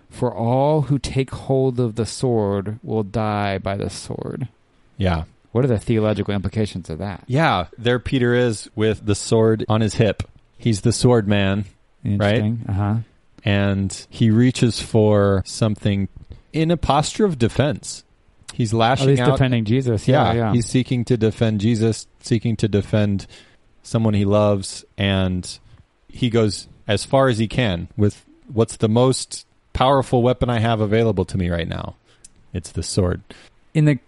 For 0.09 0.35
all 0.35 0.83
who 0.83 0.99
take 0.99 1.31
hold 1.31 1.79
of 1.79 1.97
the 1.97 2.07
sword 2.07 2.79
will 2.83 3.03
die 3.03 3.59
by 3.59 3.77
the 3.77 3.91
sword. 3.91 4.49
Yeah. 4.97 5.25
What 5.53 5.65
are 5.65 5.69
the 5.69 5.79
theological 5.79 6.35
implications 6.35 6.89
of 6.89 6.99
that? 6.99 7.25
Yeah, 7.27 7.67
there 7.77 7.99
Peter 7.99 8.35
is 8.35 8.71
with 8.75 9.05
the 9.05 9.15
sword 9.15 9.65
on 9.69 9.81
his 9.83 9.95
hip. 9.95 10.23
He's 10.59 10.81
the 10.83 10.93
sword 10.93 11.29
man, 11.29 11.67
Interesting. 12.05 12.65
Uh 12.69 12.73
huh. 12.73 12.97
and 13.45 14.07
he 14.09 14.31
reaches 14.31 14.81
for 14.81 15.43
something 15.45 16.09
in 16.53 16.71
a 16.71 16.77
posture 16.79 17.25
of 17.27 17.39
defense. 17.39 18.05
He's 18.57 18.73
At 18.73 18.79
lashing 18.79 19.07
least 19.09 19.21
out. 19.23 19.33
defending 19.33 19.67
Jesus. 19.67 20.09
Yeah, 20.09 20.33
yeah. 20.33 20.53
he's 20.55 20.67
seeking 20.67 21.05
to 21.05 21.19
defend 21.19 21.61
Jesus, 21.61 22.07
seeking 22.21 22.57
to 22.57 22.69
defend 22.69 23.27
someone 23.83 24.15
he 24.15 24.25
loves, 24.25 24.83
and 24.97 25.59
he 26.09 26.31
goes 26.31 26.67
as 26.89 27.05
far 27.05 27.29
as 27.29 27.37
he 27.37 27.49
can 27.49 27.89
with 27.99 28.25
what's 28.51 28.79
the 28.79 28.89
most 28.89 29.47
powerful 29.75 30.23
weapon 30.23 30.49
I 30.49 30.61
have 30.61 30.81
available 30.81 31.27
to 31.27 31.37
me 31.37 31.51
right 31.51 31.69
now. 31.69 31.97
It's 32.55 32.73
the 32.73 32.83
sword. 32.83 33.21
in 33.75 33.85
the 33.85 33.99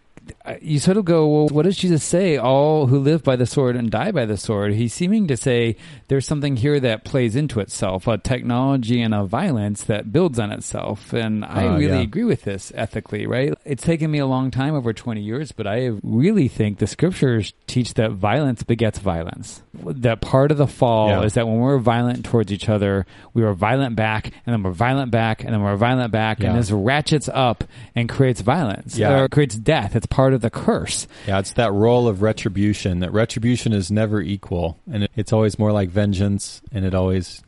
you 0.61 0.79
sort 0.79 0.97
of 0.97 1.05
go, 1.05 1.27
well, 1.29 1.49
what 1.49 1.65
does 1.65 1.77
Jesus 1.77 2.03
say? 2.05 2.37
All 2.37 2.87
who 2.87 2.99
live 2.99 3.23
by 3.23 3.37
the 3.37 3.47
sword 3.47 3.77
and 3.77 3.91
die 3.91 4.11
by 4.13 4.25
the 4.27 4.37
sword. 4.37 4.73
He's 4.75 4.93
seeming 4.95 5.27
to 5.29 5.37
say 5.37 5.77
there's 6.09 6.27
something 6.27 6.57
here 6.57 6.81
that 6.81 7.05
plays 7.05 7.37
into 7.37 7.61
itself, 7.61 8.07
a 8.07 8.19
technology 8.19 9.01
and 9.03 9.15
a 9.15 9.25
violence 9.25 9.85
that 9.85 10.13
builds 10.13 10.39
on 10.39 10.53
itself. 10.53 11.13
And 11.13 11.45
I 11.45 11.67
Uh, 11.67 11.79
really 11.79 11.97
yeah. 11.99 12.03
agree 12.03 12.25
with 12.25 12.43
this 12.43 12.73
ethically, 12.75 13.27
right? 13.27 13.53
It's 13.65 13.83
taken 13.85 14.11
me 14.11 14.19
a 14.19 14.27
long 14.27 14.51
time, 14.51 14.75
over 14.75 14.93
20 14.93 15.21
years, 15.21 15.53
but 15.53 15.67
I 15.67 15.93
really 16.03 16.49
think 16.49 16.79
the 16.79 16.87
scriptures 16.87 17.53
teach 17.67 17.95
that 17.95 18.13
violence 18.13 18.63
begets 18.63 18.99
violence. 18.99 19.63
That 19.85 20.21
part 20.21 20.51
of 20.51 20.59
the 20.59 20.67
fall 20.67 21.09
Yeah. 21.09 21.23
is 21.23 21.35
that 21.35 21.47
when 21.47 21.59
we're 21.59 21.79
violent 21.79 22.25
towards 22.25 22.53
each 22.53 22.69
other, 22.69 23.07
we 23.35 23.43
are 23.43 23.53
violent 23.55 23.97
back, 23.97 24.27
and 24.47 24.53
then 24.55 24.63
we're 24.63 24.73
violent 24.73 25.11
back, 25.11 25.45
and 25.45 25.53
then 25.53 25.63
we're 25.63 25.77
violent 25.77 26.11
back, 26.13 26.41
Yeah. 26.41 26.51
and 26.51 26.59
this 26.59 26.71
ratchets 26.71 27.29
up 27.33 27.65
and 27.95 28.09
creates 28.09 28.41
violence 28.41 28.99
Yeah. 28.99 29.19
or 29.21 29.29
creates 29.29 29.57
death. 29.57 29.95
It's 29.95 30.07
part 30.19 30.35
of 30.35 30.41
the 30.41 30.51
curse. 30.51 31.07
Yeah, 31.29 31.39
it's 31.39 31.53
that 31.53 31.73
role 31.73 32.09
of 32.09 32.23
retribution. 32.23 32.99
That 32.99 33.13
retribution 33.13 33.73
is 33.73 33.89
never 33.89 34.21
equal, 34.21 34.77
and 34.93 35.05
it, 35.05 35.13
it's 35.15 35.33
always 35.33 35.61
more 35.61 35.71
like 35.71 35.91
vengeance, 35.91 36.61
and 36.73 36.85
it 36.85 36.93
always 36.93 37.41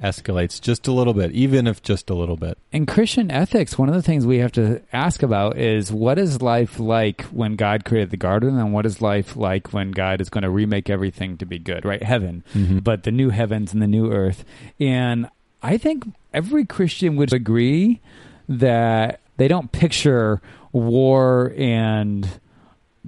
escalates 0.00 0.60
just 0.60 0.86
a 0.86 0.92
little 0.92 1.12
bit, 1.12 1.32
even 1.32 1.66
if 1.66 1.82
just 1.82 2.10
a 2.10 2.14
little 2.14 2.36
bit. 2.36 2.56
In 2.70 2.86
Christian 2.86 3.32
ethics, 3.32 3.76
one 3.76 3.88
of 3.88 3.96
the 3.96 4.02
things 4.02 4.24
we 4.24 4.38
have 4.38 4.52
to 4.52 4.80
ask 4.92 5.24
about 5.24 5.58
is 5.58 5.90
what 5.90 6.20
is 6.20 6.40
life 6.40 6.78
like 6.78 7.22
when 7.22 7.56
God 7.56 7.84
created 7.84 8.12
the 8.12 8.16
garden, 8.16 8.60
and 8.60 8.72
what 8.72 8.86
is 8.86 9.02
life 9.02 9.34
like 9.34 9.72
when 9.72 9.90
God 9.90 10.20
is 10.20 10.30
going 10.30 10.42
to 10.42 10.50
remake 10.50 10.88
everything 10.88 11.36
to 11.38 11.44
be 11.44 11.58
good, 11.58 11.84
right? 11.84 12.04
Heaven, 12.04 12.44
mm-hmm. 12.54 12.78
but 12.78 13.02
the 13.02 13.10
new 13.10 13.30
heavens 13.30 13.72
and 13.72 13.82
the 13.82 13.88
new 13.88 14.12
earth. 14.12 14.44
And 14.78 15.28
I 15.64 15.78
think 15.78 16.04
every 16.32 16.64
Christian 16.64 17.16
would 17.16 17.32
agree 17.32 18.00
that 18.48 19.18
they 19.36 19.48
don't 19.48 19.72
picture 19.72 20.40
war 20.74 21.54
and 21.56 22.28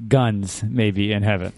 guns 0.08 0.62
maybe 0.62 1.10
in 1.12 1.22
heaven, 1.22 1.52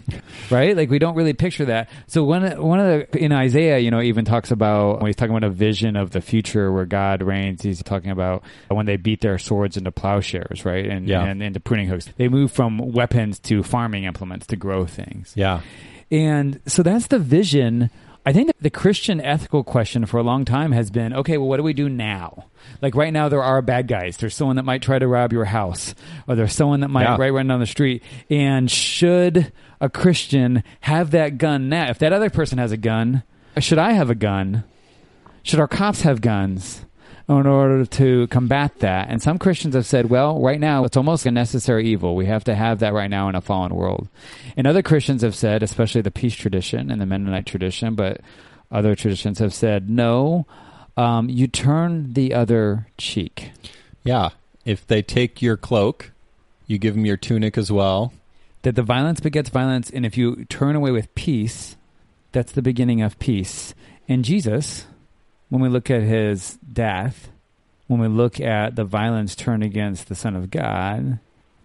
right? 0.51 0.77
Like 0.77 0.91
we 0.91 0.99
don't 1.01 1.17
really 1.17 1.33
picture 1.33 1.65
that. 1.67 1.91
So 2.07 2.23
one 2.25 2.43
one 2.63 2.79
of 2.79 2.87
the 3.11 3.19
in 3.19 3.33
Isaiah, 3.33 3.79
you 3.79 3.91
know, 3.91 4.01
even 4.01 4.25
talks 4.25 4.51
about 4.53 4.99
when 5.01 5.07
he's 5.07 5.17
talking 5.17 5.37
about 5.37 5.45
a 5.47 5.51
vision 5.53 5.97
of 5.97 6.11
the 6.13 6.21
future 6.21 6.71
where 6.73 6.87
God 6.87 7.21
reigns. 7.23 7.63
He's 7.63 7.83
talking 7.83 8.11
about 8.13 8.45
when 8.69 8.87
they 8.87 8.97
beat 8.97 9.21
their 9.23 9.39
swords 9.39 9.77
into 9.77 9.91
plowshares, 9.91 10.65
right, 10.65 10.87
and 10.87 11.09
Yeah. 11.09 11.25
and 11.25 11.43
into 11.43 11.59
pruning 11.61 11.89
hooks. 11.89 12.09
They 12.17 12.29
move 12.29 12.53
from 12.53 12.79
weapons 12.93 13.41
to 13.41 13.63
farming 13.65 14.05
implements 14.05 14.47
to 14.49 14.57
grow 14.57 14.87
things. 14.87 15.33
Yeah. 15.35 15.61
And 16.11 16.61
so 16.67 16.83
that's 16.83 17.09
the 17.09 17.19
vision. 17.19 17.91
I 18.27 18.33
think 18.33 18.49
that 18.49 18.57
the 18.61 18.69
Christian 18.71 19.21
ethical 19.23 19.65
question 19.65 20.05
for 20.05 20.19
a 20.19 20.23
long 20.23 20.45
time 20.45 20.73
has 20.73 20.91
been 20.91 21.15
okay, 21.15 21.39
well, 21.39 21.49
what 21.49 21.57
do 21.57 21.63
we 21.63 21.73
do 21.73 21.89
now? 21.89 22.47
Like 22.83 22.95
right 22.95 23.13
now, 23.13 23.29
there 23.31 23.43
are 23.43 23.63
bad 23.63 23.89
guys. 23.89 24.19
There's 24.19 24.35
someone 24.35 24.57
that 24.57 24.65
might 24.65 24.83
try 24.83 24.99
to 24.99 25.09
rob 25.09 25.33
your 25.33 25.47
house, 25.47 25.95
or 26.27 26.35
there's 26.35 26.53
someone 26.53 26.81
that 26.81 26.89
might 26.89 27.05
Yeah. 27.05 27.17
right 27.19 27.33
run 27.33 27.47
down 27.47 27.61
the 27.61 27.67
street. 27.67 28.03
And 28.29 28.71
should 28.71 29.51
a 29.81 29.89
Christian 29.89 30.63
have 30.83 31.11
that 31.13 31.39
gun 31.39 31.69
now? 31.71 31.89
If 31.89 31.99
that 32.01 32.13
other 32.13 32.29
person 32.29 32.59
has 32.59 32.71
a 32.73 32.77
gun, 32.77 33.23
should 33.59 33.79
I 33.79 33.93
have 33.93 34.11
a 34.11 34.15
gun? 34.15 34.65
Should 35.43 35.61
our 35.61 35.69
cops 35.69 36.03
have 36.03 36.21
guns? 36.21 36.85
In 37.29 37.47
order 37.47 37.85
to 37.85 38.27
combat 38.29 38.79
that. 38.79 39.11
And 39.11 39.21
some 39.21 39.39
Christians 39.39 39.75
have 39.75 39.85
said, 39.85 40.09
well, 40.09 40.41
right 40.41 40.59
now 40.59 40.85
it's 40.85 40.97
almost 40.97 41.27
a 41.27 41.31
necessary 41.31 41.87
evil. 41.87 42.17
We 42.17 42.25
have 42.27 42.45
to 42.45 42.55
have 42.55 42.79
that 42.79 42.95
right 42.95 43.11
now 43.11 43.29
in 43.29 43.35
a 43.35 43.43
fallen 43.43 43.75
world. 43.75 44.09
And 44.57 44.67
other 44.67 44.83
Christians 44.83 45.21
have 45.23 45.35
said, 45.35 45.63
especially 45.63 46.01
the 46.01 46.11
peace 46.11 46.35
tradition 46.35 46.91
and 46.91 47.01
the 47.01 47.07
Mennonite 47.07 47.45
tradition, 47.45 47.95
but 47.95 48.23
other 48.71 48.95
traditions 48.95 49.41
have 49.41 49.53
said, 49.53 49.91
no, 49.91 50.47
um, 50.97 51.29
you 51.29 51.47
turn 51.47 52.15
the 52.15 52.33
other 52.33 52.87
cheek. 52.97 53.51
Yeah. 54.05 54.31
If 54.65 54.87
they 54.87 55.03
take 55.03 55.43
your 55.43 55.57
cloak, 55.57 56.13
you 56.67 56.79
give 56.79 56.95
them 56.95 57.07
your 57.07 57.17
tunic 57.17 57.59
as 57.59 57.71
well. 57.71 58.13
That 58.63 58.75
the 58.75 58.83
violence 58.83 59.21
begets 59.21 59.51
violence, 59.51 59.89
and 59.89 60.05
if 60.05 60.17
you 60.17 60.45
turn 60.47 60.75
away 60.75 60.91
with 60.91 61.15
peace, 61.15 61.77
that's 62.33 62.53
the 62.53 62.63
beginning 62.63 63.01
of 63.01 63.19
peace. 63.19 63.73
And 64.09 64.25
Jesus, 64.25 64.87
when 65.49 65.63
we 65.63 65.69
look 65.69 65.91
at 65.91 66.03
his 66.03 66.59
death, 66.73 67.31
when 67.87 68.01
we 68.01 68.09
look 68.09 68.41
at 68.41 68.77
the 68.77 68.85
violence 68.85 69.35
turned 69.35 69.63
against 69.63 70.09
the 70.09 70.15
Son 70.15 70.37
of 70.37 70.51
God, 70.51 71.19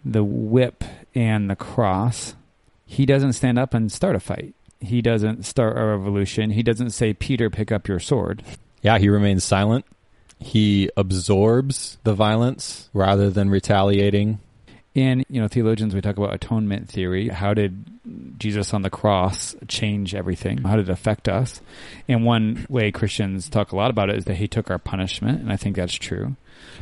the 0.05 0.23
whip 0.23 0.83
and 1.13 1.49
the 1.49 1.55
cross, 1.55 2.35
he 2.85 3.05
doesn't 3.05 3.33
stand 3.33 3.59
up 3.59 3.73
and 3.73 3.91
start 3.91 4.15
a 4.15 4.19
fight. 4.19 4.55
He 4.79 5.01
doesn't 5.01 5.45
start 5.45 5.77
a 5.77 5.85
revolution. 5.85 6.51
He 6.51 6.63
doesn't 6.63 6.91
say, 6.91 7.13
Peter, 7.13 7.49
pick 7.49 7.71
up 7.71 7.87
your 7.87 7.99
sword. 7.99 8.43
Yeah, 8.81 8.97
he 8.97 9.09
remains 9.09 9.43
silent. 9.43 9.85
He 10.39 10.89
absorbs 10.97 11.97
the 12.03 12.13
violence 12.13 12.89
rather 12.93 13.29
than 13.29 13.49
retaliating. 13.49 14.39
In 14.95 15.23
you 15.27 15.41
know 15.41 15.47
theologians, 15.47 15.95
we 15.95 16.01
talk 16.01 16.17
about 16.17 16.35
atonement 16.35 16.87
theory. 16.87 17.29
How 17.29 17.53
did 17.53 18.39
Jesus 18.39 18.73
on 18.73 18.83
the 18.83 18.91
cross 18.91 19.55
change 19.67 20.13
everything? 20.13 20.59
How 20.59 20.75
did 20.75 20.89
it 20.89 20.91
affect 20.91 21.27
us? 21.27 21.61
And 22.07 22.25
one 22.25 22.65
way 22.69 22.91
Christians 22.91 23.49
talk 23.49 23.71
a 23.71 23.75
lot 23.75 23.89
about 23.89 24.09
it 24.09 24.17
is 24.17 24.25
that 24.25 24.35
he 24.35 24.47
took 24.47 24.69
our 24.69 24.77
punishment, 24.77 25.41
and 25.41 25.51
I 25.51 25.57
think 25.57 25.75
that's 25.75 25.95
true. 25.95 26.35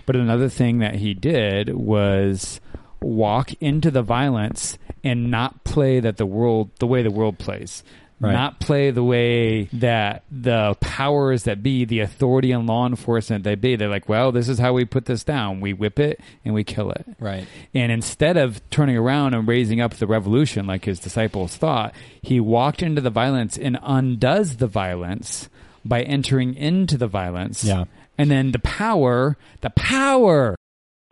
But 0.06 0.18
another 0.18 0.50
thing 0.50 0.80
that 0.80 0.96
he 0.96 1.14
did 1.14 1.74
was 1.74 2.60
walk 3.00 3.54
into 3.62 3.90
the 3.90 4.04
violence 4.04 4.78
and 5.04 5.32
not 5.32 5.64
play 5.64 6.00
that 6.00 6.18
the 6.18 6.26
world 6.26 6.70
the 6.80 6.88
way 6.88 7.04
the 7.04 7.12
world 7.12 7.40
plays. 7.40 7.84
Right. 8.22 8.34
Not 8.34 8.60
play 8.60 8.92
the 8.92 9.04
way 9.04 9.64
that 9.74 10.24
the 10.30 10.76
powers 10.80 11.44
that 11.44 11.64
be, 11.64 11.86
the 11.86 12.02
authority 12.02 12.52
and 12.52 12.68
law 12.68 12.86
enforcement 12.86 13.46
that 13.46 13.60
be, 13.62 13.76
they're 13.76 13.90
like, 13.90 14.08
well, 14.08 14.32
this 14.32 14.48
is 14.48 14.60
how 14.60 14.74
we 14.74 14.86
put 14.86 15.06
this 15.06 15.24
down. 15.24 15.60
We 15.60 15.74
whip 15.74 16.00
it 16.00 16.20
and 16.46 16.54
we 16.54 16.64
kill 16.64 16.92
it. 16.92 17.04
Right. 17.20 17.48
And 17.74 17.92
instead 17.92 18.38
of 18.38 18.62
turning 18.70 18.96
around 18.96 19.34
and 19.34 19.48
raising 19.48 19.82
up 19.82 19.96
the 19.96 20.06
revolution 20.06 20.68
like 20.68 20.86
his 20.86 21.00
disciples 21.00 21.58
thought, 21.58 21.96
he 22.22 22.40
walked 22.40 22.84
into 22.84 23.02
the 23.02 23.10
violence 23.10 23.58
and 23.58 23.80
undoes 23.82 24.58
the 24.58 24.68
violence 24.68 25.50
by 25.84 26.04
entering 26.04 26.54
into 26.54 26.98
the 26.98 27.08
violence. 27.08 27.64
Yeah. 27.64 27.86
And 28.20 28.30
then 28.30 28.52
the 28.52 28.60
power, 28.60 29.36
the 29.62 29.72
power. 29.72 30.56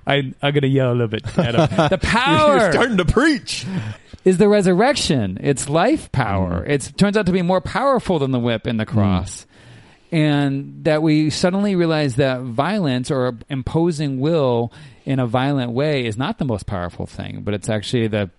I, 0.08 0.34
I'm 0.42 0.54
going 0.54 0.62
to 0.62 0.68
yell 0.68 0.92
a 0.92 0.94
little 0.94 1.08
bit. 1.08 1.26
at 1.38 1.56
him. 1.56 1.90
The 1.90 1.98
power 2.02 2.72
starting 2.72 2.98
to 2.98 3.06
preach. 3.06 3.66
is 4.26 4.38
the 4.38 4.48
resurrection. 4.50 5.38
It's 5.42 5.70
life 5.70 6.12
power. 6.12 6.66
Mm. 6.66 6.70
It 6.70 6.94
turns 6.98 7.18
out 7.18 7.26
to 7.28 7.32
be 7.32 7.42
more 7.42 7.62
powerful 7.62 8.20
than 8.20 8.32
the 8.32 8.40
whip 8.40 8.66
and 8.66 8.80
the 8.80 8.86
cross. 8.86 9.46
And 10.12 10.84
that 10.86 11.04
we 11.04 11.30
suddenly 11.30 11.76
realize 11.76 12.16
that 12.16 12.42
violence 12.42 13.12
or 13.12 13.38
imposing 13.48 14.20
will 14.20 14.74
in 15.06 15.20
a 15.20 15.28
violent 15.28 15.72
way 15.72 16.06
is 16.06 16.18
not 16.18 16.40
the 16.40 16.46
most 16.46 16.66
powerful 16.66 17.06
thing, 17.06 17.42
but 17.42 17.54
it's 17.54 17.70
actually 17.70 18.08
the 18.08 18.30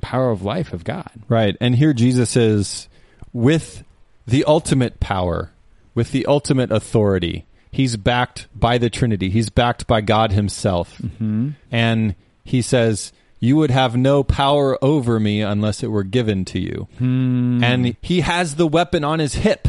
power 0.00 0.30
of 0.30 0.42
life 0.42 0.72
of 0.72 0.82
God. 0.82 1.10
Right. 1.28 1.56
And 1.60 1.74
here 1.76 1.92
Jesus 1.92 2.36
is 2.36 2.88
with 3.32 3.84
the 4.26 4.44
ultimate 4.44 4.98
power, 5.00 5.50
with 5.94 6.10
the 6.12 6.26
ultimate 6.26 6.72
authority. 6.72 7.46
He's 7.70 7.96
backed 7.96 8.48
by 8.54 8.78
the 8.78 8.90
Trinity. 8.90 9.30
He's 9.30 9.48
backed 9.48 9.86
by 9.86 10.00
God 10.00 10.32
himself. 10.32 10.98
Mm-hmm. 10.98 11.50
And 11.70 12.14
he 12.44 12.62
says, 12.62 13.12
You 13.38 13.56
would 13.56 13.70
have 13.70 13.96
no 13.96 14.24
power 14.24 14.76
over 14.82 15.20
me 15.20 15.40
unless 15.40 15.82
it 15.82 15.88
were 15.88 16.02
given 16.02 16.44
to 16.46 16.58
you. 16.58 16.88
Hmm. 16.98 17.62
And 17.62 17.96
he 18.02 18.20
has 18.20 18.56
the 18.56 18.66
weapon 18.66 19.04
on 19.04 19.20
his 19.20 19.34
hip, 19.34 19.68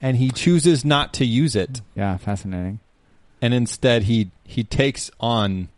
and 0.00 0.16
he 0.16 0.30
chooses 0.30 0.84
not 0.84 1.12
to 1.14 1.24
use 1.24 1.56
it. 1.56 1.80
Yeah, 1.96 2.16
fascinating. 2.16 2.78
And 3.40 3.52
instead, 3.52 4.04
he, 4.04 4.30
he 4.44 4.62
takes 4.62 5.10
on 5.18 5.68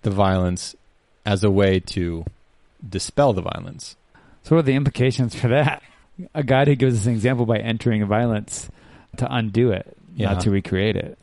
the 0.00 0.10
violence 0.10 0.74
as 1.26 1.44
a 1.44 1.50
way 1.50 1.80
to 1.80 2.24
dispel 2.88 3.34
the 3.34 3.42
violence. 3.42 3.96
So, 4.44 4.54
what 4.54 4.60
are 4.60 4.62
the 4.62 4.74
implications 4.74 5.34
for 5.34 5.48
that? 5.48 5.82
A 6.34 6.42
God 6.42 6.68
who 6.68 6.76
gives 6.76 7.00
us 7.00 7.06
an 7.06 7.12
example 7.12 7.44
by 7.44 7.58
entering 7.58 8.06
violence 8.06 8.70
to 9.18 9.26
undo 9.30 9.72
it, 9.72 9.96
Yeah. 10.16 10.32
not 10.32 10.42
to 10.42 10.50
recreate 10.50 10.96
it. 10.96 11.18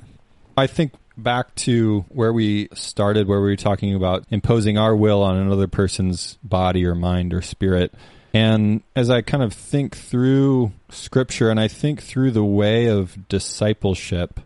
I 0.56 0.68
think 0.68 0.94
back 1.18 1.54
to 1.56 2.06
where 2.10 2.32
we 2.32 2.70
started, 2.74 3.28
where 3.28 3.42
we 3.42 3.48
were 3.48 3.56
talking 3.56 3.94
about 3.96 4.26
imposing 4.30 4.78
our 4.78 4.96
will 4.96 5.22
on 5.22 5.36
another 5.36 5.68
person's 5.68 6.38
body 6.44 6.86
or 6.86 6.96
mind 6.96 7.34
or 7.34 7.42
spirit. 7.42 7.94
And 8.34 8.82
as 8.96 9.10
I 9.10 9.22
kind 9.22 9.44
of 9.44 9.54
think 9.54 9.96
through 9.96 10.72
scripture 10.90 11.50
and 11.50 11.60
I 11.60 11.68
think 11.68 12.02
through 12.02 12.32
the 12.32 12.44
way 12.44 12.88
of 12.88 13.28
discipleship, 13.28 14.40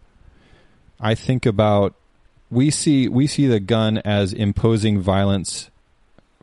I 0.99 1.15
think 1.15 1.45
about 1.45 1.93
we 2.49 2.69
see 2.69 3.07
we 3.07 3.27
see 3.27 3.47
the 3.47 3.59
gun 3.59 3.97
as 3.99 4.33
imposing 4.33 4.99
violence 4.99 5.69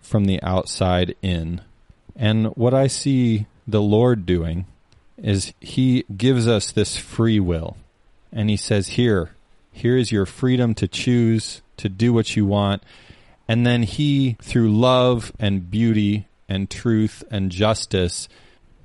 from 0.01 0.27
the 0.27 0.43
outside 0.43 1.17
in. 1.23 1.63
And 2.17 2.47
what 2.57 2.73
I 2.75 2.87
see 2.87 3.47
the 3.67 3.83
Lord 3.83 4.27
doing 4.27 4.67
is 5.17 5.53
he 5.61 6.05
gives 6.17 6.47
us 6.47 6.73
this 6.73 6.97
free 6.97 7.41
will. 7.41 7.77
And 8.35 8.51
he 8.51 8.57
says, 8.57 8.89
"Here, 8.89 9.31
here 9.73 9.97
is 9.97 10.13
your 10.13 10.27
freedom 10.27 10.75
to 10.75 10.89
choose 10.89 11.63
to 11.79 11.89
do 11.89 12.13
what 12.13 12.37
you 12.37 12.45
want." 12.45 12.83
And 13.49 13.65
then 13.67 13.85
he 13.85 14.37
through 14.43 14.77
love 14.77 15.33
and 15.39 15.71
beauty 15.71 16.27
and 16.49 16.69
truth 16.69 17.23
and 17.31 17.51
justice 17.51 18.29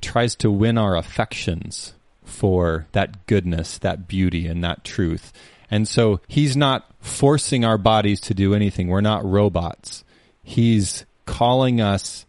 tries 0.01 0.35
to 0.35 0.51
win 0.51 0.77
our 0.77 0.95
affections 0.95 1.93
for 2.23 2.87
that 2.91 3.25
goodness, 3.25 3.77
that 3.79 4.07
beauty, 4.07 4.47
and 4.47 4.63
that 4.63 4.83
truth. 4.83 5.33
And 5.71 5.87
so 5.87 6.19
he's 6.27 6.55
not 6.55 6.85
forcing 6.99 7.65
our 7.65 7.77
bodies 7.77 8.19
to 8.21 8.33
do 8.33 8.53
anything. 8.53 8.87
We're 8.87 9.01
not 9.01 9.25
robots. 9.25 10.03
He's 10.43 11.05
calling 11.25 11.81
us 11.81 12.25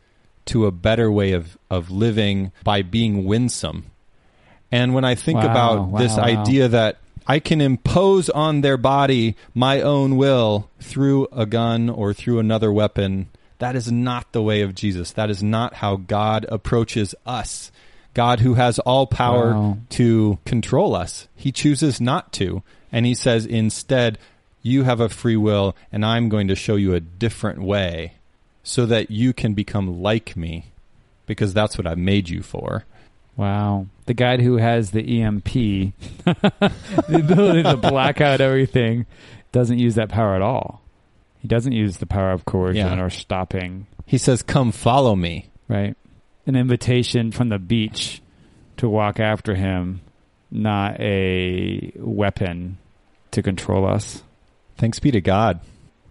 to 0.46 0.66
a 0.66 0.70
better 0.70 1.10
way 1.10 1.32
of, 1.32 1.56
of 1.70 1.90
living 1.90 2.52
by 2.64 2.82
being 2.82 3.24
winsome. 3.24 3.86
And 4.72 4.94
when 4.94 5.04
I 5.04 5.14
think 5.14 5.38
Wow, 5.38 5.50
about 5.50 5.98
this 5.98 6.16
wow, 6.16 6.18
wow. 6.18 6.42
idea 6.42 6.68
that 6.68 6.98
I 7.26 7.38
can 7.38 7.60
impose 7.60 8.28
on 8.30 8.60
their 8.62 8.76
body 8.76 9.36
my 9.54 9.80
own 9.80 10.16
will 10.16 10.68
through 10.80 11.28
a 11.32 11.46
gun 11.46 11.88
or 11.88 12.12
through 12.12 12.38
another 12.38 12.72
weapon, 12.72 13.28
that 13.58 13.76
is 13.76 13.92
not 13.92 14.32
the 14.32 14.42
way 14.42 14.62
of 14.62 14.74
Jesus. 14.74 15.12
That 15.12 15.30
is 15.30 15.42
not 15.42 15.74
how 15.74 15.96
God 15.96 16.46
approaches 16.48 17.14
us. 17.26 17.70
God, 18.14 18.40
who 18.40 18.54
has 18.54 18.78
all 18.80 19.06
power 19.06 19.52
Wow. 19.54 19.78
to 19.90 20.38
control 20.44 20.96
us, 20.96 21.28
he 21.36 21.52
chooses 21.52 22.00
not 22.00 22.32
to. 22.34 22.62
And 22.90 23.06
he 23.06 23.14
says, 23.14 23.46
instead, 23.46 24.18
you 24.62 24.82
have 24.82 24.98
a 25.00 25.08
free 25.08 25.36
will, 25.36 25.76
and 25.92 26.04
I'm 26.04 26.28
going 26.28 26.48
to 26.48 26.56
show 26.56 26.74
you 26.76 26.94
a 26.94 27.00
different 27.00 27.62
way 27.62 28.14
so 28.64 28.84
that 28.86 29.10
you 29.10 29.32
can 29.32 29.54
become 29.54 30.02
like 30.02 30.36
me 30.36 30.66
because 31.26 31.54
that's 31.54 31.78
what 31.78 31.86
I 31.86 31.94
made 31.94 32.28
you 32.28 32.42
for. 32.42 32.84
Wow. 33.40 33.86
The 34.04 34.12
guy 34.12 34.36
who 34.36 34.58
has 34.58 34.90
the 34.90 35.22
EMP, 35.22 35.44
the 36.24 36.72
ability 37.10 37.62
to 37.62 37.78
black 37.78 38.20
out 38.20 38.42
everything, 38.42 39.06
doesn't 39.50 39.78
use 39.78 39.94
that 39.94 40.10
power 40.10 40.34
at 40.34 40.42
all. 40.42 40.82
He 41.38 41.48
doesn't 41.48 41.72
use 41.72 41.96
the 41.96 42.06
power 42.06 42.32
of 42.32 42.44
coercion 42.44 42.98
Yeah. 42.98 43.02
or 43.02 43.08
stopping, 43.08 43.86
He 44.04 44.18
says, 44.18 44.42
Come 44.42 44.72
follow 44.72 45.16
me. 45.16 45.48
right? 45.68 45.96
An 46.44 46.54
invitation 46.54 47.32
from 47.32 47.48
the 47.48 47.58
beach 47.58 48.20
to 48.76 48.90
walk 48.90 49.18
after 49.18 49.54
him, 49.54 50.02
not 50.50 51.00
a 51.00 51.92
weapon 51.96 52.76
to 53.30 53.42
control 53.42 53.86
us. 53.86 54.22
Thanks 54.76 54.98
be 54.98 55.10
to 55.12 55.20
God. 55.22 55.60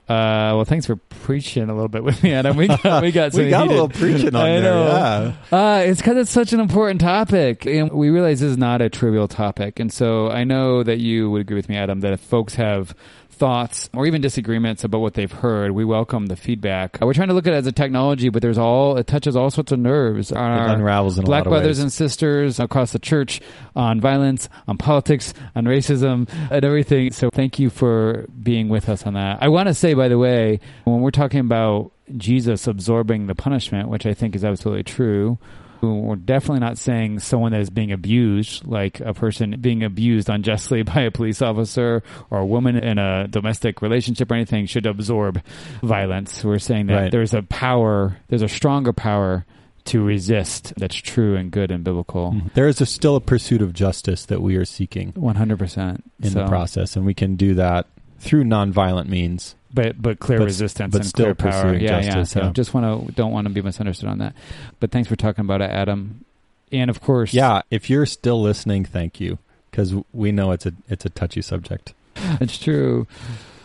Uh, 0.09 0.55
well, 0.55 0.65
thanks 0.65 0.87
for 0.87 0.95
preaching 0.95 1.69
a 1.69 1.73
little 1.73 1.87
bit 1.87 2.03
with 2.03 2.23
me, 2.23 2.33
Adam. 2.33 2.57
We 2.57 2.65
got 2.67 3.03
we 3.03 3.11
got, 3.11 3.33
we 3.33 3.49
got 3.49 3.61
heated. 3.61 3.77
a 3.77 3.83
little 3.83 3.89
preaching 3.89 4.35
on 4.35 4.41
I 4.41 4.49
there. 4.59 4.61
know. 4.63 5.33
Yeah. 5.51 5.57
Uh, 5.57 5.77
it's 5.85 6.01
because 6.01 6.17
it's 6.17 6.31
such 6.31 6.51
an 6.51 6.59
important 6.59 6.99
topic, 6.99 7.67
and 7.67 7.91
we 7.91 8.09
realize 8.09 8.39
this 8.39 8.49
is 8.49 8.57
not 8.57 8.81
a 8.81 8.89
trivial 8.89 9.27
topic. 9.27 9.79
And 9.79 9.93
so 9.93 10.31
I 10.31 10.43
know 10.45 10.81
that 10.81 10.97
you 10.97 11.29
would 11.29 11.41
agree 11.41 11.55
with 11.57 11.69
me, 11.69 11.77
Adam, 11.77 11.99
that 11.99 12.11
if 12.13 12.21
folks 12.21 12.55
have 12.55 12.95
thoughts 13.39 13.89
or 13.93 14.05
even 14.05 14.21
disagreements 14.21 14.83
about 14.83 14.99
what 14.99 15.13
they've 15.15 15.31
heard, 15.31 15.71
we 15.71 15.85
welcome 15.85 16.27
the 16.27 16.35
feedback. 16.35 17.01
Uh, 17.01 17.05
we're 17.05 17.13
trying 17.13 17.29
to 17.29 17.33
look 17.33 17.47
at 17.47 17.53
it 17.53 17.57
as 17.57 17.67
a 17.67 17.71
technology, 17.71 18.29
but 18.29 18.41
there's 18.41 18.57
all 18.57 18.97
it 18.97 19.07
touches 19.07 19.35
all 19.35 19.49
sorts 19.49 19.71
of 19.71 19.79
nerves 19.79 20.31
on 20.31 20.51
It 20.51 20.59
our 20.59 20.67
unravels 20.75 21.17
in 21.17 21.23
a 21.23 21.25
black 21.25 21.45
brothers 21.45 21.79
and 21.79 21.91
sisters 21.91 22.59
across 22.59 22.91
the 22.91 22.99
church 22.99 23.41
on 23.75 23.99
violence, 24.01 24.49
on 24.67 24.77
politics, 24.77 25.33
on 25.55 25.65
racism, 25.65 26.29
and 26.51 26.65
everything. 26.65 27.11
So 27.11 27.29
thank 27.29 27.57
you 27.57 27.69
for 27.69 28.25
being 28.43 28.69
with 28.69 28.89
us 28.89 29.05
on 29.05 29.13
that. 29.13 29.41
I 29.41 29.47
want 29.47 29.67
to 29.67 29.73
say, 29.73 29.93
by 29.93 30.09
the 30.09 30.17
way, 30.17 30.59
when 30.83 31.01
we're 31.01 31.11
talking 31.11 31.39
about 31.39 31.91
Jesus 32.17 32.67
absorbing 32.67 33.27
the 33.27 33.35
punishment, 33.35 33.87
which 33.89 34.05
I 34.05 34.13
think 34.13 34.35
is 34.35 34.43
absolutely 34.43 34.83
true. 34.83 35.37
We're 35.81 36.15
definitely 36.17 36.59
not 36.59 36.77
saying 36.77 37.19
someone 37.19 37.51
that 37.53 37.61
is 37.61 37.69
being 37.69 37.91
abused, 37.91 38.65
like 38.65 38.99
a 38.99 39.13
person 39.13 39.55
being 39.61 39.83
abused 39.83 40.29
unjustly 40.29 40.81
by 40.93 41.01
a 41.01 41.11
police 41.11 41.41
officer 41.41 42.03
or 42.29 42.39
a 42.39 42.45
woman 42.45 42.75
in 42.77 42.97
a 42.97 43.27
domestic 43.27 43.81
relationship 43.81 44.29
or 44.31 44.35
anything, 44.35 44.65
should 44.65 44.85
absorb 44.85 45.41
violence. 45.81 46.43
We're 46.43 46.59
saying 46.59 46.87
that 46.87 46.95
Right. 46.95 47.11
there's 47.11 47.33
a 47.33 47.43
power, 47.43 48.17
there's 48.27 48.41
a 48.41 48.49
stronger 48.49 48.91
power 48.93 49.45
to 49.85 50.03
resist 50.03 50.73
that's 50.77 50.95
true 50.95 51.35
and 51.35 51.49
good 51.51 51.71
and 51.71 51.83
biblical. 51.83 52.33
Mm-hmm. 52.33 52.47
There 52.53 52.67
is 52.67 52.81
a, 52.81 52.85
still 52.85 53.15
a 53.15 53.21
pursuit 53.21 53.61
of 53.61 53.73
justice 53.73 54.25
that 54.25 54.41
we 54.41 54.55
are 54.57 54.65
seeking 54.65 55.13
100%. 55.13 56.01
in 56.21 56.29
So- 56.31 56.39
the 56.43 56.47
process, 56.47 56.95
and 56.95 57.05
we 57.05 57.13
can 57.13 57.35
do 57.37 57.55
that 57.55 57.87
through 58.19 58.43
nonviolent 58.43 59.07
means. 59.07 59.55
but 59.73 60.01
but 60.01 60.19
clear 60.19 60.39
But- 60.39 60.45
resistance 60.45 60.91
but 60.91 61.01
and 61.01 61.05
still 61.07 61.33
clear 61.35 61.51
power. 61.51 61.73
Yeah, 61.75 61.99
yeah. 61.99 62.01
justice, 62.01 62.31
So 62.31 62.41
yeah. 62.43 62.51
just 62.53 62.73
want 62.73 63.07
to 63.07 63.13
don't 63.13 63.31
want 63.31 63.47
to 63.47 63.53
be 63.53 63.61
misunderstood 63.61 64.09
on 64.09 64.17
that. 64.19 64.33
But 64.79 64.91
thanks 64.91 65.07
for 65.09 65.15
talking 65.15 65.45
about 65.45 65.61
it, 65.61 65.69
Adam. 65.69 66.25
And 66.71 66.89
of 66.89 67.01
course, 67.01 67.33
Yeah, 67.33 67.61
if 67.71 67.89
you're 67.89 68.05
still 68.05 68.41
listening, 68.41 68.85
thank 68.85 69.19
you, 69.19 69.37
because 69.71 69.93
we 70.13 70.31
know 70.31 70.51
it's 70.51 70.65
a 70.65 70.73
it's 70.87 71.05
a 71.05 71.09
touchy 71.09 71.41
subject. 71.41 71.93
it's 72.41 72.57
true. 72.57 73.07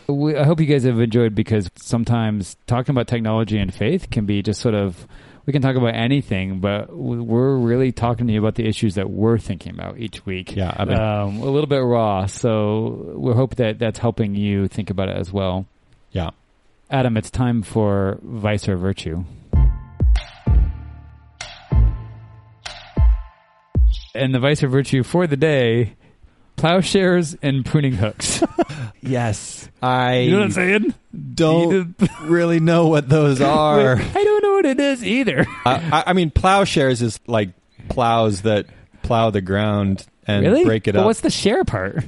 We, 0.07 0.37
I 0.37 0.45
hope 0.45 0.61
you 0.61 0.67
guys 0.67 0.85
have 0.85 1.01
enjoyed 1.01 1.35
because 1.35 1.71
sometimes 1.77 2.57
talking 2.67 2.93
about 2.93 3.07
technology 3.09 3.59
and 3.59 3.73
faith 3.73 4.11
can 4.11 4.27
be 4.27 4.43
just 4.43 4.61
sort 4.61 4.75
of 4.75 5.07
we 5.47 5.53
can 5.53 5.61
talk 5.63 5.77
about 5.77 5.95
anything, 5.95 6.61
but 6.61 6.95
we're 6.95 7.57
really 7.57 7.93
talking 7.93 8.27
to 8.27 8.33
you 8.33 8.39
about 8.41 8.55
the 8.55 8.67
issues 8.67 8.95
that 8.95 9.11
we're 9.11 9.39
thinking 9.39 9.73
about 9.75 9.99
each 9.99 10.25
week. 10.25 10.57
Yeah, 10.57 10.75
I 10.77 10.85
mean, 10.85 10.99
um, 10.99 11.37
a 11.43 11.51
little 11.51 11.67
bit 11.69 11.79
raw. 11.83 12.27
So 12.27 13.13
we 13.17 13.33
hope 13.35 13.57
that 13.57 13.79
that's 13.79 13.99
helping 13.99 14.35
you 14.35 14.69
think 14.69 14.91
about 14.91 15.09
it 15.09 15.17
as 15.17 15.33
well. 15.33 15.67
yeah. 16.13 16.31
Adam, 16.91 17.17
it's 17.17 17.31
time 17.31 17.63
for 17.63 18.19
vice 18.23 18.69
or 18.69 18.77
virtue. 18.77 19.25
And 24.15 24.33
the 24.35 24.39
vice 24.39 24.63
or 24.63 24.69
virtue 24.69 25.03
for 25.03 25.27
the 25.27 25.37
day 25.37 25.95
plowshares 26.57 27.37
and 27.43 27.65
pruning 27.67 27.95
hooks. 27.95 28.43
Yes, 29.07 29.69
I 29.83 30.21
you 30.21 30.31
know 30.31 30.39
what 30.39 30.45
I'm 30.45 30.51
saying? 30.53 30.95
don't 31.35 31.95
really 32.23 32.59
know 32.59 32.87
what 32.89 33.07
those 33.07 33.39
are. 33.43 33.97
I 33.97 34.03
don't 34.03 34.25
know 34.25 34.34
what 34.65 34.71
it 34.71 34.81
is 34.81 35.05
either. 35.05 35.47
I, 35.67 36.05
I 36.09 36.13
mean, 36.13 36.31
plowshares 36.31 37.03
is 37.03 37.21
like 37.27 37.51
plows 37.89 38.43
that 38.43 38.67
plow 39.03 39.31
the 39.31 39.41
ground 39.41 40.07
and 40.27 40.45
really? 40.45 40.65
break 40.65 40.89
it 40.89 40.93
But 40.95 41.01
up. 41.01 41.07
what's 41.07 41.21
the 41.21 41.31
share 41.31 41.65
part? 41.65 42.05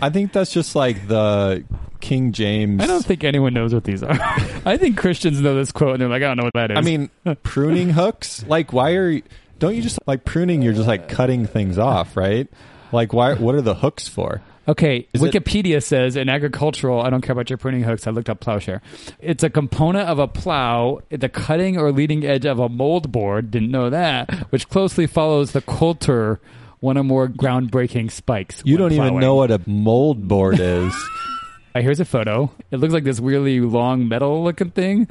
I 0.00 0.10
think 0.10 0.32
that's 0.32 0.52
just 0.52 0.76
like 0.76 1.08
the 1.08 1.64
King 2.00 2.32
James. 2.32 2.82
I 2.82 2.86
don't 2.86 3.04
think 3.04 3.24
anyone 3.24 3.52
knows 3.54 3.74
what 3.74 3.84
these 3.84 4.02
are. 4.02 4.12
I 4.64 4.76
think 4.76 4.96
Christians 4.96 5.40
know 5.40 5.54
this 5.54 5.72
quote 5.72 5.94
and 5.94 6.00
they're 6.02 6.08
like, 6.08 6.22
I 6.22 6.26
don't 6.28 6.36
know 6.36 6.44
what 6.44 6.54
that 6.54 6.70
is. 6.70 6.78
I 6.78 6.80
mean, 6.82 7.10
pruning 7.42 7.90
hooks. 7.90 8.44
Like, 8.46 8.72
why 8.72 8.92
are 8.94 9.10
you? 9.10 9.22
Don't 9.58 9.74
you 9.74 9.82
just 9.82 9.98
like 10.06 10.24
pruning? 10.24 10.62
You're 10.62 10.74
just 10.74 10.86
like 10.86 11.08
cutting 11.08 11.46
things 11.46 11.78
off, 11.78 12.16
right? 12.16 12.46
Like, 12.92 13.12
why? 13.12 13.34
What 13.34 13.54
are 13.54 13.62
the 13.62 13.74
hooks 13.74 14.06
for? 14.06 14.42
Okay, 14.68 15.06
Is 15.12 15.22
it- 15.22 15.32
Wikipedia 15.32 15.82
says 15.82 16.16
in 16.16 16.28
agricultural, 16.28 17.00
I 17.00 17.10
don't 17.10 17.20
care 17.20 17.32
about 17.32 17.48
your 17.50 17.56
pruning 17.56 17.82
hooks. 17.82 18.06
I 18.06 18.10
looked 18.10 18.28
up 18.28 18.40
plowshare. 18.40 18.80
It's 19.20 19.44
a 19.44 19.50
component 19.50 20.08
of 20.08 20.18
a 20.18 20.26
plow, 20.26 21.00
the 21.10 21.28
cutting 21.28 21.78
or 21.78 21.92
leading 21.92 22.24
edge 22.24 22.44
of 22.46 22.58
a 22.58 22.68
mold 22.68 23.12
board. 23.12 23.50
Didn't 23.50 23.70
know 23.70 23.90
that, 23.90 24.30
which 24.50 24.68
closely 24.68 25.06
follows 25.06 25.52
the 25.52 25.60
coulter, 25.60 26.40
one 26.80 26.98
or 26.98 27.04
more 27.04 27.28
groundbreaking 27.28 28.10
spikes. 28.10 28.60
You 28.64 28.76
don't 28.76 28.92
even 28.92 29.20
know 29.20 29.36
what 29.36 29.50
a 29.50 29.60
mold 29.66 30.26
board 30.26 30.58
is. 30.58 30.92
Here's 31.74 32.00
a 32.00 32.04
photo. 32.06 32.50
It 32.70 32.78
looks 32.78 32.94
like 32.94 33.04
this 33.04 33.20
really 33.20 33.60
long 33.60 34.08
metal 34.08 34.42
looking 34.42 34.70
thing. 34.70 35.08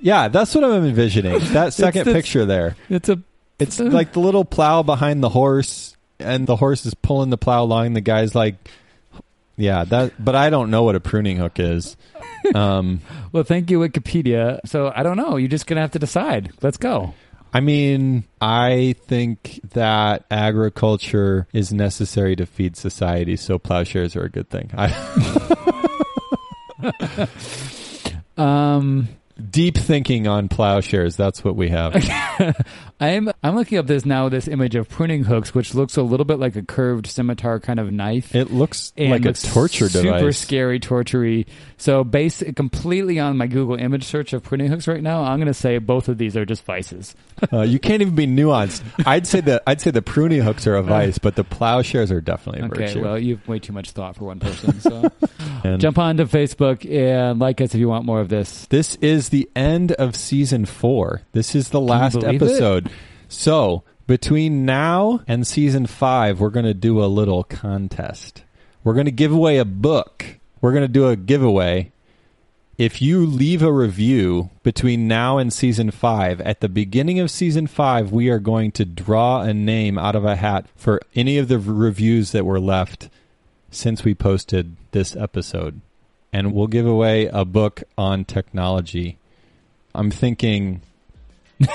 yeah, 0.00 0.26
that's 0.28 0.52
what 0.54 0.64
I'm 0.64 0.84
envisioning. 0.84 1.38
That 1.52 1.72
second 1.72 2.02
it's- 2.02 2.14
picture 2.14 2.44
there. 2.44 2.76
It's 2.90 3.08
a 3.08 3.22
It's 3.60 3.78
like 3.78 4.12
the 4.12 4.20
little 4.20 4.44
plow 4.44 4.82
behind 4.82 5.22
the 5.22 5.28
horse, 5.28 5.96
and 6.18 6.46
the 6.46 6.56
horse 6.56 6.84
is 6.86 6.94
pulling 6.94 7.30
the 7.30 7.38
plow 7.38 7.62
along. 7.62 7.92
The 7.94 8.00
guy's 8.00 8.34
like, 8.34 8.56
"Yeah, 9.58 9.84
that." 9.84 10.12
But 10.22 10.34
I 10.34 10.48
don't 10.48 10.70
know 10.70 10.84
what 10.84 10.94
a 10.94 11.00
pruning 11.00 11.36
hook 11.36 11.58
is. 11.58 11.96
Um, 12.54 13.00
well. 13.32 13.42
Thank 13.42 13.70
you, 13.70 13.80
Wikipedia. 13.80 14.60
So 14.64 14.90
I 14.94 15.02
don't 15.02 15.18
know. 15.18 15.36
You're 15.36 15.48
just 15.48 15.66
gonna 15.66 15.82
have 15.82 15.92
to 15.92 15.98
decide. 15.98 16.52
Let's 16.62 16.78
go. 16.78 17.12
I 17.52 17.60
mean, 17.60 18.24
I 18.40 18.94
think 19.06 19.60
that 19.72 20.24
agriculture 20.30 21.46
is 21.52 21.72
necessary 21.72 22.36
to 22.36 22.46
feed 22.46 22.76
society, 22.76 23.36
so 23.36 23.58
plowshares 23.58 24.16
are 24.16 24.24
a 24.24 24.30
good 24.30 24.50
thing. 24.50 24.70
I, 24.74 24.88
Um, 28.38 29.08
deep 29.50 29.76
thinking 29.76 30.28
on 30.28 30.48
plowshares. 30.48 31.16
That's 31.16 31.44
what 31.44 31.56
we 31.56 31.70
have. 31.70 31.94
I'm 33.00 33.30
I'm 33.42 33.54
looking 33.54 33.78
up 33.78 33.86
this 33.86 34.04
now. 34.04 34.28
This 34.28 34.48
image 34.48 34.74
of 34.74 34.88
pruning 34.88 35.24
hooks, 35.24 35.54
which 35.54 35.74
looks 35.74 35.96
a 35.96 36.02
little 36.02 36.24
bit 36.24 36.38
like 36.38 36.56
a 36.56 36.62
curved 36.62 37.06
scimitar 37.06 37.60
kind 37.60 37.78
of 37.78 37.92
knife. 37.92 38.34
It 38.34 38.50
looks 38.50 38.92
and 38.96 39.10
like 39.10 39.24
a 39.24 39.32
torture 39.34 39.88
super 39.88 40.02
device. 40.04 40.20
Super 40.20 40.32
scary, 40.32 40.80
tortury. 40.80 41.46
So, 41.76 42.02
based 42.02 42.42
completely 42.56 43.20
on 43.20 43.36
my 43.36 43.46
Google 43.46 43.76
image 43.76 44.02
search 44.04 44.32
of 44.32 44.42
pruning 44.42 44.66
hooks 44.68 44.88
right 44.88 45.02
now, 45.02 45.22
I'm 45.22 45.38
going 45.38 45.46
to 45.46 45.54
say 45.54 45.78
both 45.78 46.08
of 46.08 46.18
these 46.18 46.36
are 46.36 46.44
just 46.44 46.64
vices. 46.64 47.14
Uh, 47.52 47.62
you 47.62 47.78
can't 47.78 48.02
even 48.02 48.16
be 48.16 48.26
nuanced. 48.26 48.82
I'd 49.06 49.24
say 49.24 49.40
the 49.40 49.62
I'd 49.64 49.80
say 49.80 49.92
the 49.92 50.02
pruning 50.02 50.42
hooks 50.42 50.66
are 50.66 50.74
a 50.74 50.82
vice, 50.82 51.18
but 51.18 51.36
the 51.36 51.44
plowshares 51.44 52.10
are 52.10 52.20
definitely 52.20 52.62
a 52.62 52.64
Okay, 52.64 52.86
virtue. 52.86 53.00
well, 53.02 53.16
you 53.16 53.36
have 53.36 53.46
way 53.46 53.60
too 53.60 53.72
much 53.72 53.92
thought 53.92 54.16
for 54.16 54.24
one 54.24 54.40
person. 54.40 54.80
So, 54.80 55.08
And 55.64 55.80
jump 55.80 55.98
on 55.98 56.16
to 56.16 56.26
Facebook 56.26 56.84
and 56.90 57.38
like 57.38 57.60
us 57.60 57.74
if 57.74 57.80
you 57.80 57.88
want 57.88 58.04
more 58.06 58.20
of 58.20 58.28
this. 58.28 58.66
this 58.66 58.96
is 58.96 59.28
the 59.28 59.48
end 59.54 59.92
of 59.92 60.16
season 60.16 60.66
four. 60.66 61.22
This 61.30 61.54
is 61.54 61.68
the 61.70 61.80
last 61.80 62.16
episode. 62.24 62.86
it? 62.86 62.87
So 63.28 63.84
between 64.06 64.64
now 64.64 65.20
and 65.28 65.46
season 65.46 65.86
five, 65.86 66.40
we're 66.40 66.48
going 66.48 66.64
to 66.64 66.74
do 66.74 67.02
a 67.02 67.06
little 67.06 67.44
contest. 67.44 68.42
We're 68.82 68.94
going 68.94 69.06
to 69.06 69.12
give 69.12 69.32
away 69.32 69.58
a 69.58 69.66
book. 69.66 70.24
We're 70.60 70.72
going 70.72 70.82
to 70.82 70.88
do 70.88 71.08
a 71.08 71.16
giveaway. 71.16 71.92
If 72.78 73.02
you 73.02 73.26
leave 73.26 73.62
a 73.62 73.72
review 73.72 74.50
between 74.62 75.08
now 75.08 75.36
and 75.36 75.52
season 75.52 75.90
five, 75.90 76.40
at 76.40 76.60
the 76.60 76.68
beginning 76.68 77.18
of 77.20 77.30
season 77.30 77.66
five, 77.66 78.12
we 78.12 78.30
are 78.30 78.38
going 78.38 78.72
to 78.72 78.84
draw 78.84 79.42
a 79.42 79.52
name 79.52 79.98
out 79.98 80.14
of 80.16 80.24
a 80.24 80.36
hat 80.36 80.66
for 80.76 81.00
any 81.14 81.38
of 81.38 81.48
the 81.48 81.58
reviews 81.58 82.32
that 82.32 82.46
were 82.46 82.60
left 82.60 83.10
since 83.70 84.04
we 84.04 84.14
posted 84.14 84.76
this 84.92 85.14
episode. 85.16 85.80
And 86.32 86.54
we'll 86.54 86.66
give 86.66 86.86
away 86.86 87.26
a 87.26 87.44
book 87.44 87.82
on 87.98 88.24
technology. 88.24 89.18
I'm 89.94 90.10
thinking 90.10 90.82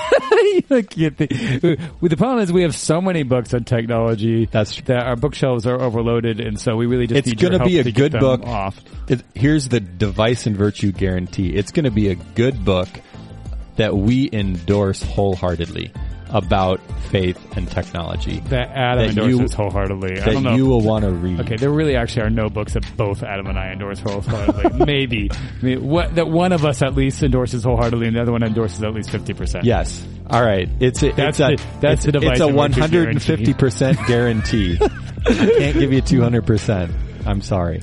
The 0.69 2.15
problem 2.17 2.39
is 2.39 2.51
we 2.51 2.63
have 2.63 2.75
so 2.75 3.01
many 3.01 3.23
books 3.23 3.53
on 3.53 3.63
technology 3.63 4.45
that's 4.45 4.79
that 4.83 5.05
our 5.05 5.15
bookshelves 5.15 5.65
are 5.67 5.79
overloaded, 5.81 6.39
and 6.39 6.59
so 6.59 6.75
we 6.75 6.85
really 6.85 7.07
just 7.07 7.19
It's 7.19 7.27
need 7.27 7.39
gonna 7.39 7.57
help 7.57 7.69
be 7.69 7.79
a 7.79 7.91
good 7.91 8.13
book. 8.13 8.43
off. 8.45 8.79
it, 9.09 9.23
here's 9.33 9.67
the 9.69 9.79
device 9.79 10.45
and 10.45 10.55
virtue 10.55 10.91
guarantee. 10.91 11.49
It's 11.55 11.71
going 11.71 11.85
to 11.85 11.91
be 11.91 12.09
a 12.09 12.15
good 12.15 12.63
book 12.63 12.87
that 13.75 13.95
we 13.95 14.29
endorse 14.31 15.01
wholeheartedly 15.01 15.91
about 16.33 16.81
faith 17.11 17.37
and 17.55 17.69
technology 17.69 18.39
That 18.49 18.69
Adam 18.71 19.05
That 19.15 19.23
endorses 19.23 19.51
you- 19.51 19.57
wholeheartedly. 19.57 20.13
I 20.19 20.25
that 20.25 20.31
don't 20.33 20.43
know. 20.43 20.55
you 20.55 20.65
will 20.65 20.81
want 20.81 21.05
to 21.05 21.11
read. 21.11 21.39
Okay, 21.41 21.57
there 21.57 21.69
really 21.69 21.95
actually 21.95 22.23
are 22.23 22.29
no 22.31 22.49
books 22.49 22.73
that 22.73 22.83
both 22.97 23.21
Adam 23.23 23.45
and 23.47 23.57
I 23.59 23.71
endorse 23.71 23.99
wholeheartedly. 23.99 24.85
Maybe. 24.85 25.29
I 25.31 25.63
mean, 25.65 25.87
what, 25.87 26.15
that 26.15 26.27
one 26.27 26.51
of 26.51 26.65
us 26.65 26.81
at 26.81 26.95
least 26.95 27.21
endorses 27.21 27.63
wholeheartedly 27.63 28.07
and 28.07 28.15
the 28.15 28.21
other 28.21 28.31
one 28.31 28.41
endorses 28.43 28.81
at 28.83 28.93
least 28.93 29.09
50%. 29.09 29.63
Yes. 29.63 30.05
All 30.27 30.43
right. 30.43 30.67
It's 30.79 31.03
a, 31.03 31.11
That's 31.11 31.39
it's 31.39 31.61
a, 31.61 31.63
the- 31.63 31.79
that's 31.81 32.05
it's, 32.05 32.19
the 32.19 32.27
it's 32.31 32.39
a 32.41 32.45
150% 32.45 34.07
guarantee. 34.07 34.77
I 35.25 35.33
can't 35.35 35.77
give 35.79 35.93
you 35.93 36.01
200%. 36.01 37.25
I'm 37.27 37.41
sorry. 37.41 37.81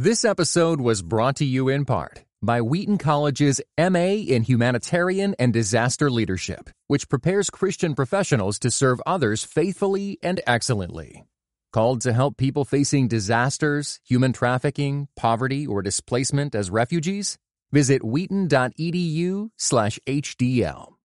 This 0.00 0.24
episode 0.24 0.80
was 0.80 1.02
brought 1.02 1.34
to 1.38 1.44
you 1.44 1.68
in 1.68 1.84
part 1.84 2.24
by 2.40 2.60
Wheaton 2.60 2.98
College's 2.98 3.60
MA 3.76 4.22
in 4.30 4.44
Humanitarian 4.44 5.34
and 5.40 5.52
Disaster 5.52 6.08
Leadership, 6.08 6.70
which 6.86 7.08
prepares 7.08 7.50
Christian 7.50 7.96
professionals 7.96 8.60
to 8.60 8.70
serve 8.70 9.02
others 9.04 9.42
faithfully 9.42 10.16
and 10.22 10.40
excellently. 10.46 11.24
Called 11.72 12.00
to 12.02 12.12
help 12.12 12.36
people 12.36 12.64
facing 12.64 13.08
disasters, 13.08 13.98
human 14.04 14.32
trafficking, 14.32 15.08
poverty, 15.16 15.66
or 15.66 15.82
displacement 15.82 16.54
as 16.54 16.70
refugees? 16.70 17.36
Visit 17.72 18.04
wheaton.edu/hdl. 18.04 20.97